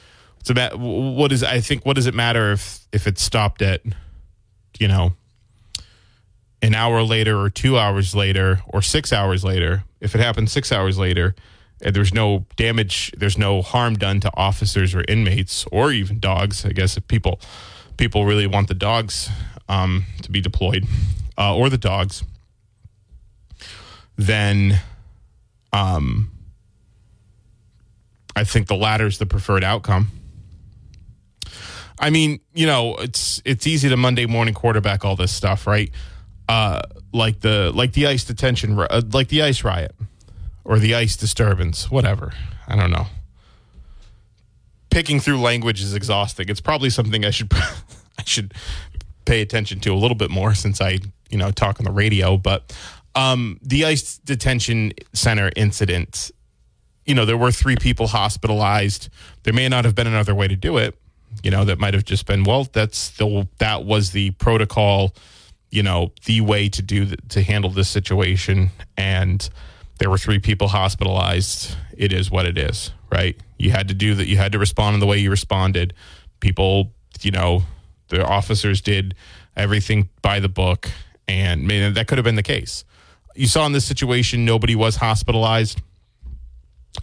what's 0.46 0.50
it 0.50 0.80
what 0.80 1.32
is 1.32 1.44
I 1.44 1.60
think 1.60 1.86
what 1.86 1.96
does 1.96 2.08
it 2.08 2.14
matter 2.14 2.52
if 2.52 2.80
if 2.92 3.08
it 3.08 3.18
stopped 3.18 3.62
at 3.62 3.82
you 4.80 4.88
know 4.88 5.14
an 6.62 6.76
hour 6.76 7.04
later 7.04 7.40
or 7.40 7.50
2 7.50 7.78
hours 7.78 8.16
later 8.16 8.62
or 8.68 8.82
6 8.82 9.12
hours 9.14 9.44
later 9.44 9.84
if 10.00 10.16
it 10.16 10.22
happens 10.22 10.52
6 10.52 10.72
hours 10.72 10.98
later 10.98 11.36
and 11.82 11.96
there's 11.96 12.14
no 12.14 12.46
damage 12.56 13.12
there's 13.18 13.38
no 13.38 13.62
harm 13.62 13.96
done 13.96 14.20
to 14.22 14.32
officers 14.38 14.96
or 14.96 15.04
inmates 15.08 15.66
or 15.72 15.92
even 15.92 16.20
dogs 16.20 16.66
I 16.66 16.70
guess 16.70 16.98
if 16.98 17.08
people 17.08 17.40
people 17.98 18.26
really 18.26 18.48
want 18.48 18.68
the 18.68 18.74
dogs 18.76 19.30
um, 19.70 20.06
to 20.22 20.32
be 20.32 20.42
deployed 20.42 20.86
uh, 21.38 21.56
or 21.56 21.70
the 21.70 21.78
dogs 21.78 22.24
then 24.18 24.80
um, 25.72 26.32
I 28.36 28.44
think 28.44 28.68
the 28.68 28.76
latter 28.76 29.08
is 29.08 29.18
the 29.18 29.26
preferred 29.26 29.64
outcome. 29.64 30.10
I 32.00 32.10
mean, 32.10 32.40
you 32.54 32.66
know, 32.66 32.96
it's 32.96 33.42
it's 33.46 33.66
easy 33.68 33.90
to 33.90 33.98
Monday 33.98 34.26
morning 34.26 34.54
quarterback 34.54 35.06
all 35.06 35.16
this 35.16 35.32
stuff, 35.32 35.68
right? 35.68 35.92
Uh, 36.50 36.82
like 37.14 37.40
the 37.40 37.72
like 37.74 37.94
the 37.94 38.08
ICE 38.08 38.24
detention, 38.24 38.78
uh, 38.78 39.02
like 39.12 39.30
the 39.30 39.42
ICE 39.42 39.64
riot, 39.64 39.96
or 40.66 40.80
the 40.80 40.96
ICE 40.96 41.16
disturbance, 41.16 41.90
whatever. 41.90 42.34
I 42.68 42.76
don't 42.76 42.92
know. 42.92 43.08
Picking 44.90 45.20
through 45.20 45.40
language 45.40 45.82
is 45.82 45.94
exhausting. 45.94 46.50
It's 46.50 46.62
probably 46.62 46.90
something 46.90 47.24
I 47.26 47.30
should 47.30 47.54
I 48.20 48.24
should 48.26 48.54
pay 49.26 49.42
attention 49.42 49.80
to 49.82 49.90
a 49.94 49.96
little 49.96 50.16
bit 50.16 50.30
more 50.30 50.54
since 50.54 50.82
I 50.82 51.00
you 51.30 51.38
know 51.38 51.52
talk 51.52 51.80
on 51.80 51.86
the 51.86 51.92
radio. 51.92 52.38
But 52.38 52.76
um, 53.16 53.60
the 53.62 53.86
ICE 53.86 54.18
detention 54.20 54.94
center 55.14 55.52
incident 55.56 56.32
you 57.06 57.16
know, 57.16 57.26
there 57.26 57.38
were 57.38 57.52
three 57.52 57.76
people 57.76 58.08
hospitalized. 58.08 59.10
There 59.44 59.54
may 59.54 59.68
not 59.68 59.86
have 59.86 59.96
been 59.96 60.08
another 60.08 60.34
way 60.34 60.48
to 60.48 60.56
do 60.56 60.78
it. 60.78 60.98
You 61.44 61.52
know, 61.52 61.66
that 61.66 61.80
might 61.80 61.94
have 61.94 62.06
just 62.06 62.26
been, 62.26 62.44
well, 62.44 62.68
that's 62.72 63.10
the 63.12 63.48
that 63.58 63.86
was 63.86 64.12
the 64.12 64.32
protocol. 64.32 65.14
You 65.72 65.84
know, 65.84 66.12
the 66.26 66.42
way 66.42 66.70
to 66.70 66.82
do 66.82 67.06
th- 67.06 67.20
to 67.30 67.42
handle 67.42 67.72
this 67.72 67.90
situation, 67.90 68.70
and 68.96 69.50
there 69.98 70.10
were 70.10 70.20
three 70.20 70.38
people 70.38 70.68
hospitalized. 70.68 71.76
It 71.98 72.14
is 72.14 72.30
what 72.30 72.46
it 72.46 72.58
is, 72.58 72.92
right? 73.12 73.36
You 73.58 73.72
had 73.72 73.88
to 73.88 73.96
do 73.96 74.14
that. 74.16 74.28
You 74.28 74.38
had 74.38 74.52
to 74.52 74.60
respond 74.60 74.94
in 74.94 75.00
the 75.00 75.08
way 75.08 75.18
you 75.18 75.32
responded. 75.32 75.94
People, 76.40 76.94
you 77.22 77.32
know, 77.32 77.64
the 78.18 78.26
officers 78.26 78.82
did 78.82 79.16
everything 79.56 80.10
by 80.22 80.40
the 80.40 80.50
book, 80.50 80.90
and 81.28 81.70
that 81.70 82.08
could 82.08 82.18
have 82.18 82.26
been 82.26 82.36
the 82.36 82.44
case. 82.44 82.86
You 83.36 83.48
saw 83.48 83.66
in 83.66 83.72
this 83.72 83.86
situation, 83.86 84.46
nobody 84.46 84.76
was 84.76 84.96
hospitalized 84.96 85.82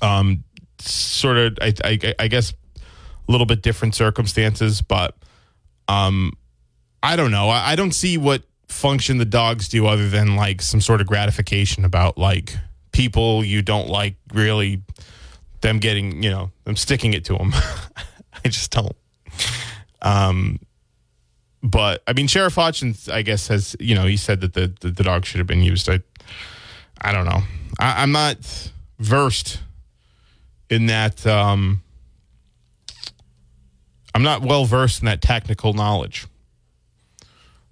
um, 0.01 0.45
sort 0.79 1.37
of, 1.37 1.59
I, 1.61 1.75
I, 1.85 2.15
I 2.19 2.29
guess, 2.29 2.53
a 2.77 3.33
little 3.33 3.47
bit 3.47 3.63
different 3.63 3.95
circumstances, 3.95 4.83
but 4.83 5.17
um, 5.89 6.33
I 7.03 7.17
don't 7.17 7.31
know. 7.31 7.49
I, 7.49 7.73
I 7.73 7.77
don't 7.77 7.93
see 7.93 8.19
what 8.19 8.43
function 8.69 9.19
the 9.19 9.25
dogs 9.25 9.69
do 9.69 9.87
other 9.87 10.09
than 10.09 10.37
like 10.37 10.63
some 10.63 10.81
sort 10.81 11.01
of 11.01 11.07
gratification 11.07 11.85
about 11.85 12.17
like 12.17 12.55
people 12.93 13.45
you 13.45 13.63
don't 13.63 13.89
like 13.89 14.15
really 14.33 14.83
them 15.61 15.79
getting 15.79 16.23
you 16.23 16.31
know 16.31 16.51
them 16.65 16.77
sticking 16.77 17.13
it 17.13 17.25
to 17.27 17.37
them. 17.37 17.53
I 18.45 18.49
just 18.49 18.71
don't. 18.71 18.97
Um, 20.03 20.61
but 21.63 22.03
I 22.07 22.13
mean, 22.13 22.27
Sheriff 22.27 22.55
Hodgson, 22.55 22.95
I 23.11 23.23
guess, 23.23 23.49
has 23.49 23.77
you 23.79 23.95
know 23.95 24.07
he 24.07 24.17
said 24.17 24.41
that 24.41 24.55
the 24.55 24.73
the, 24.81 24.91
the 24.91 25.03
dog 25.03 25.25
should 25.25 25.39
have 25.39 25.47
been 25.47 25.63
used. 25.63 25.89
I 25.89 26.01
I 27.01 27.13
don't 27.13 27.27
know. 27.27 27.43
I, 27.79 28.03
I'm 28.03 28.13
not 28.13 28.73
versed 28.99 29.61
in 30.69 30.87
that. 30.87 31.27
Um, 31.27 31.83
I'm 34.15 34.23
not 34.23 34.43
well 34.43 34.65
versed 34.65 35.03
in 35.03 35.07
that 35.07 35.23
technical 35.23 35.73
knowledge. 35.73 36.27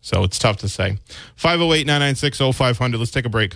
So 0.01 0.23
it's 0.23 0.39
tough 0.39 0.59
to 0.59 0.69
say. 0.69 0.99
508 1.37 1.87
996 1.87 2.57
0500. 2.57 2.99
Let's 2.99 3.11
take 3.11 3.27
a 3.27 3.29
break. 3.29 3.55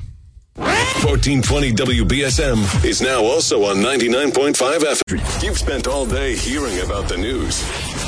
1420 0.57 1.73
WBSM 1.73 2.85
is 2.85 3.01
now 3.01 3.25
also 3.25 3.65
on 3.65 3.77
99.5 3.77 4.79
FM. 4.81 5.43
You've 5.43 5.59
spent 5.59 5.87
all 5.87 6.05
day 6.05 6.37
hearing 6.37 6.79
about 6.81 7.09
the 7.09 7.17
news. 7.17 7.65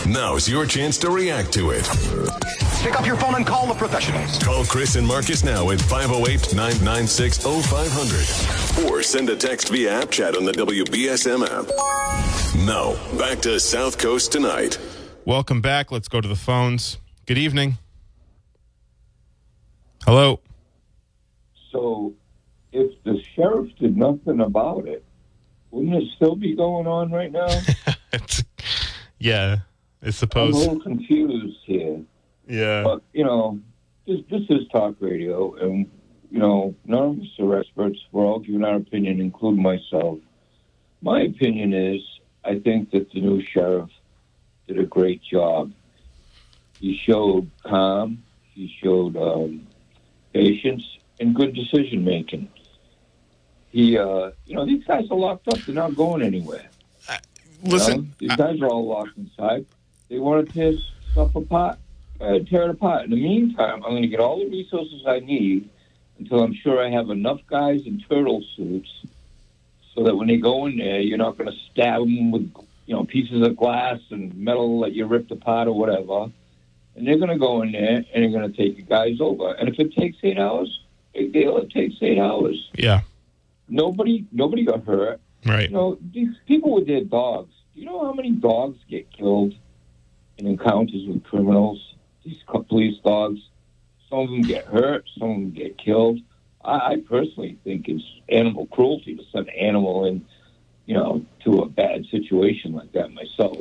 Now's 0.06 0.46
your 0.48 0.66
chance 0.66 0.98
to 0.98 1.10
react 1.10 1.52
to 1.54 1.70
it. 1.70 1.88
Pick 2.82 2.98
up 3.00 3.06
your 3.06 3.16
phone 3.16 3.36
and 3.36 3.46
call 3.46 3.66
the 3.66 3.74
professionals. 3.74 4.38
Call 4.40 4.64
Chris 4.66 4.96
and 4.96 5.06
Marcus 5.06 5.42
now 5.42 5.70
at 5.70 5.80
508 5.80 6.54
996 6.54 7.38
0500 7.38 8.90
or 8.90 9.02
send 9.02 9.30
a 9.30 9.36
text 9.36 9.70
via 9.70 10.02
app 10.02 10.10
chat 10.10 10.36
on 10.36 10.44
the 10.44 10.52
WBSM 10.52 11.44
app. 11.46 11.66
Now, 12.66 12.94
back 13.18 13.40
to 13.42 13.58
South 13.58 13.96
Coast 13.96 14.32
tonight. 14.32 14.78
Welcome 15.24 15.62
back. 15.62 15.90
Let's 15.90 16.08
go 16.08 16.20
to 16.20 16.28
the 16.28 16.36
phones. 16.36 16.98
Good 17.24 17.38
evening. 17.38 17.78
Hello. 20.04 20.40
If 22.74 23.02
the 23.04 23.22
sheriff 23.34 23.70
did 23.78 23.96
nothing 23.96 24.40
about 24.40 24.88
it, 24.88 25.04
wouldn't 25.70 25.94
it 25.94 26.08
still 26.16 26.34
be 26.34 26.56
going 26.56 26.88
on 26.88 27.12
right 27.12 27.30
now? 27.30 27.46
yeah, 29.18 29.58
I 30.02 30.10
I'm 30.34 30.52
a 30.52 30.56
little 30.56 30.80
confused 30.80 31.58
here. 31.64 32.02
Yeah. 32.48 32.82
But, 32.82 33.02
you 33.12 33.24
know, 33.24 33.60
this, 34.08 34.20
this 34.28 34.42
is 34.50 34.66
talk 34.72 34.96
radio, 34.98 35.54
and, 35.54 35.88
you 36.32 36.40
know, 36.40 36.74
none 36.84 37.02
of 37.02 37.20
us 37.20 37.26
are 37.38 37.60
experts. 37.60 38.00
We're 38.10 38.24
all 38.24 38.40
giving 38.40 38.64
our 38.64 38.76
opinion, 38.76 39.20
including 39.20 39.62
myself. 39.62 40.18
My 41.00 41.22
opinion 41.22 41.72
is 41.72 42.00
I 42.44 42.58
think 42.58 42.90
that 42.90 43.12
the 43.12 43.20
new 43.20 43.40
sheriff 43.40 43.88
did 44.66 44.80
a 44.80 44.84
great 44.84 45.22
job. 45.22 45.72
He 46.80 46.96
showed 46.96 47.50
calm, 47.64 48.24
he 48.52 48.74
showed 48.82 49.16
um, 49.16 49.66
patience, 50.32 50.84
and 51.20 51.34
good 51.34 51.54
decision 51.54 52.04
making. 52.04 52.48
He, 53.74 53.98
uh, 53.98 54.30
you 54.46 54.54
know, 54.54 54.64
these 54.64 54.84
guys 54.84 55.10
are 55.10 55.16
locked 55.16 55.48
up. 55.48 55.58
They're 55.58 55.74
not 55.74 55.96
going 55.96 56.22
anywhere. 56.22 56.66
You 57.64 57.72
Listen, 57.72 57.96
know, 57.96 58.06
these 58.20 58.36
guys 58.36 58.60
are 58.60 58.68
all 58.68 58.86
locked 58.86 59.18
inside. 59.18 59.66
They 60.08 60.20
want 60.20 60.46
to 60.46 60.52
tear 60.54 60.74
stuff 61.10 61.34
apart. 61.34 61.78
Uh, 62.20 62.38
tear 62.48 62.62
it 62.66 62.70
apart. 62.70 63.02
In 63.02 63.10
the 63.10 63.16
meantime, 63.16 63.82
I'm 63.84 63.90
going 63.90 64.02
to 64.02 64.08
get 64.08 64.20
all 64.20 64.38
the 64.38 64.48
resources 64.48 65.02
I 65.08 65.18
need 65.18 65.68
until 66.20 66.44
I'm 66.44 66.54
sure 66.54 66.86
I 66.86 66.88
have 66.90 67.10
enough 67.10 67.40
guys 67.50 67.80
in 67.84 68.00
turtle 68.08 68.44
suits, 68.56 68.92
so 69.92 70.04
that 70.04 70.14
when 70.14 70.28
they 70.28 70.36
go 70.36 70.66
in 70.66 70.76
there, 70.76 71.00
you're 71.00 71.18
not 71.18 71.36
going 71.36 71.50
to 71.50 71.58
stab 71.72 72.02
them 72.02 72.30
with, 72.30 72.48
you 72.86 72.94
know, 72.94 73.04
pieces 73.04 73.42
of 73.42 73.56
glass 73.56 73.98
and 74.10 74.32
metal 74.36 74.82
that 74.82 74.92
you 74.92 75.04
ripped 75.06 75.32
apart 75.32 75.66
or 75.66 75.76
whatever. 75.76 76.30
And 76.94 77.08
they're 77.08 77.18
going 77.18 77.30
to 77.30 77.38
go 77.38 77.62
in 77.62 77.72
there 77.72 77.96
and 77.96 78.22
they're 78.22 78.30
going 78.30 78.48
to 78.52 78.56
take 78.56 78.78
you 78.78 78.84
guys 78.84 79.20
over. 79.20 79.52
And 79.54 79.68
if 79.68 79.80
it 79.80 79.92
takes 79.96 80.18
eight 80.22 80.38
hours, 80.38 80.80
big 81.12 81.32
deal. 81.32 81.56
It 81.56 81.70
takes 81.70 81.96
eight 82.02 82.20
hours. 82.20 82.70
yeah, 82.74 83.00
Nobody, 83.68 84.26
nobody 84.32 84.64
got 84.64 84.84
hurt. 84.84 85.20
right. 85.46 85.68
You 85.68 85.74
know, 85.76 85.98
these 86.12 86.34
people 86.46 86.74
with 86.74 86.86
their 86.86 87.04
dogs. 87.04 87.52
Do 87.74 87.80
you 87.80 87.86
know 87.86 88.04
how 88.04 88.12
many 88.12 88.30
dogs 88.30 88.78
get 88.88 89.10
killed 89.10 89.54
in 90.38 90.46
encounters 90.46 91.06
with 91.06 91.24
criminals? 91.24 91.94
These 92.24 92.38
police 92.68 92.98
dogs. 93.04 93.40
Some 94.08 94.18
of 94.20 94.30
them 94.30 94.42
get 94.42 94.66
hurt. 94.66 95.08
Some 95.18 95.30
of 95.30 95.36
them 95.36 95.50
get 95.50 95.78
killed. 95.78 96.20
I, 96.64 96.72
I 96.72 96.96
personally 97.08 97.58
think 97.64 97.88
it's 97.88 98.04
animal 98.28 98.66
cruelty 98.66 99.16
to 99.16 99.22
send 99.32 99.48
an 99.48 99.54
animal 99.54 100.04
in, 100.06 100.24
you 100.86 100.94
know, 100.94 101.24
to 101.44 101.60
a 101.60 101.68
bad 101.68 102.06
situation 102.10 102.72
like 102.72 102.92
that 102.92 103.12
myself. 103.12 103.58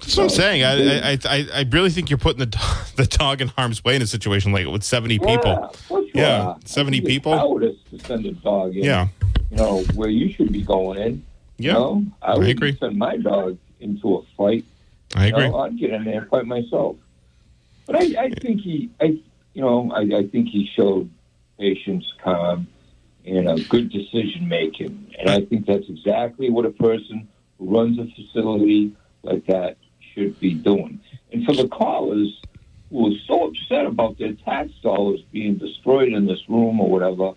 That's 0.00 0.16
what 0.16 0.22
I'm 0.24 0.28
saying. 0.30 0.64
I, 0.64 1.10
I, 1.12 1.18
I, 1.24 1.46
I 1.60 1.64
really 1.70 1.90
think 1.90 2.08
you're 2.10 2.18
putting 2.18 2.38
the 2.38 2.46
do- 2.46 2.58
the 2.96 3.06
dog 3.06 3.40
in 3.40 3.48
harm's 3.48 3.82
way 3.84 3.96
in 3.96 4.02
a 4.02 4.06
situation 4.06 4.52
like 4.52 4.66
with 4.66 4.82
70 4.84 5.14
Yeah, 5.14 5.26
people. 5.26 5.74
you 5.90 6.10
Yeah, 6.14 6.54
70 6.64 6.96
I 6.96 7.00
think 7.00 7.04
it's 7.04 7.14
people. 7.14 7.60
to 7.60 7.98
send 8.06 8.26
a 8.26 8.32
dog 8.32 8.76
in. 8.76 8.84
Yeah, 8.84 9.08
You 9.50 9.56
know 9.56 9.82
where 9.94 10.08
you 10.08 10.32
should 10.32 10.52
be 10.52 10.62
going 10.62 10.98
in. 11.00 11.24
yeah, 11.58 11.72
You 11.72 11.78
know, 11.78 12.04
I 12.22 12.32
I 12.32 12.38
would 12.38 12.48
agree. 12.48 12.76
send 12.78 12.96
my 12.98 13.16
dog 13.16 13.58
into 13.80 14.16
a 14.16 14.22
fight. 14.36 14.64
I 15.16 15.26
You 15.26 15.34
agree. 15.34 15.48
know, 15.48 15.58
I'd 15.58 15.78
get 15.78 15.90
in 15.90 16.04
there 16.04 16.20
and 16.22 16.30
fight 16.30 16.46
myself. 16.46 16.96
But 17.86 17.96
I, 17.96 18.24
I 18.24 18.30
think 18.40 18.60
he, 18.60 18.90
I, 19.00 19.04
you 19.54 19.62
know, 19.62 19.90
I, 19.92 20.00
I 20.02 20.26
think 20.28 20.48
he 20.48 20.68
showed 20.76 21.10
patience, 21.58 22.04
calm, 22.22 22.66
and 23.24 23.48
a 23.48 23.56
good 23.64 23.90
decision 23.90 24.46
making. 24.48 25.12
And 25.18 25.28
I 25.30 25.40
think 25.44 25.66
that's 25.66 25.88
exactly 25.88 26.50
what 26.50 26.64
a 26.66 26.70
person 26.70 27.26
who 27.58 27.74
runs 27.76 27.98
a 27.98 28.06
facility 28.14 28.92
like 29.22 29.44
that 29.46 29.76
should 30.18 30.40
be 30.40 30.54
doing. 30.54 31.00
And 31.32 31.44
for 31.44 31.54
the 31.54 31.68
callers 31.68 32.40
who 32.90 33.08
are 33.08 33.18
so 33.26 33.48
upset 33.48 33.86
about 33.86 34.18
their 34.18 34.32
tax 34.32 34.72
dollars 34.82 35.20
being 35.32 35.56
destroyed 35.56 36.12
in 36.12 36.26
this 36.26 36.40
room 36.48 36.80
or 36.80 36.90
whatever, 36.90 37.34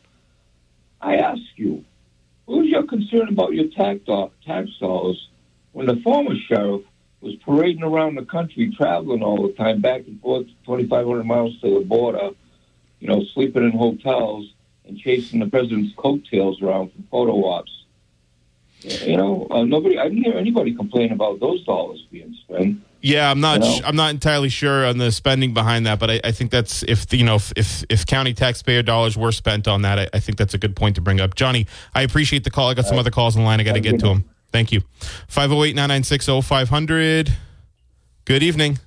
I 0.99 1.17
ask 1.17 1.41
you, 1.55 1.85
who's 2.47 2.69
your 2.69 2.83
concern 2.83 3.27
about 3.29 3.53
your 3.53 3.67
tax, 3.67 3.99
tax 4.45 4.69
dollars 4.79 5.29
when 5.73 5.85
the 5.85 5.97
former 5.97 6.35
sheriff 6.35 6.81
was 7.21 7.35
parading 7.45 7.83
around 7.83 8.15
the 8.15 8.25
country, 8.25 8.73
traveling 8.75 9.21
all 9.21 9.47
the 9.47 9.53
time, 9.53 9.79
back 9.79 10.07
and 10.07 10.19
forth, 10.21 10.47
2,500 10.65 11.23
miles 11.23 11.59
to 11.61 11.79
the 11.79 11.85
border, 11.85 12.31
you 12.99 13.07
know, 13.07 13.23
sleeping 13.33 13.63
in 13.63 13.71
hotels 13.71 14.51
and 14.85 14.97
chasing 14.97 15.39
the 15.39 15.45
president's 15.47 15.93
coattails 15.95 16.61
around 16.61 16.91
for 16.91 17.01
photo 17.11 17.45
ops. 17.45 17.80
You 18.83 19.17
know, 19.17 19.47
uh, 19.51 19.63
nobody. 19.63 19.99
I 19.99 20.09
didn't 20.09 20.23
hear 20.23 20.37
anybody 20.37 20.75
complain 20.75 21.11
about 21.11 21.39
those 21.39 21.63
dollars 21.65 22.05
being 22.11 22.35
spent. 22.43 22.79
Yeah, 23.01 23.29
I'm 23.29 23.39
not. 23.39 23.63
You 23.63 23.81
know? 23.81 23.87
I'm 23.87 23.95
not 23.95 24.11
entirely 24.11 24.49
sure 24.49 24.85
on 24.85 24.97
the 24.97 25.11
spending 25.11 25.53
behind 25.53 25.85
that, 25.85 25.99
but 25.99 26.09
I, 26.09 26.21
I 26.23 26.31
think 26.31 26.51
that's 26.51 26.83
if 26.83 27.11
you 27.13 27.23
know 27.23 27.35
if, 27.35 27.53
if 27.55 27.83
if 27.89 28.05
county 28.05 28.33
taxpayer 28.33 28.81
dollars 28.81 29.15
were 29.15 29.31
spent 29.31 29.67
on 29.67 29.83
that, 29.83 29.99
I, 29.99 30.09
I 30.13 30.19
think 30.19 30.37
that's 30.37 30.55
a 30.55 30.57
good 30.57 30.75
point 30.75 30.95
to 30.95 31.01
bring 31.01 31.21
up. 31.21 31.35
Johnny, 31.35 31.67
I 31.93 32.01
appreciate 32.01 32.43
the 32.43 32.51
call. 32.51 32.69
I 32.69 32.73
got 32.73 32.85
some 32.85 32.97
other 32.97 33.11
calls 33.11 33.35
in 33.35 33.43
line. 33.43 33.59
I 33.59 33.63
got 33.63 33.73
to 33.73 33.81
get 33.81 33.99
to 33.99 34.07
them. 34.07 34.25
Thank 34.51 34.71
you. 34.71 34.81
508-996-0500. 35.29 37.31
Good 38.25 38.43
evening. 38.43 38.79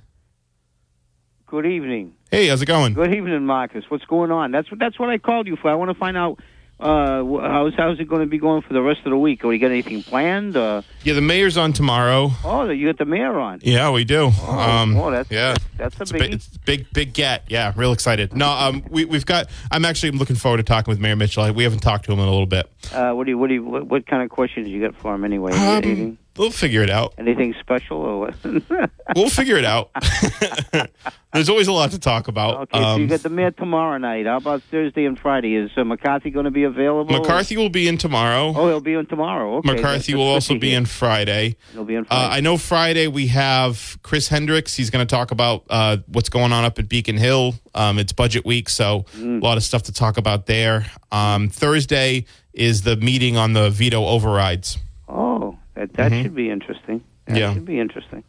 Good 1.47 1.66
evening. 1.66 2.14
Hey, 2.30 2.49
how's 2.49 2.62
it 2.62 2.66
going? 2.66 2.95
Good 2.95 3.14
evening, 3.14 3.47
Marcus. 3.47 3.84
What's 3.88 4.05
going 4.05 4.30
on? 4.30 4.51
That's 4.51 4.70
what 4.70 4.80
that's 4.80 4.99
what 4.99 5.09
I 5.09 5.18
called 5.18 5.47
you 5.47 5.57
for. 5.57 5.70
I 5.70 5.74
want 5.74 5.90
to 5.90 5.95
find 5.95 6.16
out 6.16 6.40
uh, 6.81 7.22
how's 7.25 7.75
how's 7.75 8.01
it 8.01 8.09
going 8.09 8.20
to 8.22 8.27
be 8.27 8.39
going 8.39 8.62
for 8.62 8.72
the 8.72 8.83
rest 8.83 9.01
of 9.05 9.11
the 9.11 9.16
week. 9.16 9.45
Are 9.45 9.49
we 9.49 9.59
got 9.59 9.70
anything 9.70 10.03
planned? 10.03 10.57
Uh, 10.57 10.83
Yeah, 11.05 11.14
the 11.14 11.20
mayor's 11.20 11.57
on 11.57 11.72
tomorrow. 11.72 12.31
oh, 12.45 12.68
you 12.68 12.87
got 12.87 12.99
the 12.99 13.05
mayor 13.05 13.39
on. 13.39 13.61
Yeah, 13.62 13.91
we 13.91 14.05
do. 14.05 14.27
um, 14.47 14.97
oh, 14.97 15.11
that's 15.11 15.31
yeah. 15.31 15.55
that's 15.77 15.99
a 16.01 16.16
a 16.16 16.18
big, 16.18 16.43
big, 16.64 16.93
big 16.93 17.12
get. 17.12 17.45
Yeah, 17.49 17.72
real 17.77 17.93
excited. 17.93 18.35
No, 18.35 18.51
um, 18.51 18.85
we, 18.91 19.05
we've 19.05 19.27
got. 19.27 19.49
I'm 19.70 19.85
actually 19.85 20.12
looking 20.12 20.37
forward 20.37 20.59
to 20.59 20.62
talking 20.62 20.91
with 20.91 20.99
Mayor 21.01 21.16
Mitchell. 21.16 21.53
We 21.53 21.62
haven't 21.64 21.81
talked 21.81 22.07
to 22.07 22.12
him 22.12 22.18
in 22.18 22.27
a 22.27 22.31
little 22.31 22.47
bit. 22.47 22.68
Uh, 22.93 23.12
what 23.12 23.25
do 23.25 23.31
you 23.31 23.39
what 23.39 23.49
do 23.49 23.55
you 23.55 23.64
what, 23.64 23.87
what 23.87 24.07
kind 24.07 24.22
of 24.22 24.31
questions 24.31 24.68
you 24.68 24.81
got 24.81 24.95
for 24.97 25.14
him 25.14 25.25
anyway? 25.25 25.53
Um, 25.53 26.18
We'll 26.37 26.51
figure 26.51 26.82
it 26.82 26.91
out. 26.91 27.14
anything 27.18 27.55
special 27.61 27.99
or? 27.99 28.30
We'll 29.14 29.28
figure 29.28 29.57
it 29.57 29.64
out. 29.66 29.91
There's 31.32 31.49
always 31.49 31.66
a 31.68 31.72
lot 31.72 31.91
to 31.91 31.99
talk 31.99 32.28
about. 32.28 32.62
okay, 32.62 32.78
so 32.80 32.97
you 32.97 33.03
Um, 33.05 33.07
got 33.09 33.20
the 33.22 33.28
mayor 33.28 33.51
tomorrow 33.51 33.99
night. 33.99 34.26
How 34.26 34.37
about 34.39 34.62
Thursday 34.62 35.05
and 35.05 35.18
Friday? 35.18 35.55
Is 35.57 35.70
uh, 35.76 35.85
McCarthy 35.85 36.30
going 36.30 36.45
to 36.45 36.51
be 36.51 36.62
available? 36.64 37.12
McCarthy 37.18 37.57
will 37.57 37.68
be 37.68 37.87
in 37.89 37.99
tomorrow. 37.99 38.53
Oh, 38.57 38.68
he'll 38.68 38.80
be 38.80 38.95
in 38.95 39.07
tomorrow. 39.07 39.57
Okay, 39.59 39.72
McCarthy 39.74 40.14
will 40.14 40.26
also 40.28 40.59
be 40.59 40.72
in 40.72 40.87
Friday. 40.87 41.57
He'll 41.72 41.85
be 41.85 41.97
on 41.97 42.05
Uh, 42.11 42.28
I 42.32 42.41
know 42.41 42.57
Friday 42.57 43.09
we 43.09 43.26
have 43.28 43.99
Chris 44.03 44.28
Hendricks. 44.28 44.74
He's 44.74 44.91
going 44.91 45.07
to 45.07 45.12
talk 45.14 45.30
about 45.32 45.64
uh, 45.68 45.99
what's 46.07 46.28
going 46.28 46.53
on 46.53 46.64
up 46.64 46.78
at 46.78 46.89
Beacon 46.89 47.16
Hill. 47.16 47.55
Um, 47.74 47.99
it's 47.99 48.12
budget 48.12 48.45
week, 48.47 48.68
so 48.68 49.05
Mm. 49.16 49.41
a 49.41 49.45
lot 49.45 49.57
of 49.57 49.64
stuff 49.64 49.82
to 49.85 49.93
talk 49.93 50.16
about 50.16 50.47
there. 50.47 50.87
Um, 51.12 51.49
Thursday 51.49 52.24
is 52.53 52.82
the 52.82 52.97
meeting 52.97 53.37
on 53.37 53.53
the 53.53 53.70
veto 53.70 54.05
overrides. 54.07 54.78
oh, 55.09 55.59
that 55.75 55.93
that 55.95 56.12
Mhm. 56.12 56.22
should 56.22 56.35
be 56.35 56.51
interesting. 56.51 57.03
That 57.27 57.37
Yeah. 57.37 57.53
should 57.55 57.64
be 57.64 57.79
interesting. 57.81 58.25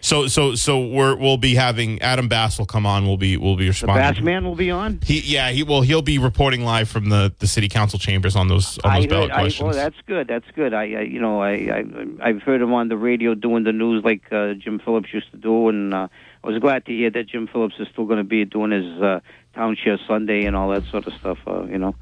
So, 0.00 0.26
so, 0.26 0.54
so 0.54 0.84
we're 0.86 1.16
we'll 1.16 1.38
be 1.38 1.54
having 1.54 2.00
Adam 2.02 2.28
Bass 2.28 2.58
will 2.58 2.66
come 2.66 2.84
on. 2.84 3.06
We'll 3.06 3.16
be 3.16 3.38
we'll 3.38 3.56
be 3.56 3.64
The 3.64 3.68
responding. 3.70 4.02
Bass 4.14 4.22
Man 4.22 4.44
will 4.44 4.54
be 4.54 4.70
on. 4.70 4.98
He, 5.02 5.20
yeah, 5.20 5.48
he 5.50 5.62
will. 5.62 5.80
He'll 5.80 6.02
be 6.02 6.18
reporting 6.18 6.62
live 6.62 6.90
from 6.90 7.08
the, 7.08 7.32
the 7.38 7.46
city 7.46 7.70
council 7.70 7.98
chambers 7.98 8.36
on 8.36 8.48
those 8.48 8.78
on 8.84 8.90
I 8.90 8.94
those 8.96 9.04
heard, 9.04 9.10
ballot 9.10 9.30
I, 9.32 9.40
questions. 9.40 9.74
oh, 9.74 9.78
that's 9.78 9.96
good. 10.06 10.28
That's 10.28 10.44
good. 10.54 10.74
I, 10.74 10.82
I 10.82 11.00
you 11.02 11.18
know, 11.20 11.40
I, 11.40 11.52
I, 11.52 11.84
I've 12.20 12.42
heard 12.42 12.60
him 12.60 12.74
on 12.74 12.88
the 12.88 12.98
radio 12.98 13.34
doing 13.34 13.64
the 13.64 13.72
news 13.72 14.04
like 14.04 14.30
uh, 14.30 14.52
Jim 14.54 14.78
Phillips 14.78 15.08
used 15.14 15.30
to 15.30 15.38
do, 15.38 15.70
and 15.70 15.94
uh, 15.94 16.08
I 16.42 16.46
was 16.46 16.58
glad 16.58 16.84
to 16.84 16.92
hear 16.92 17.08
that 17.10 17.26
Jim 17.26 17.46
Phillips 17.50 17.76
is 17.78 17.88
still 17.90 18.04
going 18.04 18.18
to 18.18 18.24
be 18.24 18.44
doing 18.44 18.72
his 18.72 19.00
uh, 19.00 19.20
Town 19.54 19.74
Square 19.80 20.00
Sunday 20.06 20.44
and 20.44 20.54
all 20.54 20.68
that 20.68 20.84
sort 20.90 21.06
of 21.06 21.14
stuff. 21.14 21.38
Uh, 21.46 21.64
you 21.64 21.78
know, 21.78 21.94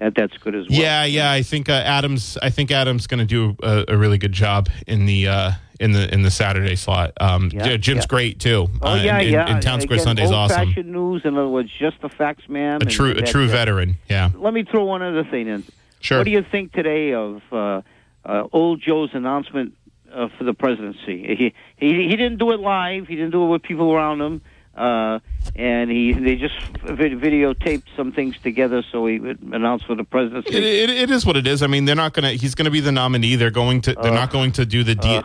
that 0.00 0.14
that's 0.16 0.36
good 0.38 0.54
as 0.54 0.68
well. 0.68 0.78
Yeah, 0.78 1.04
yeah. 1.04 1.30
I 1.30 1.42
think 1.42 1.68
uh, 1.68 1.72
Adams. 1.72 2.36
I 2.42 2.50
think 2.50 2.70
Adams 2.70 3.06
going 3.06 3.20
to 3.20 3.26
do 3.26 3.56
a, 3.62 3.84
a 3.88 3.96
really 3.96 4.18
good 4.18 4.32
job 4.32 4.68
in 4.86 5.06
the 5.06 5.28
uh, 5.28 5.52
in 5.78 5.92
the 5.92 6.12
in 6.12 6.22
the 6.22 6.30
Saturday 6.30 6.76
slot. 6.76 7.12
Um, 7.20 7.50
Yeah, 7.52 7.76
Jim's 7.76 8.02
yeah. 8.04 8.06
great 8.08 8.40
too. 8.40 8.68
Oh 8.82 8.92
Uh, 8.92 8.94
yeah, 8.96 9.18
and, 9.18 9.30
yeah. 9.30 9.52
And, 9.52 9.62
Town 9.62 9.80
Square 9.80 9.96
Again, 9.96 10.04
Sunday's 10.04 10.30
awesome. 10.30 10.60
Old-fashioned 10.60 10.92
news. 10.92 11.22
In 11.24 11.36
other 11.36 11.48
words, 11.48 11.70
just 11.78 12.00
the 12.00 12.08
facts, 12.08 12.48
ma'am. 12.48 12.80
A 12.82 12.84
true 12.86 13.10
a 13.12 13.22
true 13.22 13.46
veteran. 13.46 13.96
Yeah. 14.08 14.30
Let 14.34 14.54
me 14.54 14.64
throw 14.64 14.84
one 14.84 15.02
other 15.02 15.24
thing 15.24 15.48
in. 15.48 15.64
Sure. 16.00 16.18
What 16.18 16.24
do 16.24 16.30
you 16.30 16.42
think 16.42 16.72
today 16.72 17.12
of 17.12 17.42
uh, 17.52 17.82
uh, 18.24 18.44
old 18.52 18.80
Joe's 18.80 19.10
announcement 19.12 19.74
uh, 20.12 20.28
for 20.36 20.44
the 20.44 20.54
presidency? 20.54 21.26
He, 21.36 21.54
he 21.76 22.08
he 22.08 22.16
didn't 22.16 22.38
do 22.38 22.52
it 22.52 22.60
live. 22.60 23.06
He 23.06 23.16
didn't 23.16 23.32
do 23.32 23.44
it 23.44 23.48
with 23.48 23.62
people 23.62 23.92
around 23.92 24.20
him. 24.22 24.40
Uh, 24.76 25.18
and 25.56 25.90
he 25.90 26.12
they 26.12 26.36
just 26.36 26.54
vid- 26.84 27.20
videotaped 27.20 27.82
some 27.96 28.12
things 28.12 28.36
together 28.42 28.82
so 28.92 29.04
he 29.06 29.18
would 29.18 29.40
announce 29.52 29.82
for 29.82 29.94
the 29.94 30.04
presidency. 30.04 30.54
It, 30.56 30.62
it, 30.64 30.90
it 30.90 31.10
is 31.10 31.26
what 31.26 31.36
it 31.36 31.46
is. 31.46 31.62
I 31.62 31.66
mean, 31.66 31.84
they're 31.86 31.96
not 31.96 32.12
going 32.14 32.24
to. 32.24 32.30
He's 32.40 32.54
going 32.54 32.64
to 32.66 32.70
be 32.70 32.80
the 32.80 32.92
nominee. 32.92 33.34
They're 33.36 33.50
going 33.50 33.80
to. 33.82 33.94
They're 33.94 34.12
Uh, 34.12 34.14
not 34.14 34.30
going 34.30 34.52
to 34.52 34.64
do 34.64 34.84
the. 34.84 34.94
D, 34.94 35.08
uh. 35.16 35.22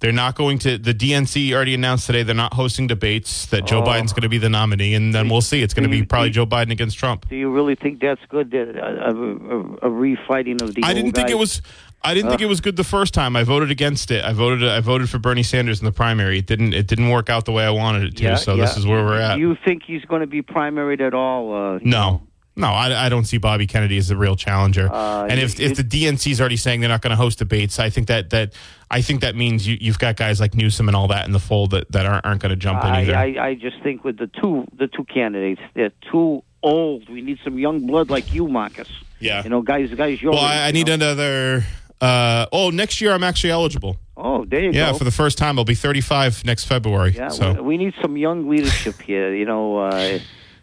they're 0.00 0.12
not 0.12 0.34
going 0.34 0.58
to. 0.60 0.76
The 0.78 0.92
DNC 0.94 1.52
already 1.52 1.74
announced 1.74 2.06
today 2.06 2.22
they're 2.22 2.34
not 2.34 2.52
hosting 2.54 2.86
debates. 2.86 3.46
That 3.46 3.66
Joe 3.66 3.82
Oh. 3.82 3.86
Biden's 3.86 4.12
going 4.12 4.22
to 4.22 4.28
be 4.28 4.38
the 4.38 4.50
nominee, 4.50 4.94
and 4.94 5.14
then 5.14 5.28
we'll 5.28 5.40
see. 5.40 5.62
It's 5.62 5.74
going 5.74 5.84
to 5.84 5.88
be 5.90 6.04
probably 6.04 6.28
do 6.28 6.34
Joe 6.34 6.46
Biden 6.46 6.70
against 6.70 6.98
Trump. 6.98 7.28
do 7.28 7.34
you 7.36 7.50
really 7.50 7.74
think 7.74 8.00
that's 8.00 8.20
good? 8.28 8.50
That 8.50 8.76
a, 8.76 9.08
a, 9.10 9.60
a, 9.88 9.90
refighting 9.90 10.60
of 10.60 10.74
the 10.74 10.82
I 10.84 10.92
didn't 10.92 11.12
think 11.12 11.28
guys? 11.28 11.32
it 11.32 11.38
was. 11.38 11.62
I 12.04 12.14
didn't 12.14 12.30
think 12.30 12.42
Uh. 12.42 12.46
it 12.46 12.48
was 12.48 12.60
good 12.60 12.76
the 12.76 12.84
first 12.84 13.14
time. 13.14 13.36
I 13.36 13.44
voted 13.44 13.70
against 13.70 14.10
it. 14.10 14.24
I 14.24 14.32
voted. 14.32 14.68
I 14.68 14.80
voted 14.80 15.08
for 15.08 15.18
Bernie 15.18 15.42
Sanders 15.42 15.80
in 15.80 15.84
the 15.84 15.92
primary. 15.92 16.38
It 16.38 16.46
didn't. 16.46 16.74
It 16.74 16.86
didn't 16.86 17.10
work 17.10 17.30
out 17.30 17.44
the 17.44 17.52
way 17.52 17.64
I 17.64 17.70
wanted 17.70 18.04
it 18.04 18.16
to. 18.16 18.24
Yeah, 18.24 18.34
so 18.36 18.56
this 18.56 18.76
is 18.76 18.86
where 18.86 19.04
we're 19.04 19.20
at. 19.20 19.34
Do 19.36 19.40
you 19.40 19.56
think 19.64 19.82
he's 19.84 20.04
going 20.04 20.20
to 20.20 20.26
be 20.26 20.42
primaried 20.42 21.00
at 21.00 21.14
all? 21.14 21.54
Uh, 21.54 21.72
know? 21.74 21.80
no. 21.82 22.22
No, 22.54 22.66
I, 22.66 23.06
I 23.06 23.08
don't 23.08 23.24
see 23.24 23.38
Bobby 23.38 23.66
Kennedy 23.66 23.96
as 23.96 24.08
the 24.08 24.16
real 24.16 24.36
challenger. 24.36 24.92
Uh, 24.92 25.24
and 25.24 25.40
if 25.40 25.58
if 25.58 25.74
the 25.74 25.82
DNC 25.82 26.32
is 26.32 26.38
already 26.38 26.58
saying 26.58 26.80
they're 26.80 26.90
not 26.90 27.00
going 27.00 27.12
to 27.12 27.16
host 27.16 27.38
debates, 27.38 27.78
I 27.78 27.88
think 27.88 28.08
that 28.08 28.28
that 28.28 28.52
I 28.90 29.00
think 29.00 29.22
that 29.22 29.34
means 29.34 29.66
you, 29.66 29.78
you've 29.80 29.98
got 29.98 30.16
guys 30.16 30.38
like 30.38 30.54
Newsom 30.54 30.86
and 30.86 30.94
all 30.94 31.08
that 31.08 31.24
in 31.24 31.32
the 31.32 31.38
fold 31.38 31.70
that, 31.70 31.90
that 31.92 32.04
aren't 32.04 32.26
aren't 32.26 32.42
going 32.42 32.50
to 32.50 32.56
jump 32.56 32.84
in 32.84 32.90
either. 32.90 33.16
I, 33.16 33.36
I 33.38 33.54
just 33.54 33.82
think 33.82 34.04
with 34.04 34.18
the 34.18 34.26
two 34.26 34.66
the 34.76 34.86
two 34.86 35.04
candidates, 35.04 35.62
they're 35.72 35.92
too 36.10 36.42
old. 36.62 37.08
We 37.08 37.22
need 37.22 37.38
some 37.42 37.58
young 37.58 37.86
blood 37.86 38.10
like 38.10 38.34
you, 38.34 38.46
Marcus. 38.48 38.88
Yeah. 39.18 39.42
You 39.44 39.48
know, 39.48 39.62
guys, 39.62 39.94
guys, 39.94 40.20
you're. 40.20 40.32
well, 40.32 40.42
I, 40.42 40.66
I 40.68 40.70
need 40.72 40.90
another. 40.90 41.64
Uh, 42.02 42.46
oh, 42.50 42.70
next 42.70 43.00
year 43.00 43.12
I'm 43.12 43.22
actually 43.22 43.52
eligible. 43.52 43.96
Oh, 44.16 44.44
there 44.44 44.60
you 44.60 44.72
yeah, 44.72 44.90
go. 44.90 44.98
for 44.98 45.04
the 45.04 45.12
first 45.12 45.38
time, 45.38 45.56
I'll 45.56 45.64
be 45.64 45.76
35 45.76 46.44
next 46.44 46.64
February. 46.64 47.12
Yeah, 47.12 47.28
so 47.28 47.54
we, 47.54 47.60
we 47.60 47.76
need 47.78 47.94
some 48.02 48.16
young 48.16 48.48
leadership 48.48 49.00
here. 49.00 49.32
You 49.32 49.44
know, 49.44 49.78
uh, 49.78 50.18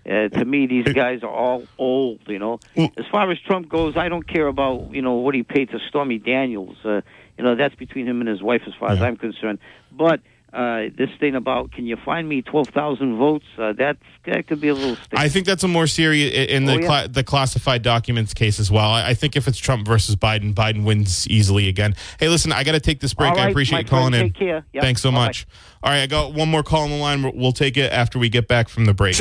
uh, 0.05 0.27
to 0.27 0.45
me, 0.45 0.67
these 0.67 0.91
guys 0.93 1.23
are 1.23 1.29
all 1.29 1.63
old. 1.77 2.19
You 2.27 2.39
know, 2.39 2.59
as 2.75 3.05
far 3.09 3.31
as 3.31 3.39
Trump 3.39 3.69
goes, 3.69 3.95
I 3.95 4.09
don't 4.09 4.27
care 4.27 4.47
about 4.47 4.93
you 4.93 5.01
know 5.01 5.13
what 5.13 5.33
he 5.33 5.43
paid 5.43 5.69
to 5.69 5.79
Stormy 5.87 6.17
Daniels. 6.17 6.75
Uh, 6.83 7.01
you 7.37 7.43
know, 7.45 7.55
that's 7.55 7.75
between 7.75 8.05
him 8.05 8.19
and 8.19 8.27
his 8.27 8.41
wife, 8.41 8.63
as 8.67 8.73
far 8.77 8.91
as 8.91 9.01
I'm 9.01 9.15
concerned. 9.15 9.59
But 9.93 10.19
uh, 10.53 10.89
this 10.97 11.09
thing 11.19 11.35
about 11.35 11.71
can 11.71 11.85
you 11.85 11.95
find 12.03 12.27
me 12.27 12.41
twelve 12.41 12.67
thousand 12.69 13.17
votes? 13.17 13.45
Uh, 13.57 13.73
that's 13.73 13.99
that 14.25 14.47
could 14.47 14.59
be 14.59 14.69
a 14.69 14.73
little. 14.73 14.95
Sticky. 14.95 15.17
I 15.17 15.29
think 15.29 15.45
that's 15.45 15.63
a 15.63 15.67
more 15.67 15.85
serious 15.87 16.33
in 16.49 16.65
the 16.65 16.73
Oh, 16.73 16.77
yeah. 16.79 16.85
cla- 16.87 17.07
the 17.07 17.23
classified 17.23 17.81
documents 17.83 18.33
case 18.33 18.59
as 18.59 18.71
well. 18.71 18.89
I, 18.89 19.09
I 19.09 19.13
think 19.13 19.35
if 19.35 19.47
it's 19.47 19.57
Trump 19.59 19.85
versus 19.87 20.15
Biden, 20.15 20.53
Biden 20.53 20.83
wins 20.85 21.27
easily 21.27 21.67
again. 21.69 21.95
Hey, 22.19 22.29
listen, 22.29 22.51
I 22.51 22.63
got 22.63 22.71
to 22.73 22.79
take 22.79 22.99
this 22.99 23.13
break. 23.13 23.31
All 23.31 23.39
I 23.39 23.49
appreciate 23.49 23.79
you 23.83 23.85
calling 23.85 24.11
friend, 24.11 24.27
in. 24.27 24.33
take 24.33 24.39
care. 24.39 24.65
Yep. 24.73 24.83
Thanks 24.83 25.01
so 25.01 25.11
Bye-bye. 25.11 25.25
much. 25.25 25.47
All 25.83 25.91
right, 25.91 26.01
I 26.01 26.07
got 26.07 26.33
one 26.33 26.49
more 26.49 26.63
call 26.63 26.81
on 26.83 26.89
the 26.89 26.97
line. 26.97 27.21
We'll- 27.23 27.33
We'll 27.35 27.51
take 27.53 27.77
it 27.77 27.91
after 27.93 28.17
we 28.19 28.29
get 28.29 28.47
back 28.47 28.69
from 28.69 28.85
the 28.85 28.93
break. 28.93 29.17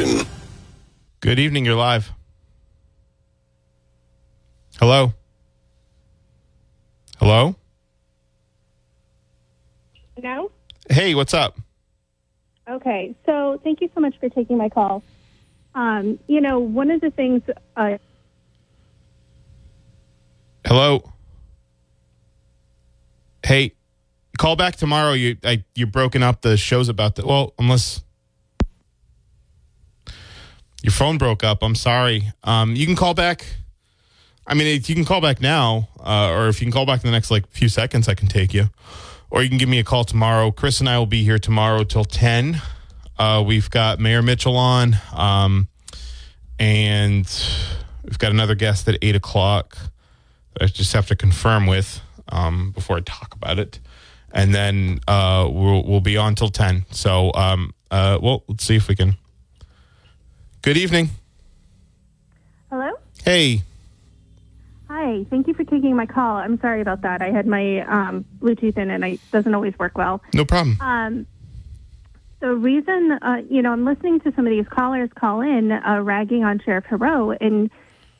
Good 1.20 1.39
evening. 1.39 1.64
You're 1.64 1.74
live. 1.74 2.11
Hello. 4.81 5.12
Hello. 7.18 7.57
No? 10.22 10.51
Hey, 10.89 11.14
what's 11.14 11.34
up? 11.34 11.59
Okay. 12.68 13.14
So 13.26 13.61
thank 13.64 13.80
you 13.80 13.91
so 13.95 14.01
much 14.01 14.18
for 14.18 14.28
taking 14.28 14.57
my 14.57 14.68
call. 14.68 15.03
Um, 15.74 16.18
you 16.26 16.41
know, 16.41 16.59
one 16.59 16.91
of 16.91 17.01
the 17.01 17.11
things 17.11 17.43
uh, 17.76 17.99
Hello. 20.66 21.12
Hey, 23.43 23.72
call 24.36 24.55
back 24.55 24.76
tomorrow. 24.76 25.12
You 25.12 25.39
I, 25.43 25.64
you're 25.74 25.86
broken 25.86 26.22
up. 26.22 26.43
The 26.43 26.59
show's 26.59 26.91
about 26.91 27.16
to. 27.16 27.26
Well, 27.26 27.55
unless 27.59 28.03
your 30.82 30.93
phone 30.93 31.16
broke 31.16 31.43
up. 31.43 31.62
I'm 31.62 31.74
sorry. 31.74 32.32
Um, 32.45 32.76
you 32.76 32.84
can 32.84 32.97
call 32.97 33.14
back. 33.14 33.47
I 34.47 34.55
mean, 34.55 34.66
if 34.66 34.89
you 34.89 34.95
can 34.95 35.05
call 35.05 35.20
back 35.20 35.41
now, 35.41 35.89
uh, 36.01 36.32
or 36.32 36.49
if 36.49 36.61
you 36.61 36.66
can 36.66 36.72
call 36.72 36.86
back 36.86 37.03
in 37.03 37.09
the 37.09 37.12
next 37.12 37.30
like 37.30 37.47
few 37.49 37.68
seconds, 37.68 38.09
I 38.09 38.14
can 38.14 38.28
take 38.28 38.53
you. 38.53 38.68
Or 39.31 39.43
you 39.43 39.49
can 39.49 39.59
give 39.59 39.68
me 39.68 39.79
a 39.79 39.85
call 39.85 40.05
tomorrow. 40.05 40.51
Chris 40.51 40.81
and 40.81 40.89
I 40.89 40.99
will 40.99 41.07
be 41.07 41.22
here 41.22 41.39
tomorrow 41.39 41.85
till 41.85 42.05
ten. 42.05 42.62
Uh, 43.18 43.43
we've 43.47 43.68
got 43.68 43.99
Mayor 43.99 44.22
Mitchell 44.22 44.57
on, 44.57 44.97
um, 45.12 45.68
and 46.59 47.26
we've 48.05 48.18
got 48.18 48.31
another 48.31 48.55
guest 48.55 48.89
at 48.89 48.97
eight 49.03 49.16
o'clock. 49.16 49.76
that 50.55 50.62
I 50.62 50.66
just 50.66 50.93
have 50.93 51.07
to 51.09 51.16
confirm 51.16 51.66
with 51.66 52.01
um, 52.29 52.70
before 52.70 52.97
I 52.97 53.01
talk 53.01 53.35
about 53.35 53.59
it, 53.59 53.81
and 54.33 54.55
then 54.55 55.01
uh, 55.07 55.49
we'll 55.51 55.85
we'll 55.85 56.01
be 56.01 56.16
on 56.16 56.35
till 56.35 56.49
ten. 56.49 56.87
So, 56.91 57.33
um, 57.35 57.74
uh, 57.91 58.18
well, 58.22 58.45
let's 58.49 58.64
see 58.64 58.76
if 58.76 58.89
we 58.89 58.95
can. 58.97 59.16
Good 60.62 60.76
evening. 60.76 61.11
Hello? 62.70 62.93
Hey, 63.24 63.62
Hi. 64.89 65.24
Thank 65.28 65.47
you 65.47 65.55
for 65.55 65.64
taking 65.64 65.95
my 65.97 66.07
call. 66.07 66.36
I'm 66.36 66.59
sorry 66.61 66.80
about 66.80 67.03
that. 67.03 67.20
I 67.20 67.30
had 67.30 67.47
my 67.47 67.80
um, 67.80 68.24
Bluetooth 68.41 68.78
in 68.78 68.91
and 68.91 69.05
it 69.05 69.20
doesn't 69.30 69.55
always 69.55 69.78
work 69.78 69.99
well. 69.99 70.22
no 70.34 70.45
problem. 70.45 70.78
Um, 70.80 71.26
the 72.41 72.55
reason, 72.55 73.12
uh, 73.20 73.43
you 73.51 73.61
know, 73.62 73.72
I'm 73.72 73.84
listening 73.84 74.20
to 74.20 74.32
some 74.34 74.47
of 74.47 74.51
these 74.51 74.66
callers 74.68 75.11
call 75.14 75.41
in 75.41 75.72
uh, 75.72 76.01
ragging 76.03 76.45
on 76.45 76.61
Sheriff 76.64 76.84
Heroux, 76.84 77.36
and 77.41 77.68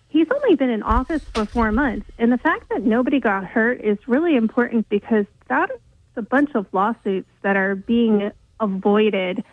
he's 0.08 0.26
only 0.34 0.56
been 0.56 0.70
in 0.70 0.82
office 0.82 1.22
for 1.32 1.44
four 1.44 1.70
months. 1.70 2.10
And 2.18 2.32
the 2.32 2.38
fact 2.38 2.68
that 2.70 2.82
nobody 2.82 3.20
got 3.20 3.44
hurt 3.44 3.80
is 3.80 3.96
really 4.08 4.34
important 4.36 4.88
because 4.88 5.24
that's 5.46 5.70
a 6.16 6.22
bunch 6.22 6.50
of 6.56 6.66
lawsuits 6.72 7.28
that 7.42 7.56
are 7.56 7.76
being 7.76 8.32
avoided. 8.58 9.44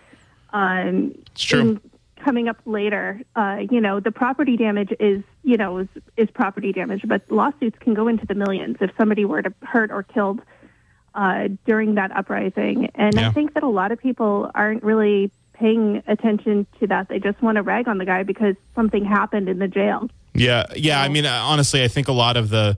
Um, 0.52 1.14
It's 1.32 1.44
true. 1.44 1.60
in- 1.62 1.82
coming 2.24 2.48
up 2.48 2.58
later, 2.66 3.22
uh, 3.36 3.60
you 3.70 3.82
know, 3.82 4.00
the 4.00 4.12
property 4.12 4.58
damage 4.58 4.94
is, 5.00 5.24
you 5.44 5.58
know, 5.58 5.80
is, 5.80 5.88
is 6.18 6.30
property 6.32 6.72
damage, 6.72 7.04
but 7.06 7.22
lawsuits 7.30 7.78
can 7.80 7.94
go 7.94 8.08
into 8.08 8.26
the 8.26 8.36
millions 8.36 8.78
if 8.82 8.92
somebody 8.98 9.26
were 9.26 9.42
to 9.42 9.54
hurt 9.62 9.92
or 9.92 10.04
killed 10.04 10.42
uh, 11.14 11.50
during 11.66 11.96
that 11.96 12.12
uprising. 12.16 12.90
And 12.96 13.16
Yeah. 13.16 13.30
I 13.30 13.32
think 13.32 13.54
that 13.54 13.64
a 13.64 13.70
lot 13.70 13.92
of 13.92 14.00
people 14.00 14.52
aren't 14.56 14.84
really 14.84 15.32
paying 15.54 16.04
attention 16.08 16.68
to 16.80 16.88
that. 16.88 17.08
They 17.08 17.20
just 17.20 17.42
want 17.42 17.56
to 17.56 17.62
rag 17.62 17.88
on 17.88 17.98
the 17.98 18.06
guy 18.06 18.24
because 18.24 18.56
something 18.76 19.06
happened 19.06 19.48
in 19.48 19.60
the 19.60 19.68
jail. 19.68 20.10
Yeah, 20.34 20.66
yeah. 20.76 21.02
I 21.02 21.08
mean, 21.08 21.26
honestly, 21.26 21.84
I 21.84 21.88
think 21.88 22.08
a 22.08 22.12
lot 22.12 22.38
of 22.38 22.50
the. 22.50 22.78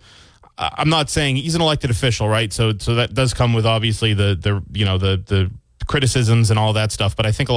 I'm 0.59 0.89
not 0.89 1.09
saying 1.09 1.35
he's 1.35 1.53
an 1.55 1.61
elected 1.61 1.91
official, 1.91 2.27
right? 2.27 2.51
So, 2.51 2.77
so 2.77 2.95
that 2.95 3.13
does 3.13 3.33
come 3.33 3.53
with 3.53 3.65
obviously 3.65 4.13
the 4.13 4.35
the 4.35 4.63
you 4.71 4.85
know 4.85 4.97
the 4.97 5.17
the 5.25 5.51
criticisms 5.87 6.49
and 6.51 6.59
all 6.59 6.73
that 6.73 6.91
stuff. 6.91 7.15
But 7.15 7.25
I 7.25 7.31
think 7.31 7.49
a 7.49 7.53
lot. 7.53 7.55